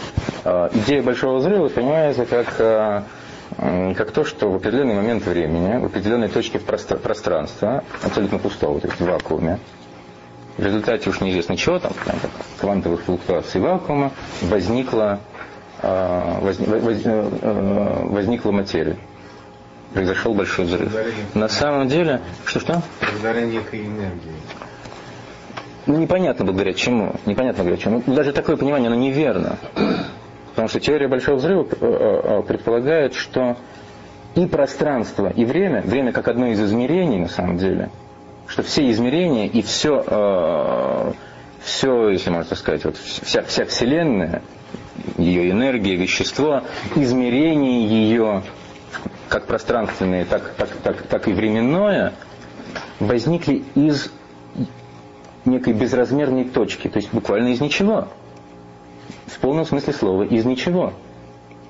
э, 0.43 0.69
идея 0.73 1.01
Большого 1.01 1.37
Взрыва 1.37 1.63
воспринимается 1.63 2.25
как 2.25 2.55
э, 2.59 3.01
как 3.57 4.11
то, 4.11 4.25
что 4.25 4.51
в 4.51 4.55
определенный 4.55 4.95
момент 4.95 5.25
времени, 5.25 5.77
в 5.77 5.85
определенной 5.85 6.27
точке 6.29 6.59
пространства, 6.59 7.83
абсолютно 8.03 8.39
пустого, 8.39 8.79
то 8.81 8.87
есть 8.87 8.99
в 8.99 9.05
вакууме, 9.05 9.59
в 10.57 10.63
результате 10.63 11.09
уж 11.09 11.21
неизвестно 11.21 11.57
чего 11.57 11.79
там, 11.79 11.91
квантовых 12.59 13.01
флуктуаций 13.01 13.61
вакуума, 13.61 14.11
возникла, 14.41 15.19
а, 15.81 16.39
возник, 16.41 16.67
воз, 16.67 16.97
э, 17.05 17.29
э, 17.41 18.05
возникла 18.05 18.51
материя. 18.51 18.97
Произошел 19.95 20.33
большой 20.33 20.65
взрыв. 20.65 20.93
На 21.35 21.47
самом 21.47 21.87
деле, 21.87 22.19
что-что? 22.45 22.81
Благодаря 23.13 23.45
некой 23.45 23.85
энергии. 23.85 24.35
Ну, 25.85 25.95
непонятно 25.97 26.43
благодаря 26.43 26.73
чему. 26.73 27.15
Непонятно 27.25 27.63
благодаря 27.63 27.81
чему. 27.81 28.03
Даже 28.05 28.33
такое 28.33 28.57
понимание, 28.57 28.87
оно 28.87 28.97
неверно. 28.97 29.57
Потому 30.49 30.67
что 30.67 30.81
теория 30.81 31.07
Большого 31.07 31.37
Взрыва 31.37 31.63
э, 31.63 31.67
э, 31.79 32.21
э, 32.39 32.41
предполагает, 32.41 33.13
что 33.13 33.55
и 34.35 34.45
пространство, 34.47 35.31
и 35.33 35.45
время, 35.45 35.81
время 35.81 36.11
как 36.11 36.27
одно 36.27 36.47
из 36.47 36.61
измерений 36.61 37.19
на 37.19 37.29
самом 37.29 37.57
деле, 37.57 37.89
что 38.47 38.63
все 38.63 38.91
измерения 38.91 39.47
и 39.47 39.61
все, 39.61 41.13
все 41.63 42.09
если 42.09 42.31
можно 42.31 42.49
так 42.49 42.57
сказать, 42.57 42.83
вот 42.83 42.97
вся, 42.97 43.43
вся 43.43 43.63
Вселенная, 43.63 44.41
ее 45.17 45.51
энергия, 45.51 45.95
вещество, 45.95 46.63
измерение 46.97 47.87
ее, 47.87 48.43
как 49.29 49.45
пространственное, 49.45 50.25
так, 50.25 50.53
так, 50.57 50.69
так, 50.83 51.01
так 51.03 51.27
и 51.27 51.33
временное, 51.33 52.13
возникли 52.99 53.63
из 53.75 54.11
некой 55.45 55.73
безразмерной 55.73 56.45
точки, 56.45 56.87
то 56.87 56.97
есть 56.97 57.13
буквально 57.13 57.49
из 57.49 57.61
ничего 57.61 58.07
в 59.27 59.39
полном 59.39 59.65
смысле 59.65 59.93
слова, 59.93 60.23
из 60.23 60.45
ничего. 60.45 60.93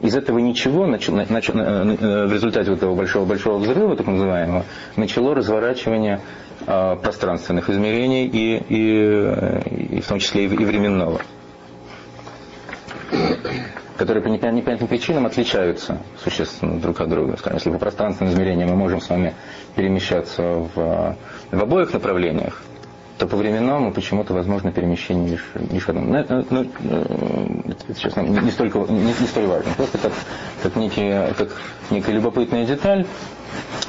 Из 0.02 0.16
этого 0.16 0.40
ничего 0.40 0.86
нач, 0.86 1.08
нач, 1.08 1.50
в 1.50 2.34
результате 2.34 2.70
вот 2.70 2.80
этого 2.80 2.96
большого-большого 2.96 3.58
взрыва, 3.60 3.96
так 3.96 4.08
называемого, 4.08 4.66
начало 4.98 5.34
разворачивание 5.34 6.20
э, 6.68 6.96
пространственных 7.02 7.70
измерений 7.70 8.28
и, 8.28 8.58
и, 8.58 9.98
и 9.98 10.02
в 10.02 10.08
том 10.08 10.20
числе 10.20 10.46
и 10.46 10.48
временного 10.48 11.22
которые 13.98 14.22
по 14.22 14.28
непонятным 14.28 14.88
причинам 14.88 15.26
отличаются 15.26 16.00
существенно 16.22 16.80
друг 16.80 17.00
от 17.02 17.10
друга. 17.10 17.38
Скажем, 17.38 17.58
если 17.58 17.72
по 17.72 17.78
пространственным 17.78 18.34
измерениям 18.34 18.70
мы 18.70 18.76
можем 18.76 19.02
с 19.02 19.10
вами 19.10 19.34
перемещаться 19.76 20.44
в, 20.44 21.18
в 21.52 21.62
обоих 21.62 21.94
направлениях, 21.94 22.62
то 23.18 23.28
по 23.28 23.38
временному 23.38 23.94
почему-то 23.94 24.34
возможно 24.34 24.72
перемещение 24.72 25.32
лишь, 25.32 25.46
лишь 25.72 25.88
одном. 25.88 26.12
Ну, 26.12 26.46
ну, 26.50 26.66
это, 27.66 28.00
честно, 28.00 28.22
не, 28.22 28.40
не, 28.40 28.52
столько, 28.52 28.80
не, 28.80 29.04
не 29.04 29.14
столь 29.14 29.46
важно. 29.46 29.72
Просто 29.78 29.98
как, 29.98 30.12
как, 30.62 30.76
некий, 30.76 31.34
как 31.38 31.62
некая 31.92 32.12
любопытная 32.12 32.66
деталь, 32.66 33.06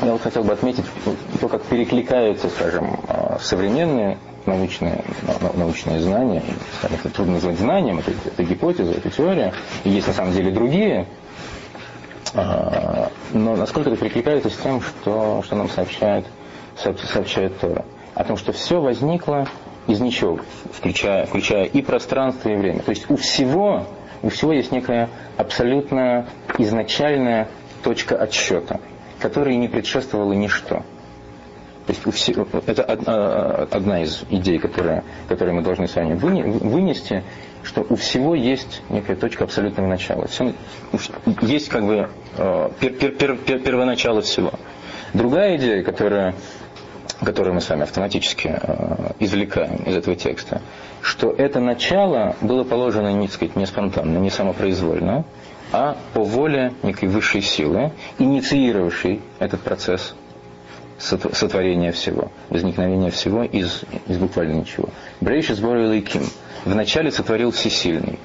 я 0.03 0.13
вот 0.13 0.23
хотел 0.23 0.45
бы 0.45 0.53
отметить 0.53 0.85
то, 1.41 1.49
как 1.49 1.63
перекликаются, 1.63 2.49
скажем, 2.49 3.01
а, 3.09 3.39
современные 3.41 4.19
научные 4.47 6.01
знания, 6.01 6.43
скажем, 6.79 6.99
это 6.99 7.11
трудно 7.11 7.35
назвать 7.35 7.59
знанием, 7.59 7.99
это, 7.99 8.13
это 8.27 8.43
гипотеза, 8.45 8.93
это 8.93 9.11
теория, 9.11 9.53
и 9.85 9.91
есть 9.91 10.07
на 10.07 10.13
самом 10.13 10.33
деле 10.33 10.51
другие, 10.53 11.07
а, 12.35 13.11
но 13.33 13.57
насколько 13.57 13.91
это 13.91 13.99
перекликается 13.99 14.51
с 14.51 14.57
тем, 14.57 14.81
что, 14.81 15.43
что 15.45 15.57
нам 15.57 15.69
сообщает, 15.69 16.27
сообщает 16.77 17.59
Тора 17.59 17.85
о 18.15 18.25
том, 18.25 18.37
что 18.37 18.53
все 18.53 18.81
возникло 18.81 19.47
из 19.87 20.01
ничего, 20.01 20.41
включая, 20.73 21.27
включая 21.27 21.65
и 21.65 21.83
пространство, 21.83 22.49
и 22.49 22.57
время. 22.57 22.81
То 22.81 22.91
есть 22.91 23.11
у 23.11 23.17
всего, 23.17 23.87
у 24.23 24.31
всего 24.31 24.53
есть 24.53 24.73
некая 24.73 25.09
абсолютно 25.37 26.27
изначальная 26.59 27.49
точка 27.83 28.17
отсчета, 28.17 28.81
которой 29.21 29.57
не 29.57 29.69
предшествовало 29.69 30.33
ничто. 30.33 30.83
То 31.87 31.93
есть 31.93 32.07
у 32.07 32.11
всего, 32.11 32.49
это 32.67 32.83
одна 32.83 34.03
из 34.03 34.25
идей, 34.29 34.59
которая, 34.59 35.05
которую 35.29 35.55
мы 35.55 35.63
должны 35.63 35.87
с 35.87 35.95
вами 35.95 36.15
вынести, 36.15 37.23
что 37.63 37.87
у 37.89 37.95
всего 37.95 38.35
есть 38.35 38.83
некая 38.91 39.15
точка 39.15 39.45
абсолютного 39.45 39.87
начала. 39.87 40.27
Все, 40.27 40.53
есть 41.43 41.69
как 41.69 41.85
бы 41.85 42.09
э, 42.37 42.71
пер, 42.81 42.93
пер, 42.93 43.13
пер, 43.13 43.37
пер, 43.37 43.61
первоначало 43.61 44.21
всего. 44.23 44.53
Другая 45.15 45.57
идея, 45.57 45.83
которая 45.85 46.35
которое 47.25 47.53
мы 47.53 47.61
с 47.61 47.69
вами 47.69 47.85
автоматически 47.85 48.59
э, 48.61 49.13
извлекаем 49.21 49.77
из 49.85 49.97
этого 49.97 50.17
текста, 50.17 50.61
что 51.01 51.31
это 51.31 51.61
начало 51.61 52.37
было 52.43 52.63
положено, 52.65 53.13
не, 53.13 53.29
сказать, 53.29 53.57
не 53.57 53.65
спонтанно, 53.65 54.19
не 54.19 54.29
самопроизвольно, 54.29 55.25
а 55.73 55.97
по 56.13 56.23
воле 56.23 56.75
некой 56.83 57.09
высшей 57.09 57.43
силы, 57.43 57.93
инициировавшей 58.19 59.23
этот 59.39 59.61
процесс 59.63 60.15
сотворения 60.99 61.93
всего, 61.93 62.31
возникновения 62.49 63.11
всего 63.11 63.45
из, 63.45 63.83
из 64.07 64.19
буквально 64.19 64.55
ничего. 64.55 64.89
Брейши 65.21 65.55
сборил 65.55 66.03
Ким. 66.03 66.23
Вначале 66.65 67.11
сотворил 67.11 67.51
всесильный. 67.51 68.19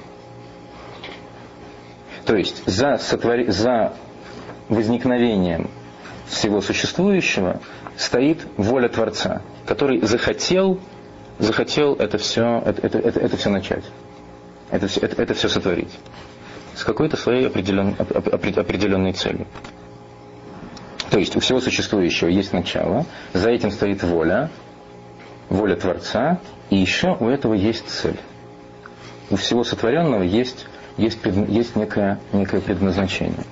То 2.24 2.36
есть 2.36 2.62
за, 2.66 2.98
сотвор... 2.98 3.50
за 3.50 3.94
возникновением 4.68 5.70
всего 6.26 6.60
существующего 6.60 7.60
стоит 7.96 8.46
воля 8.56 8.88
Творца, 8.88 9.42
который 9.66 10.00
захотел, 10.00 10.80
захотел 11.38 11.94
это 11.94 12.18
все, 12.18 12.62
это, 12.64 12.86
это, 12.86 12.98
это, 12.98 13.20
это 13.20 13.36
все 13.36 13.50
начать, 13.50 13.84
это, 14.70 14.86
это, 14.86 15.22
это 15.22 15.34
все 15.34 15.48
сотворить 15.48 15.90
с 16.74 16.84
какой-то 16.84 17.16
своей 17.16 17.46
определен, 17.46 17.94
определенной 17.98 19.12
целью. 19.12 19.46
То 21.12 21.18
есть 21.18 21.36
у 21.36 21.40
всего 21.40 21.60
существующего 21.60 22.28
есть 22.28 22.54
начало, 22.54 23.04
за 23.34 23.50
этим 23.50 23.70
стоит 23.70 24.02
воля, 24.02 24.48
воля 25.50 25.76
Творца, 25.76 26.40
и 26.70 26.78
еще 26.78 27.14
у 27.20 27.28
этого 27.28 27.52
есть 27.52 27.86
цель. 27.86 28.18
У 29.28 29.36
всего 29.36 29.62
сотворенного 29.62 30.22
есть, 30.22 30.66
есть, 30.96 31.18
есть 31.48 31.76
некое, 31.76 32.18
некое 32.32 32.62
предназначение. 32.62 33.44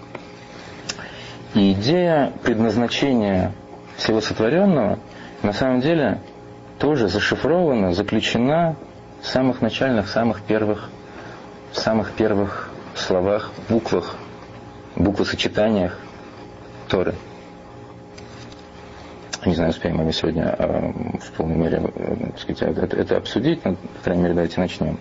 И 1.52 1.72
идея 1.72 2.32
предназначения 2.42 3.52
всего 3.98 4.22
сотворенного 4.22 4.98
на 5.42 5.52
самом 5.52 5.82
деле 5.82 6.22
тоже 6.78 7.08
зашифрована, 7.08 7.92
заключена 7.92 8.76
в 9.20 9.26
самых 9.26 9.61
начальных, 9.61 10.08
самых 10.08 10.40
первых, 10.44 10.88
самых 11.74 12.12
первых 12.12 12.70
словах, 12.94 13.50
буквах, 13.68 14.16
буквосочетаниях 14.96 15.98
Торы. 16.88 17.14
Не 19.47 19.55
знаю, 19.55 19.70
успеем 19.70 19.97
мы 19.97 20.12
сегодня 20.12 20.55
э, 20.59 20.93
в 21.18 21.32
полной 21.32 21.57
мере 21.57 21.82
э, 21.95 22.30
сказать, 22.36 22.61
это, 22.76 22.97
это 22.97 23.16
обсудить, 23.16 23.64
но, 23.64 23.74
по 23.74 24.05
крайней 24.05 24.22
мере, 24.24 24.34
давайте 24.34 24.61
начнем. 24.61 24.99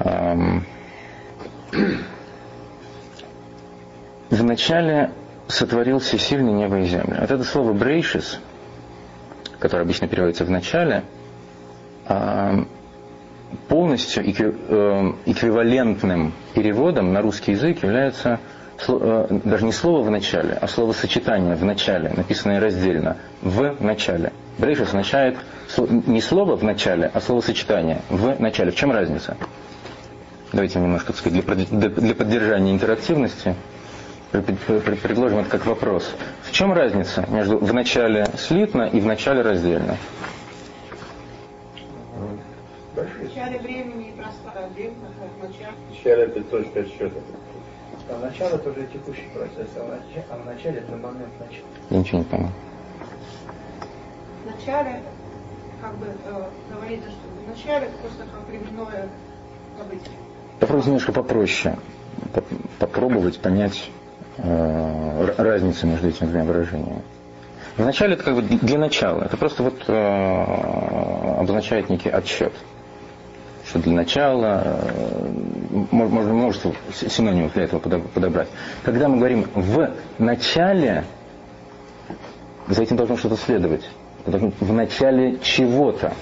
Эм, 0.00 0.66
вначале 4.30 5.12
сотворил 5.46 6.00
всесильный 6.00 6.52
небо 6.52 6.78
и 6.80 6.86
землю. 6.86 7.18
Вот 7.20 7.30
это 7.30 7.44
слово 7.44 7.72
«брейшис», 7.72 8.40
которое 9.60 9.82
обычно 9.82 10.08
переводится 10.08 10.44
в 10.44 10.50
начале, 10.50 11.04
эм, 12.08 12.66
полностью 13.68 14.24
э, 14.24 15.12
эквивалентным 15.26 16.32
переводом 16.52 17.12
на 17.12 17.22
русский 17.22 17.52
язык 17.52 17.82
является 17.84 18.40
даже 18.86 19.64
не 19.64 19.72
слово 19.72 20.02
в 20.02 20.10
начале, 20.10 20.52
а 20.60 20.68
словосочетание 20.68 21.56
в 21.56 21.64
начале, 21.64 22.10
написанное 22.16 22.60
раздельно, 22.60 23.16
в 23.42 23.76
начале. 23.80 24.32
Брейш 24.58 24.80
означает 24.80 25.36
не 25.78 26.20
слово 26.20 26.56
в 26.56 26.64
начале, 26.64 27.10
а 27.12 27.20
словосочетание 27.20 28.02
в 28.08 28.40
начале. 28.40 28.70
В 28.70 28.76
чем 28.76 28.92
разница? 28.92 29.36
Давайте 30.52 30.78
немножко, 30.78 31.08
так 31.08 31.16
сказать, 31.16 31.44
для, 31.70 31.88
для 31.88 32.14
поддержания 32.14 32.72
интерактивности 32.72 33.54
предложим 34.32 35.38
это 35.38 35.50
как 35.50 35.66
вопрос. 35.66 36.14
В 36.42 36.52
чем 36.52 36.72
разница 36.72 37.24
между 37.28 37.58
в 37.58 37.72
начале 37.72 38.26
слитно 38.36 38.82
и 38.82 39.00
в 39.00 39.06
начале 39.06 39.42
раздельно? 39.42 39.96
В 42.94 43.22
начале 43.22 43.58
времени 43.58 44.08
и 44.08 44.12
пространства, 44.12 44.70
в 45.40 45.92
начале. 45.92 46.22
Это 46.24 46.42
точка 46.42 46.80
отсчета. 46.80 47.20
А 48.08 48.18
начало 48.18 48.50
это 48.50 48.70
уже 48.70 48.86
текущий 48.86 49.28
процесс, 49.34 49.68
а 49.76 49.84
в 49.84 49.88
начале, 49.88 50.24
а 50.30 50.36
в 50.36 50.46
начале 50.46 50.78
это 50.78 50.92
момент 50.92 51.32
начала. 51.40 51.66
Я 51.90 51.98
ничего 51.98 52.18
не 52.18 52.24
понял. 52.24 52.50
В 54.44 54.50
начале, 54.54 55.02
как 55.80 55.94
бы, 55.96 56.06
э, 56.06 56.44
говорится, 56.72 57.10
что 57.10 57.44
в 57.44 57.48
начале 57.48 57.90
просто 58.00 58.24
как 58.32 58.48
временное 58.48 59.08
событие. 59.76 60.14
Попробуйте 60.60 60.88
немножко 60.90 61.12
попроще. 61.12 61.76
Попробовать 62.78 63.40
понять 63.40 63.90
э, 64.38 65.34
разницу 65.36 65.86
между 65.88 66.08
этими 66.08 66.28
двумя 66.28 66.44
выражениями. 66.44 67.02
Вначале 67.76 68.14
это 68.14 68.22
как 68.22 68.36
бы 68.36 68.42
для 68.42 68.78
начала. 68.78 69.24
Это 69.24 69.36
просто 69.36 69.64
вот 69.64 69.82
э, 69.88 71.40
обозначает 71.40 71.90
некий 71.90 72.08
отсчет 72.08 72.52
что 73.76 73.82
для 73.82 73.92
начала, 73.92 74.62
э, 74.64 75.84
можно 75.90 76.32
множество 76.32 76.72
синонимов 76.92 77.52
для 77.52 77.64
этого 77.64 77.80
подобрать. 77.80 78.48
Когда 78.82 79.08
мы 79.08 79.18
говорим 79.18 79.46
в 79.54 79.90
начале, 80.18 81.04
за 82.68 82.82
этим 82.82 82.96
должно 82.96 83.16
что-то 83.16 83.36
следовать. 83.36 83.88
В 84.24 84.72
начале 84.72 85.38
чего-то. 85.38 86.12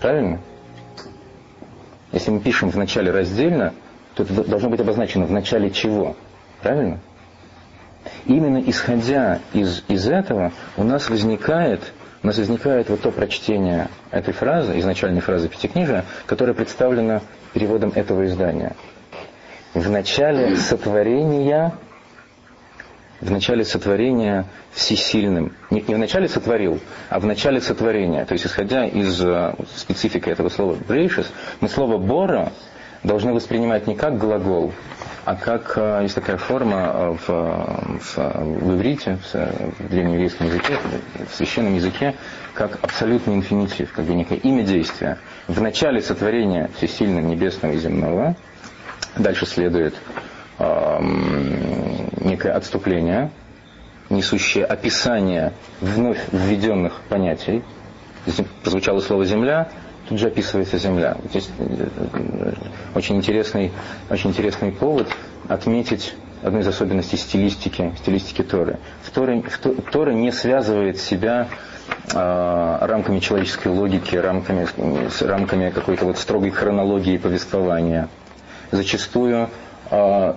Правильно? 0.00 0.40
Если 2.12 2.30
мы 2.30 2.40
пишем 2.40 2.70
в 2.70 2.76
начале 2.76 3.10
раздельно, 3.10 3.74
то 4.14 4.22
это 4.22 4.44
должно 4.44 4.70
быть 4.70 4.80
обозначено 4.80 5.26
в 5.26 5.30
начале 5.30 5.70
чего. 5.70 6.16
Правильно? 6.62 6.98
Именно 8.24 8.62
исходя 8.66 9.40
из, 9.52 9.84
из 9.88 10.08
этого 10.08 10.52
у 10.76 10.84
нас 10.84 11.10
возникает 11.10 11.92
у 12.26 12.28
нас 12.28 12.38
возникает 12.38 12.88
вот 12.88 13.02
то 13.02 13.12
прочтение 13.12 13.86
этой 14.10 14.34
фразы, 14.34 14.76
изначальной 14.80 15.20
фразы 15.20 15.48
Пятикнижия, 15.48 16.04
которая 16.26 16.56
представлена 16.56 17.20
переводом 17.52 17.92
этого 17.94 18.26
издания. 18.26 18.74
В 19.74 19.88
начале 19.88 20.56
сотворения, 20.56 21.72
в 23.20 23.30
начале 23.30 23.64
сотворения 23.64 24.44
всесильным. 24.72 25.52
Не, 25.70 25.82
не 25.86 25.94
в 25.94 25.98
начале 25.98 26.28
сотворил, 26.28 26.80
а 27.10 27.20
в 27.20 27.26
начале 27.26 27.60
сотворения. 27.60 28.24
То 28.24 28.32
есть, 28.32 28.44
исходя 28.44 28.86
из 28.86 29.22
uh, 29.22 29.64
специфики 29.76 30.28
этого 30.28 30.48
слова 30.48 30.74
«брейшис», 30.74 31.30
мы 31.60 31.68
слово 31.68 31.96
«бора» 31.96 32.50
должны 33.04 33.34
воспринимать 33.34 33.86
не 33.86 33.94
как 33.94 34.18
глагол, 34.18 34.72
а 35.26 35.34
как 35.34 35.72
э, 35.76 35.98
есть 36.04 36.14
такая 36.14 36.36
форма 36.36 36.92
э, 36.94 37.16
в, 37.26 37.98
в, 37.98 38.16
в 38.16 38.76
иврите, 38.76 39.18
в, 39.24 39.34
в 39.34 39.88
древнееврейском 39.88 40.46
языке, 40.46 40.78
в 41.28 41.34
священном 41.34 41.74
языке, 41.74 42.14
как 42.54 42.78
абсолютный 42.80 43.34
инфинитив, 43.34 43.92
как 43.92 44.04
бы 44.04 44.14
некое 44.14 44.36
имя 44.38 44.62
действия. 44.62 45.18
В 45.48 45.60
начале 45.60 46.00
сотворения 46.00 46.70
всесильного 46.76 47.26
небесного 47.26 47.72
и 47.72 47.78
земного, 47.78 48.36
дальше 49.16 49.46
следует 49.46 49.96
эм, 50.60 52.08
некое 52.20 52.52
отступление, 52.52 53.32
несущее 54.10 54.64
описание 54.64 55.52
вновь 55.80 56.20
введенных 56.30 57.00
понятий. 57.08 57.64
Здесь 58.26 58.46
прозвучало 58.62 59.00
слово 59.00 59.24
«земля», 59.24 59.70
тут 60.08 60.18
же 60.18 60.28
описывается 60.28 60.78
земля. 60.78 61.16
Здесь 61.30 61.48
э, 61.58 62.52
очень 62.94 63.16
интересный, 63.16 63.72
очень 64.10 64.30
интересный 64.30 64.72
повод 64.72 65.08
отметить 65.48 66.14
одну 66.42 66.60
из 66.60 66.66
особенностей 66.66 67.16
стилистики, 67.16 67.92
стилистики 67.98 68.42
Торы. 68.42 68.78
В 69.02 69.10
Торе, 69.10 69.42
в 69.42 69.90
Тора 69.90 70.12
не 70.12 70.30
связывает 70.32 70.98
себя 70.98 71.48
э, 72.12 72.78
рамками 72.80 73.18
человеческой 73.18 73.68
логики, 73.68 74.16
рамками, 74.16 74.66
рамками 75.24 75.70
какой-то 75.70 76.04
вот 76.04 76.18
строгой 76.18 76.50
хронологии 76.50 77.16
повествования. 77.16 78.08
Зачастую 78.70 79.48
э, 79.90 80.34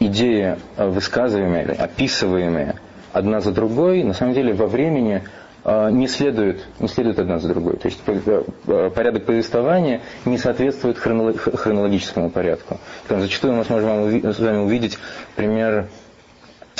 идеи 0.00 0.56
высказываемые, 0.76 1.66
описываемые 1.66 2.76
одна 3.12 3.40
за 3.40 3.52
другой, 3.52 4.02
на 4.04 4.14
самом 4.14 4.34
деле 4.34 4.52
во 4.54 4.66
времени 4.66 5.22
а, 5.22 5.39
не 5.64 6.08
следуют, 6.08 6.64
не 6.78 6.88
следуют 6.88 7.18
одна 7.18 7.38
за 7.38 7.48
другой. 7.48 7.76
То 7.76 7.88
есть 7.88 8.00
э, 8.06 8.90
порядок 8.94 9.26
повествования 9.26 10.00
не 10.24 10.38
соответствует 10.38 10.98
хронологическому 10.98 12.30
порядку. 12.30 12.78
Там 13.08 13.20
зачастую 13.20 13.54
мы 13.54 13.64
сможем 13.64 14.32
с 14.32 14.38
вами 14.38 14.58
увидеть 14.58 14.98
пример 15.36 15.88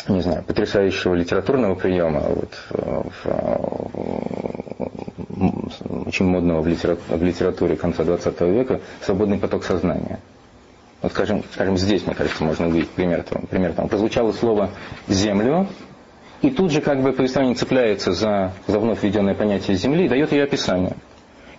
не 0.08 0.22
знаю, 0.22 0.42
потрясающего 0.44 1.14
литературного 1.14 1.74
приема, 1.74 2.20
вот, 2.20 2.52
в, 2.70 3.10
очень 6.06 6.26
модного 6.26 6.62
в, 6.62 6.68
литературе, 6.68 7.18
в 7.18 7.22
литературе 7.22 7.76
конца 7.76 8.04
20 8.04 8.40
века, 8.42 8.80
свободный 9.02 9.38
поток 9.38 9.64
сознания. 9.64 10.20
Вот 11.02 11.12
скажем, 11.12 11.42
скажем, 11.52 11.78
здесь, 11.78 12.04
мне 12.06 12.14
кажется, 12.14 12.44
можно 12.44 12.68
увидеть 12.68 12.90
пример. 12.90 13.24
Пример 13.48 13.72
там. 13.72 13.88
Прозвучало 13.88 14.32
слово 14.32 14.70
«землю», 15.08 15.66
и 16.42 16.50
тут 16.50 16.70
же 16.70 16.80
как 16.80 17.02
бы 17.02 17.12
повествование 17.12 17.54
цепляется 17.54 18.12
за, 18.12 18.52
за 18.66 18.78
вновь 18.78 19.02
введенное 19.02 19.34
понятие 19.34 19.76
Земли 19.76 20.06
и 20.06 20.08
дает 20.08 20.32
ее 20.32 20.44
описание. 20.44 20.96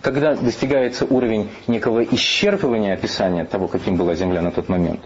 Когда 0.00 0.34
достигается 0.34 1.04
уровень 1.04 1.48
некого 1.68 2.02
исчерпывания 2.02 2.94
описания 2.94 3.44
того, 3.44 3.68
каким 3.68 3.96
была 3.96 4.14
Земля 4.14 4.42
на 4.42 4.50
тот 4.50 4.68
момент, 4.68 5.00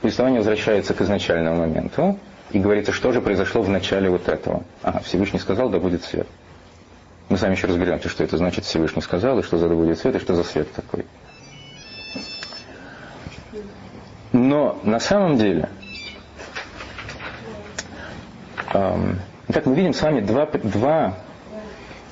повествование 0.00 0.40
возвращается 0.40 0.94
к 0.94 1.02
изначальному 1.02 1.58
моменту 1.58 2.18
и 2.50 2.58
говорится, 2.58 2.92
что 2.92 3.12
же 3.12 3.20
произошло 3.20 3.60
в 3.60 3.68
начале 3.68 4.08
вот 4.08 4.28
этого. 4.28 4.64
Ага, 4.82 5.00
Всевышний 5.00 5.38
сказал, 5.38 5.68
да 5.68 5.78
будет 5.78 6.02
свет. 6.02 6.26
Мы 7.28 7.36
сами 7.36 7.52
еще 7.52 7.66
разберемся, 7.66 8.08
что 8.08 8.24
это 8.24 8.38
значит 8.38 8.64
Всевышний 8.64 9.02
сказал, 9.02 9.38
и 9.38 9.42
что 9.42 9.58
за 9.58 9.68
да 9.68 9.74
будет 9.74 9.98
свет, 9.98 10.16
и 10.16 10.18
что 10.18 10.34
за 10.34 10.42
свет 10.42 10.72
такой. 10.72 11.04
Но 14.32 14.80
на 14.84 14.98
самом 14.98 15.36
деле 15.36 15.68
Итак, 18.72 19.66
мы 19.66 19.74
видим 19.74 19.92
с 19.92 20.00
вами 20.00 20.20
два, 20.20 20.46
два 20.46 21.14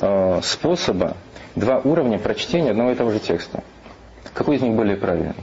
э, 0.00 0.40
способа, 0.42 1.16
два 1.54 1.78
уровня 1.78 2.18
прочтения 2.18 2.72
одного 2.72 2.90
и 2.90 2.94
того 2.96 3.12
же 3.12 3.20
текста. 3.20 3.62
Какой 4.34 4.56
из 4.56 4.62
них 4.62 4.74
более 4.74 4.96
правильный? 4.96 5.36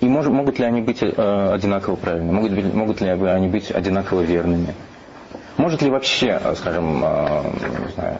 И 0.00 0.06
мож, 0.06 0.26
могут 0.26 0.58
ли 0.58 0.66
они 0.66 0.82
быть 0.82 1.02
э, 1.02 1.50
одинаково 1.54 1.96
правильными? 1.96 2.34
Могут, 2.34 2.74
могут 2.74 3.00
ли 3.00 3.08
они 3.08 3.48
быть 3.48 3.70
одинаково 3.70 4.20
верными? 4.20 4.74
Может 5.56 5.80
ли 5.80 5.88
вообще, 5.88 6.38
э, 6.44 6.54
скажем, 6.56 7.00
не 7.00 7.92
знаю, 7.94 8.18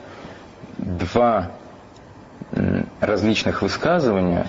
два 0.78 1.50
различных 3.00 3.60
высказывания, 3.60 4.46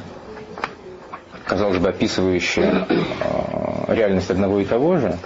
казалось 1.45 1.77
бы, 1.77 1.89
описывающие 1.89 2.87
реальность 3.89 4.31
одного 4.31 4.61
и 4.61 4.65
того 4.65 4.95
же, 4.95 5.17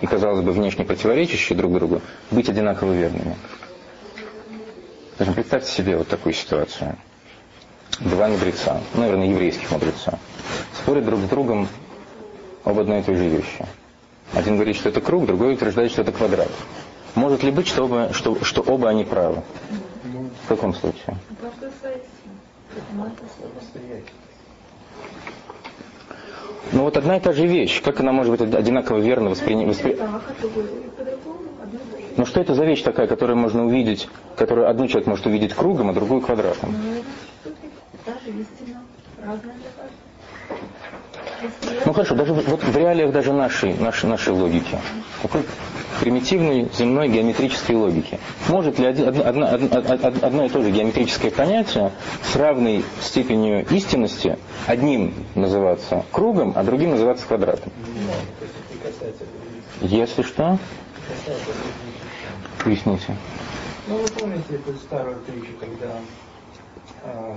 и, 0.00 0.06
казалось 0.06 0.44
бы, 0.44 0.52
внешне 0.52 0.84
противоречащие 0.84 1.56
друг 1.56 1.72
другу, 1.72 2.02
быть 2.30 2.48
одинаково 2.48 2.92
верными? 2.92 3.36
Представьте 5.18 5.70
себе 5.70 5.96
вот 5.96 6.08
такую 6.08 6.32
ситуацию. 6.32 6.96
Два 8.00 8.26
мудреца, 8.28 8.80
ну, 8.94 9.02
наверное, 9.02 9.28
еврейских 9.28 9.70
мудреца, 9.70 10.18
спорят 10.74 11.04
друг 11.04 11.20
с 11.20 11.28
другом 11.28 11.68
об 12.64 12.78
одной 12.78 13.00
и 13.00 13.02
той 13.02 13.14
же 13.14 13.28
вещи. 13.28 13.66
Один 14.32 14.56
говорит, 14.56 14.74
что 14.76 14.88
это 14.88 15.00
круг, 15.00 15.26
другой 15.26 15.54
утверждает, 15.54 15.92
что 15.92 16.02
это 16.02 16.10
квадрат. 16.10 16.50
Может 17.14 17.44
ли 17.44 17.52
быть, 17.52 17.68
что 17.68 17.84
оба, 17.84 18.12
что, 18.12 18.42
что 18.44 18.62
оба 18.62 18.88
они 18.88 19.04
правы? 19.04 19.42
В 20.44 20.48
каком 20.48 20.74
случае? 20.74 21.16
Ну 26.72 26.82
вот 26.82 26.96
одна 26.96 27.16
и 27.16 27.20
та 27.20 27.32
же 27.32 27.46
вещь. 27.46 27.82
Как 27.82 28.00
она 28.00 28.12
может 28.12 28.30
быть 28.36 28.54
одинаково 28.54 28.98
верно 28.98 29.30
воспринимать? 29.30 29.76
Воспри... 29.76 29.98
Ну 32.16 32.26
что 32.26 32.40
это 32.40 32.54
за 32.54 32.64
вещь 32.64 32.82
такая, 32.82 33.06
которую 33.06 33.36
можно 33.36 33.66
увидеть, 33.66 34.08
которую 34.36 34.68
одну 34.68 34.86
человек 34.86 35.08
может 35.08 35.26
увидеть 35.26 35.52
кругом, 35.54 35.90
а 35.90 35.92
другую 35.92 36.20
квадратом? 36.20 36.74
Даже 38.06 38.38
истина 38.38 38.82
разная. 39.20 39.54
Ну 41.84 41.92
хорошо, 41.92 42.14
даже 42.14 42.32
вот 42.32 42.62
в 42.62 42.76
реалиях 42.76 43.12
даже 43.12 43.32
нашей, 43.32 43.74
нашей, 43.74 44.08
нашей 44.08 44.32
логики, 44.32 44.78
такой 45.22 45.42
примитивной 46.00 46.68
земной 46.76 47.08
геометрической 47.08 47.76
логики, 47.76 48.18
может 48.48 48.78
ли 48.78 48.86
один, 48.86 49.08
одно, 49.08 49.46
одно, 49.46 50.08
одно, 50.22 50.44
и 50.44 50.48
то 50.48 50.62
же 50.62 50.70
геометрическое 50.70 51.30
понятие 51.30 51.92
с 52.22 52.36
равной 52.36 52.84
степенью 53.00 53.66
истинности 53.70 54.38
одним 54.66 55.14
называться 55.34 56.04
кругом, 56.10 56.52
а 56.56 56.62
другим 56.62 56.90
называться 56.90 57.26
квадратом? 57.26 57.72
Если 59.80 60.22
что, 60.22 60.58
поясните. 62.62 63.16
Ну, 63.86 63.96
вы 63.98 64.08
помните 64.08 64.54
эту 64.54 64.78
старую 64.78 65.18
притчу, 65.18 65.52
когда 65.60 65.92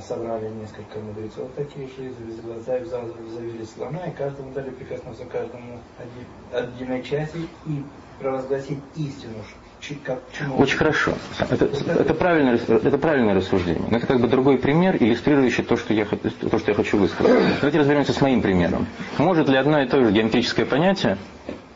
собрали 0.08 0.50
несколько 0.50 1.00
мудрецов 1.00 1.50
таких 1.56 1.90
же, 1.98 2.06
из 2.10 2.40
глаза 2.42 2.78
и 2.78 2.86
завели 2.86 3.66
слона, 3.66 4.06
и 4.08 4.12
каждому 4.12 4.52
дали 4.54 4.70
прикоснуться 4.70 5.26
к 5.26 5.30
каждому 5.30 5.80
один, 5.98 6.70
отдельной 6.70 7.04
части 7.04 7.48
и 7.66 7.84
провозгласить 8.20 8.80
истину, 8.96 9.34
чему. 9.80 10.58
Очень 10.58 10.78
хорошо. 10.78 11.14
Это, 11.50 11.66
это, 11.66 12.14
правильное, 12.14 12.56
это 12.56 12.98
правильное 12.98 13.36
рассуждение. 13.36 13.84
Но 13.90 13.98
это 13.98 14.08
как 14.08 14.20
бы 14.20 14.28
другой 14.28 14.58
пример, 14.58 14.98
иллюстрирующий 15.00 15.64
то, 15.64 15.78
что 15.78 15.94
я, 15.94 16.06
то, 16.06 16.60
что 16.60 16.72
я 16.72 16.74
хочу 16.74 16.98
высказать. 16.98 17.32
Давайте 17.60 17.80
разберемся 17.80 18.14
с 18.14 18.22
моим 18.22 18.42
примером. 18.42 18.88
Может 19.18 19.50
ли 19.50 19.58
одно 19.58 19.82
и 19.82 19.88
то 19.88 20.04
же 20.04 20.12
геометрическое 20.12 20.66
понятие, 20.66 21.18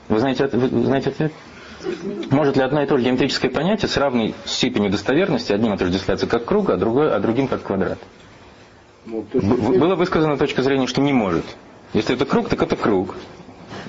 вы 0.09 0.19
знаете, 0.19 0.47
вы 0.47 0.83
знаете 0.85 1.09
ответ? 1.09 1.31
Может 2.29 2.57
ли 2.57 2.63
одно 2.63 2.81
и 2.83 2.85
то 2.85 2.97
же 2.97 3.03
геометрическое 3.03 3.49
понятие 3.51 3.89
с 3.89 3.97
равной 3.97 4.33
степенью 4.45 4.91
достоверности 4.91 5.51
одним 5.51 5.73
отождествляться 5.73 6.27
как 6.27 6.45
круг, 6.45 6.69
а, 6.69 6.77
другой, 6.77 7.13
а 7.13 7.19
другим 7.19 7.47
как 7.47 7.63
квадрат? 7.63 7.99
Ну, 9.05 9.25
то 9.31 9.37
есть, 9.39 9.49
Б- 9.49 9.77
Была 9.79 9.95
высказана 9.95 10.37
точка 10.37 10.61
зрения, 10.61 10.87
что 10.87 11.01
не 11.01 11.13
может. 11.13 11.45
Если 11.93 12.15
это 12.15 12.25
круг, 12.25 12.49
так 12.49 12.61
это 12.61 12.75
круг. 12.75 13.15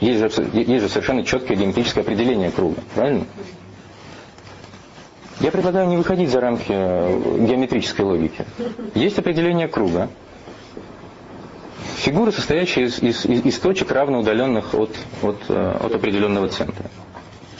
Есть 0.01 0.21
же, 0.37 0.47
есть 0.53 0.83
же 0.83 0.89
совершенно 0.89 1.25
четкое 1.25 1.57
геометрическое 1.57 2.03
определение 2.03 2.51
круга, 2.51 2.81
правильно? 2.95 3.25
Я 5.41 5.51
предлагаю 5.51 5.89
не 5.89 5.97
выходить 5.97 6.31
за 6.31 6.41
рамки 6.41 6.67
э, 6.69 7.47
геометрической 7.47 8.05
логики. 8.05 8.45
Есть 8.95 9.19
определение 9.19 9.69
круга. 9.69 10.09
Фигуры, 11.97 12.33
состоящие 12.33 12.87
из, 12.87 13.03
из- 13.03 13.25
из- 13.27 13.45
из 13.45 13.59
точек, 13.59 13.91
равно 13.93 14.21
удаленных 14.21 14.75
от, 14.75 14.91
от, 15.23 15.37
э, 15.49 15.77
от 15.85 15.95
определенного 15.95 16.49
центра. 16.49 16.87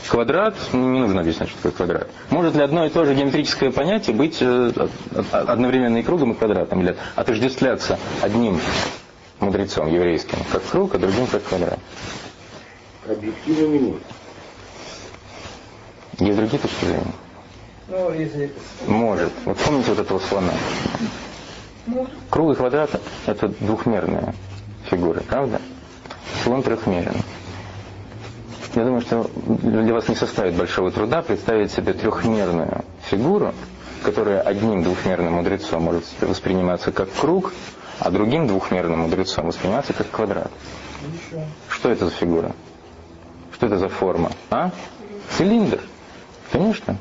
Квадрат, 0.09 0.55
ну, 0.73 0.91
не 0.93 1.01
нужно 1.01 1.21
объяснять, 1.21 1.49
что 1.49 1.57
такое 1.59 1.73
квадрат. 1.73 2.09
Может 2.31 2.55
ли 2.55 2.63
одно 2.63 2.85
и 2.85 2.91
то 2.91 3.05
же 3.05 3.15
геометрическое 3.15 3.71
понятие 3.71 4.15
быть 4.17 4.39
э, 4.43 4.69
од- 4.69 4.91
од- 5.17 5.49
одновременно 5.49 5.99
и 5.99 6.03
кругом, 6.03 6.33
и 6.33 6.35
квадратом? 6.35 6.81
Или 6.83 6.97
отождествляться 7.15 7.99
одним 8.21 8.61
мудрецом 9.41 9.89
еврейским 9.93 10.39
как 10.51 10.63
круг, 10.65 10.95
а 10.95 10.99
другим 10.99 11.27
как 11.27 11.43
квадрат? 11.45 11.79
объективно 13.09 13.67
не 13.67 13.79
может. 13.79 14.03
Есть 16.19 16.37
другие 16.37 16.59
точки 16.61 16.85
зрения? 16.85 17.13
Ну, 17.89 18.13
если 18.15 18.53
Может. 18.87 19.33
Вот 19.45 19.59
помните 19.59 19.91
вот 19.91 19.99
этого 19.99 20.19
слона? 20.21 20.53
Круг 22.31 22.53
и 22.53 22.57
квадрат– 22.57 22.91
это 23.27 23.49
двухмерные 23.61 24.35
фигуры, 24.89 25.21
правда? 25.23 25.61
Слон 26.45 26.63
трехмерен. 26.63 27.15
Я 28.75 28.85
думаю, 28.85 29.03
что 29.03 29.31
для 29.37 29.93
вас 29.93 30.09
не 30.09 30.15
составит 30.15 30.55
большого 30.55 30.91
труда 30.91 31.21
представить 31.23 31.73
себе 31.73 31.93
трехмерную 31.93 32.85
фигуру, 33.03 33.53
которая 34.03 34.41
одним 34.41 34.83
двухмерным 34.83 35.35
мудрецом 35.35 35.83
может 35.83 36.05
восприниматься 36.21 36.91
как 36.91 37.13
круг, 37.13 37.53
а 37.99 38.11
другим 38.11 38.47
двухмерным 38.47 39.01
мудрецом 39.01 39.47
восприниматься 39.47 39.93
как 39.93 40.11
квадрат. 40.11 40.51
Что 41.69 41.91
это 41.91 42.07
за 42.07 42.11
фигура? 42.13 42.53
Что 43.53 43.67
это 43.67 43.79
за 43.79 43.89
форма? 43.89 44.31
А? 44.51 44.71
Цилиндр. 45.37 45.81
Конечно. 46.51 46.97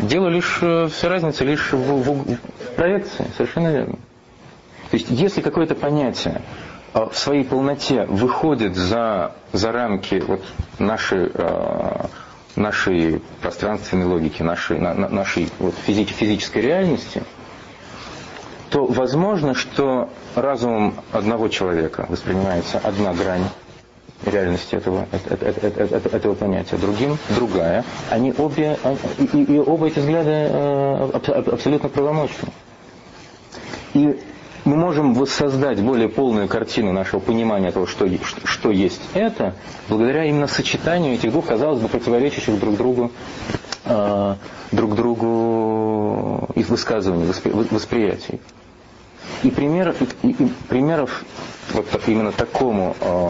Дело 0.00 0.28
лишь, 0.28 0.58
э, 0.60 0.88
вся 0.88 1.08
разница 1.08 1.44
лишь 1.44 1.72
в, 1.72 1.76
в- 1.78 2.24
в 2.36 2.74
проекции, 2.76 3.26
совершенно 3.36 3.68
верно. 3.68 3.94
То 4.90 4.96
есть, 4.96 5.06
если 5.10 5.40
какое-то 5.40 5.74
понятие 5.74 6.42
в 6.94 7.12
своей 7.14 7.44
полноте 7.44 8.04
выходит 8.06 8.76
за, 8.76 9.32
за 9.52 9.72
рамки 9.72 10.22
вот 10.26 10.42
нашей, 10.78 11.30
э, 11.32 12.06
нашей 12.56 13.22
пространственной 13.42 14.06
логики, 14.06 14.42
нашей, 14.42 14.78
на- 14.78 14.94
на- 14.94 15.08
нашей 15.08 15.48
вот 15.58 15.74
физи- 15.86 16.04
физической 16.06 16.58
реальности, 16.62 17.22
то 18.70 18.86
возможно, 18.86 19.54
что 19.54 20.10
разумом 20.34 20.94
одного 21.12 21.48
человека 21.48 22.06
воспринимается 22.08 22.78
одна 22.78 23.14
грань 23.14 23.44
реальности 24.24 24.74
этого, 24.74 25.06
это- 25.12 25.34
это- 25.34 25.66
это- 25.66 25.96
это- 25.96 26.16
этого 26.16 26.34
понятия, 26.34 26.76
другим 26.76 27.18
другая. 27.30 27.84
Они 28.10 28.34
обе, 28.36 28.78
и, 29.18 29.24
и- 29.24 29.54
и 29.54 29.58
оба 29.58 29.86
эти 29.86 30.00
взгляды 30.00 30.30
э, 30.30 31.10
аб- 31.14 31.28
аб- 31.28 31.48
абсолютно 31.54 31.88
правомочны. 31.88 32.48
И 33.94 34.18
мы 34.68 34.76
можем 34.76 35.14
воссоздать 35.14 35.80
более 35.80 36.08
полную 36.08 36.46
картину 36.46 36.92
нашего 36.92 37.20
понимания 37.20 37.72
того, 37.72 37.86
что, 37.86 38.06
что- 38.44 38.70
есть 38.70 39.00
это, 39.14 39.54
благодаря 39.88 40.24
именно 40.26 40.46
сочетанию 40.46 41.14
этих 41.14 41.32
двух, 41.32 41.46
казалось 41.46 41.80
бы, 41.80 41.88
противоречащих 41.88 42.58
друг 42.60 42.76
другу, 42.76 43.10
э, 43.86 44.34
друг 44.72 44.94
другу 44.94 46.48
их 46.54 46.68
высказываний, 46.68 47.24
воспри- 47.24 47.66
восприятий. 47.74 48.40
И, 49.42 49.50
пример, 49.50 49.94
и- 50.22 50.28
и 50.28 50.52
примеров 50.68 51.24
вот 51.72 51.86
именно 52.06 52.32
такому 52.32 52.94
э, 53.00 53.28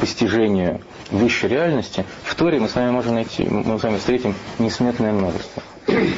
постижению 0.00 0.80
высшей 1.10 1.48
реальности 1.50 2.04
в 2.22 2.34
Торе 2.34 2.58
мы 2.60 2.68
с 2.68 2.74
вами 2.74 2.90
можем 2.90 3.14
найти, 3.14 3.44
мы 3.48 3.78
с 3.78 3.82
вами 3.82 3.98
встретим 3.98 4.34
несметное 4.58 5.12
множество. 5.12 5.62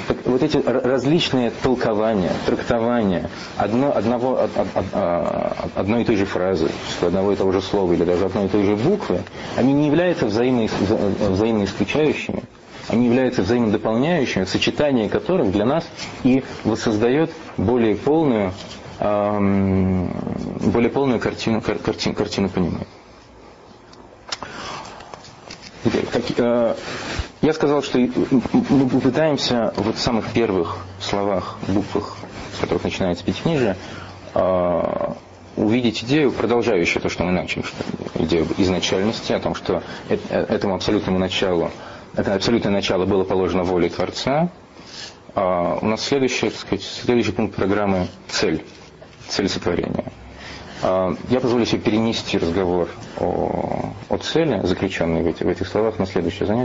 Так 0.06 0.16
вот 0.24 0.42
эти 0.42 0.56
различные 0.56 1.50
толкования, 1.62 2.32
трактования 2.46 3.28
одно, 3.58 3.94
одного, 3.94 4.32
од- 4.32 4.50
од- 4.56 4.84
а, 4.94 5.68
одной 5.74 6.02
и 6.02 6.04
той 6.06 6.16
же 6.16 6.24
фразы, 6.24 6.70
одного 7.02 7.32
и 7.32 7.36
того 7.36 7.52
же 7.52 7.60
слова 7.60 7.92
или 7.92 8.02
даже 8.04 8.24
одной 8.24 8.46
и 8.46 8.48
той 8.48 8.64
же 8.64 8.76
буквы, 8.76 9.20
они 9.56 9.74
не 9.74 9.86
являются 9.88 10.24
взаимно, 10.24 10.62
вза- 10.62 11.32
взаимно 11.32 11.64
исключающими, 11.64 12.42
они 12.88 13.06
являются 13.06 13.42
взаимодополняющими, 13.42 14.44
сочетание 14.44 15.10
которых 15.10 15.52
для 15.52 15.66
нас 15.66 15.84
и 16.24 16.42
воссоздает 16.64 17.30
более 17.58 17.94
полную, 17.94 18.52
ам, 19.00 20.10
более 20.72 20.90
полную 20.90 21.20
картину, 21.20 21.60
кар- 21.60 21.78
картин- 21.78 22.14
картину 22.14 22.48
понимания. 22.48 22.86
Э, 26.38 26.74
я 27.40 27.52
сказал, 27.52 27.82
что 27.82 27.98
мы 27.98 28.88
попытаемся 28.88 29.72
вот 29.76 29.96
в 29.96 30.00
самых 30.00 30.32
первых 30.32 30.78
словах, 31.00 31.58
буквах, 31.68 32.16
с 32.56 32.60
которых 32.60 32.84
начинается 32.84 33.24
пятикнижие, 33.24 33.76
э, 34.34 34.82
увидеть 35.56 36.02
идею, 36.04 36.32
продолжающую 36.32 37.02
то, 37.02 37.08
что 37.08 37.24
мы 37.24 37.32
начали, 37.32 37.62
что 37.62 37.76
идею 38.24 38.46
изначальности, 38.58 39.32
о 39.32 39.40
том, 39.40 39.54
что 39.54 39.82
э- 40.08 40.16
этому 40.30 40.74
абсолютному 40.74 41.18
началу, 41.18 41.70
это 42.16 42.34
абсолютное 42.34 42.72
начало 42.72 43.04
было 43.06 43.24
положено 43.24 43.64
волей 43.64 43.88
Творца. 43.88 44.50
А 45.34 45.78
у 45.80 45.86
нас 45.86 46.02
следующий, 46.02 46.48
так 46.50 46.58
сказать, 46.58 46.82
следующий 46.84 47.32
пункт 47.32 47.54
программы– 47.54 48.08
цель, 48.28 48.64
цель 49.28 49.48
сотворения. 49.48 50.04
А, 50.82 51.14
Я 51.30 51.40
позволю 51.40 51.64
себе 51.66 51.80
перенести 51.80 52.38
разговор 52.38 52.88
о, 53.18 53.92
о 54.08 54.16
цели, 54.18 54.60
заключенной 54.64 55.22
в, 55.22 55.26
эти- 55.26 55.42
в 55.44 55.48
этих 55.48 55.66
словах, 55.68 55.98
на 55.98 56.06
следующее 56.06 56.46
занятие. 56.46 56.56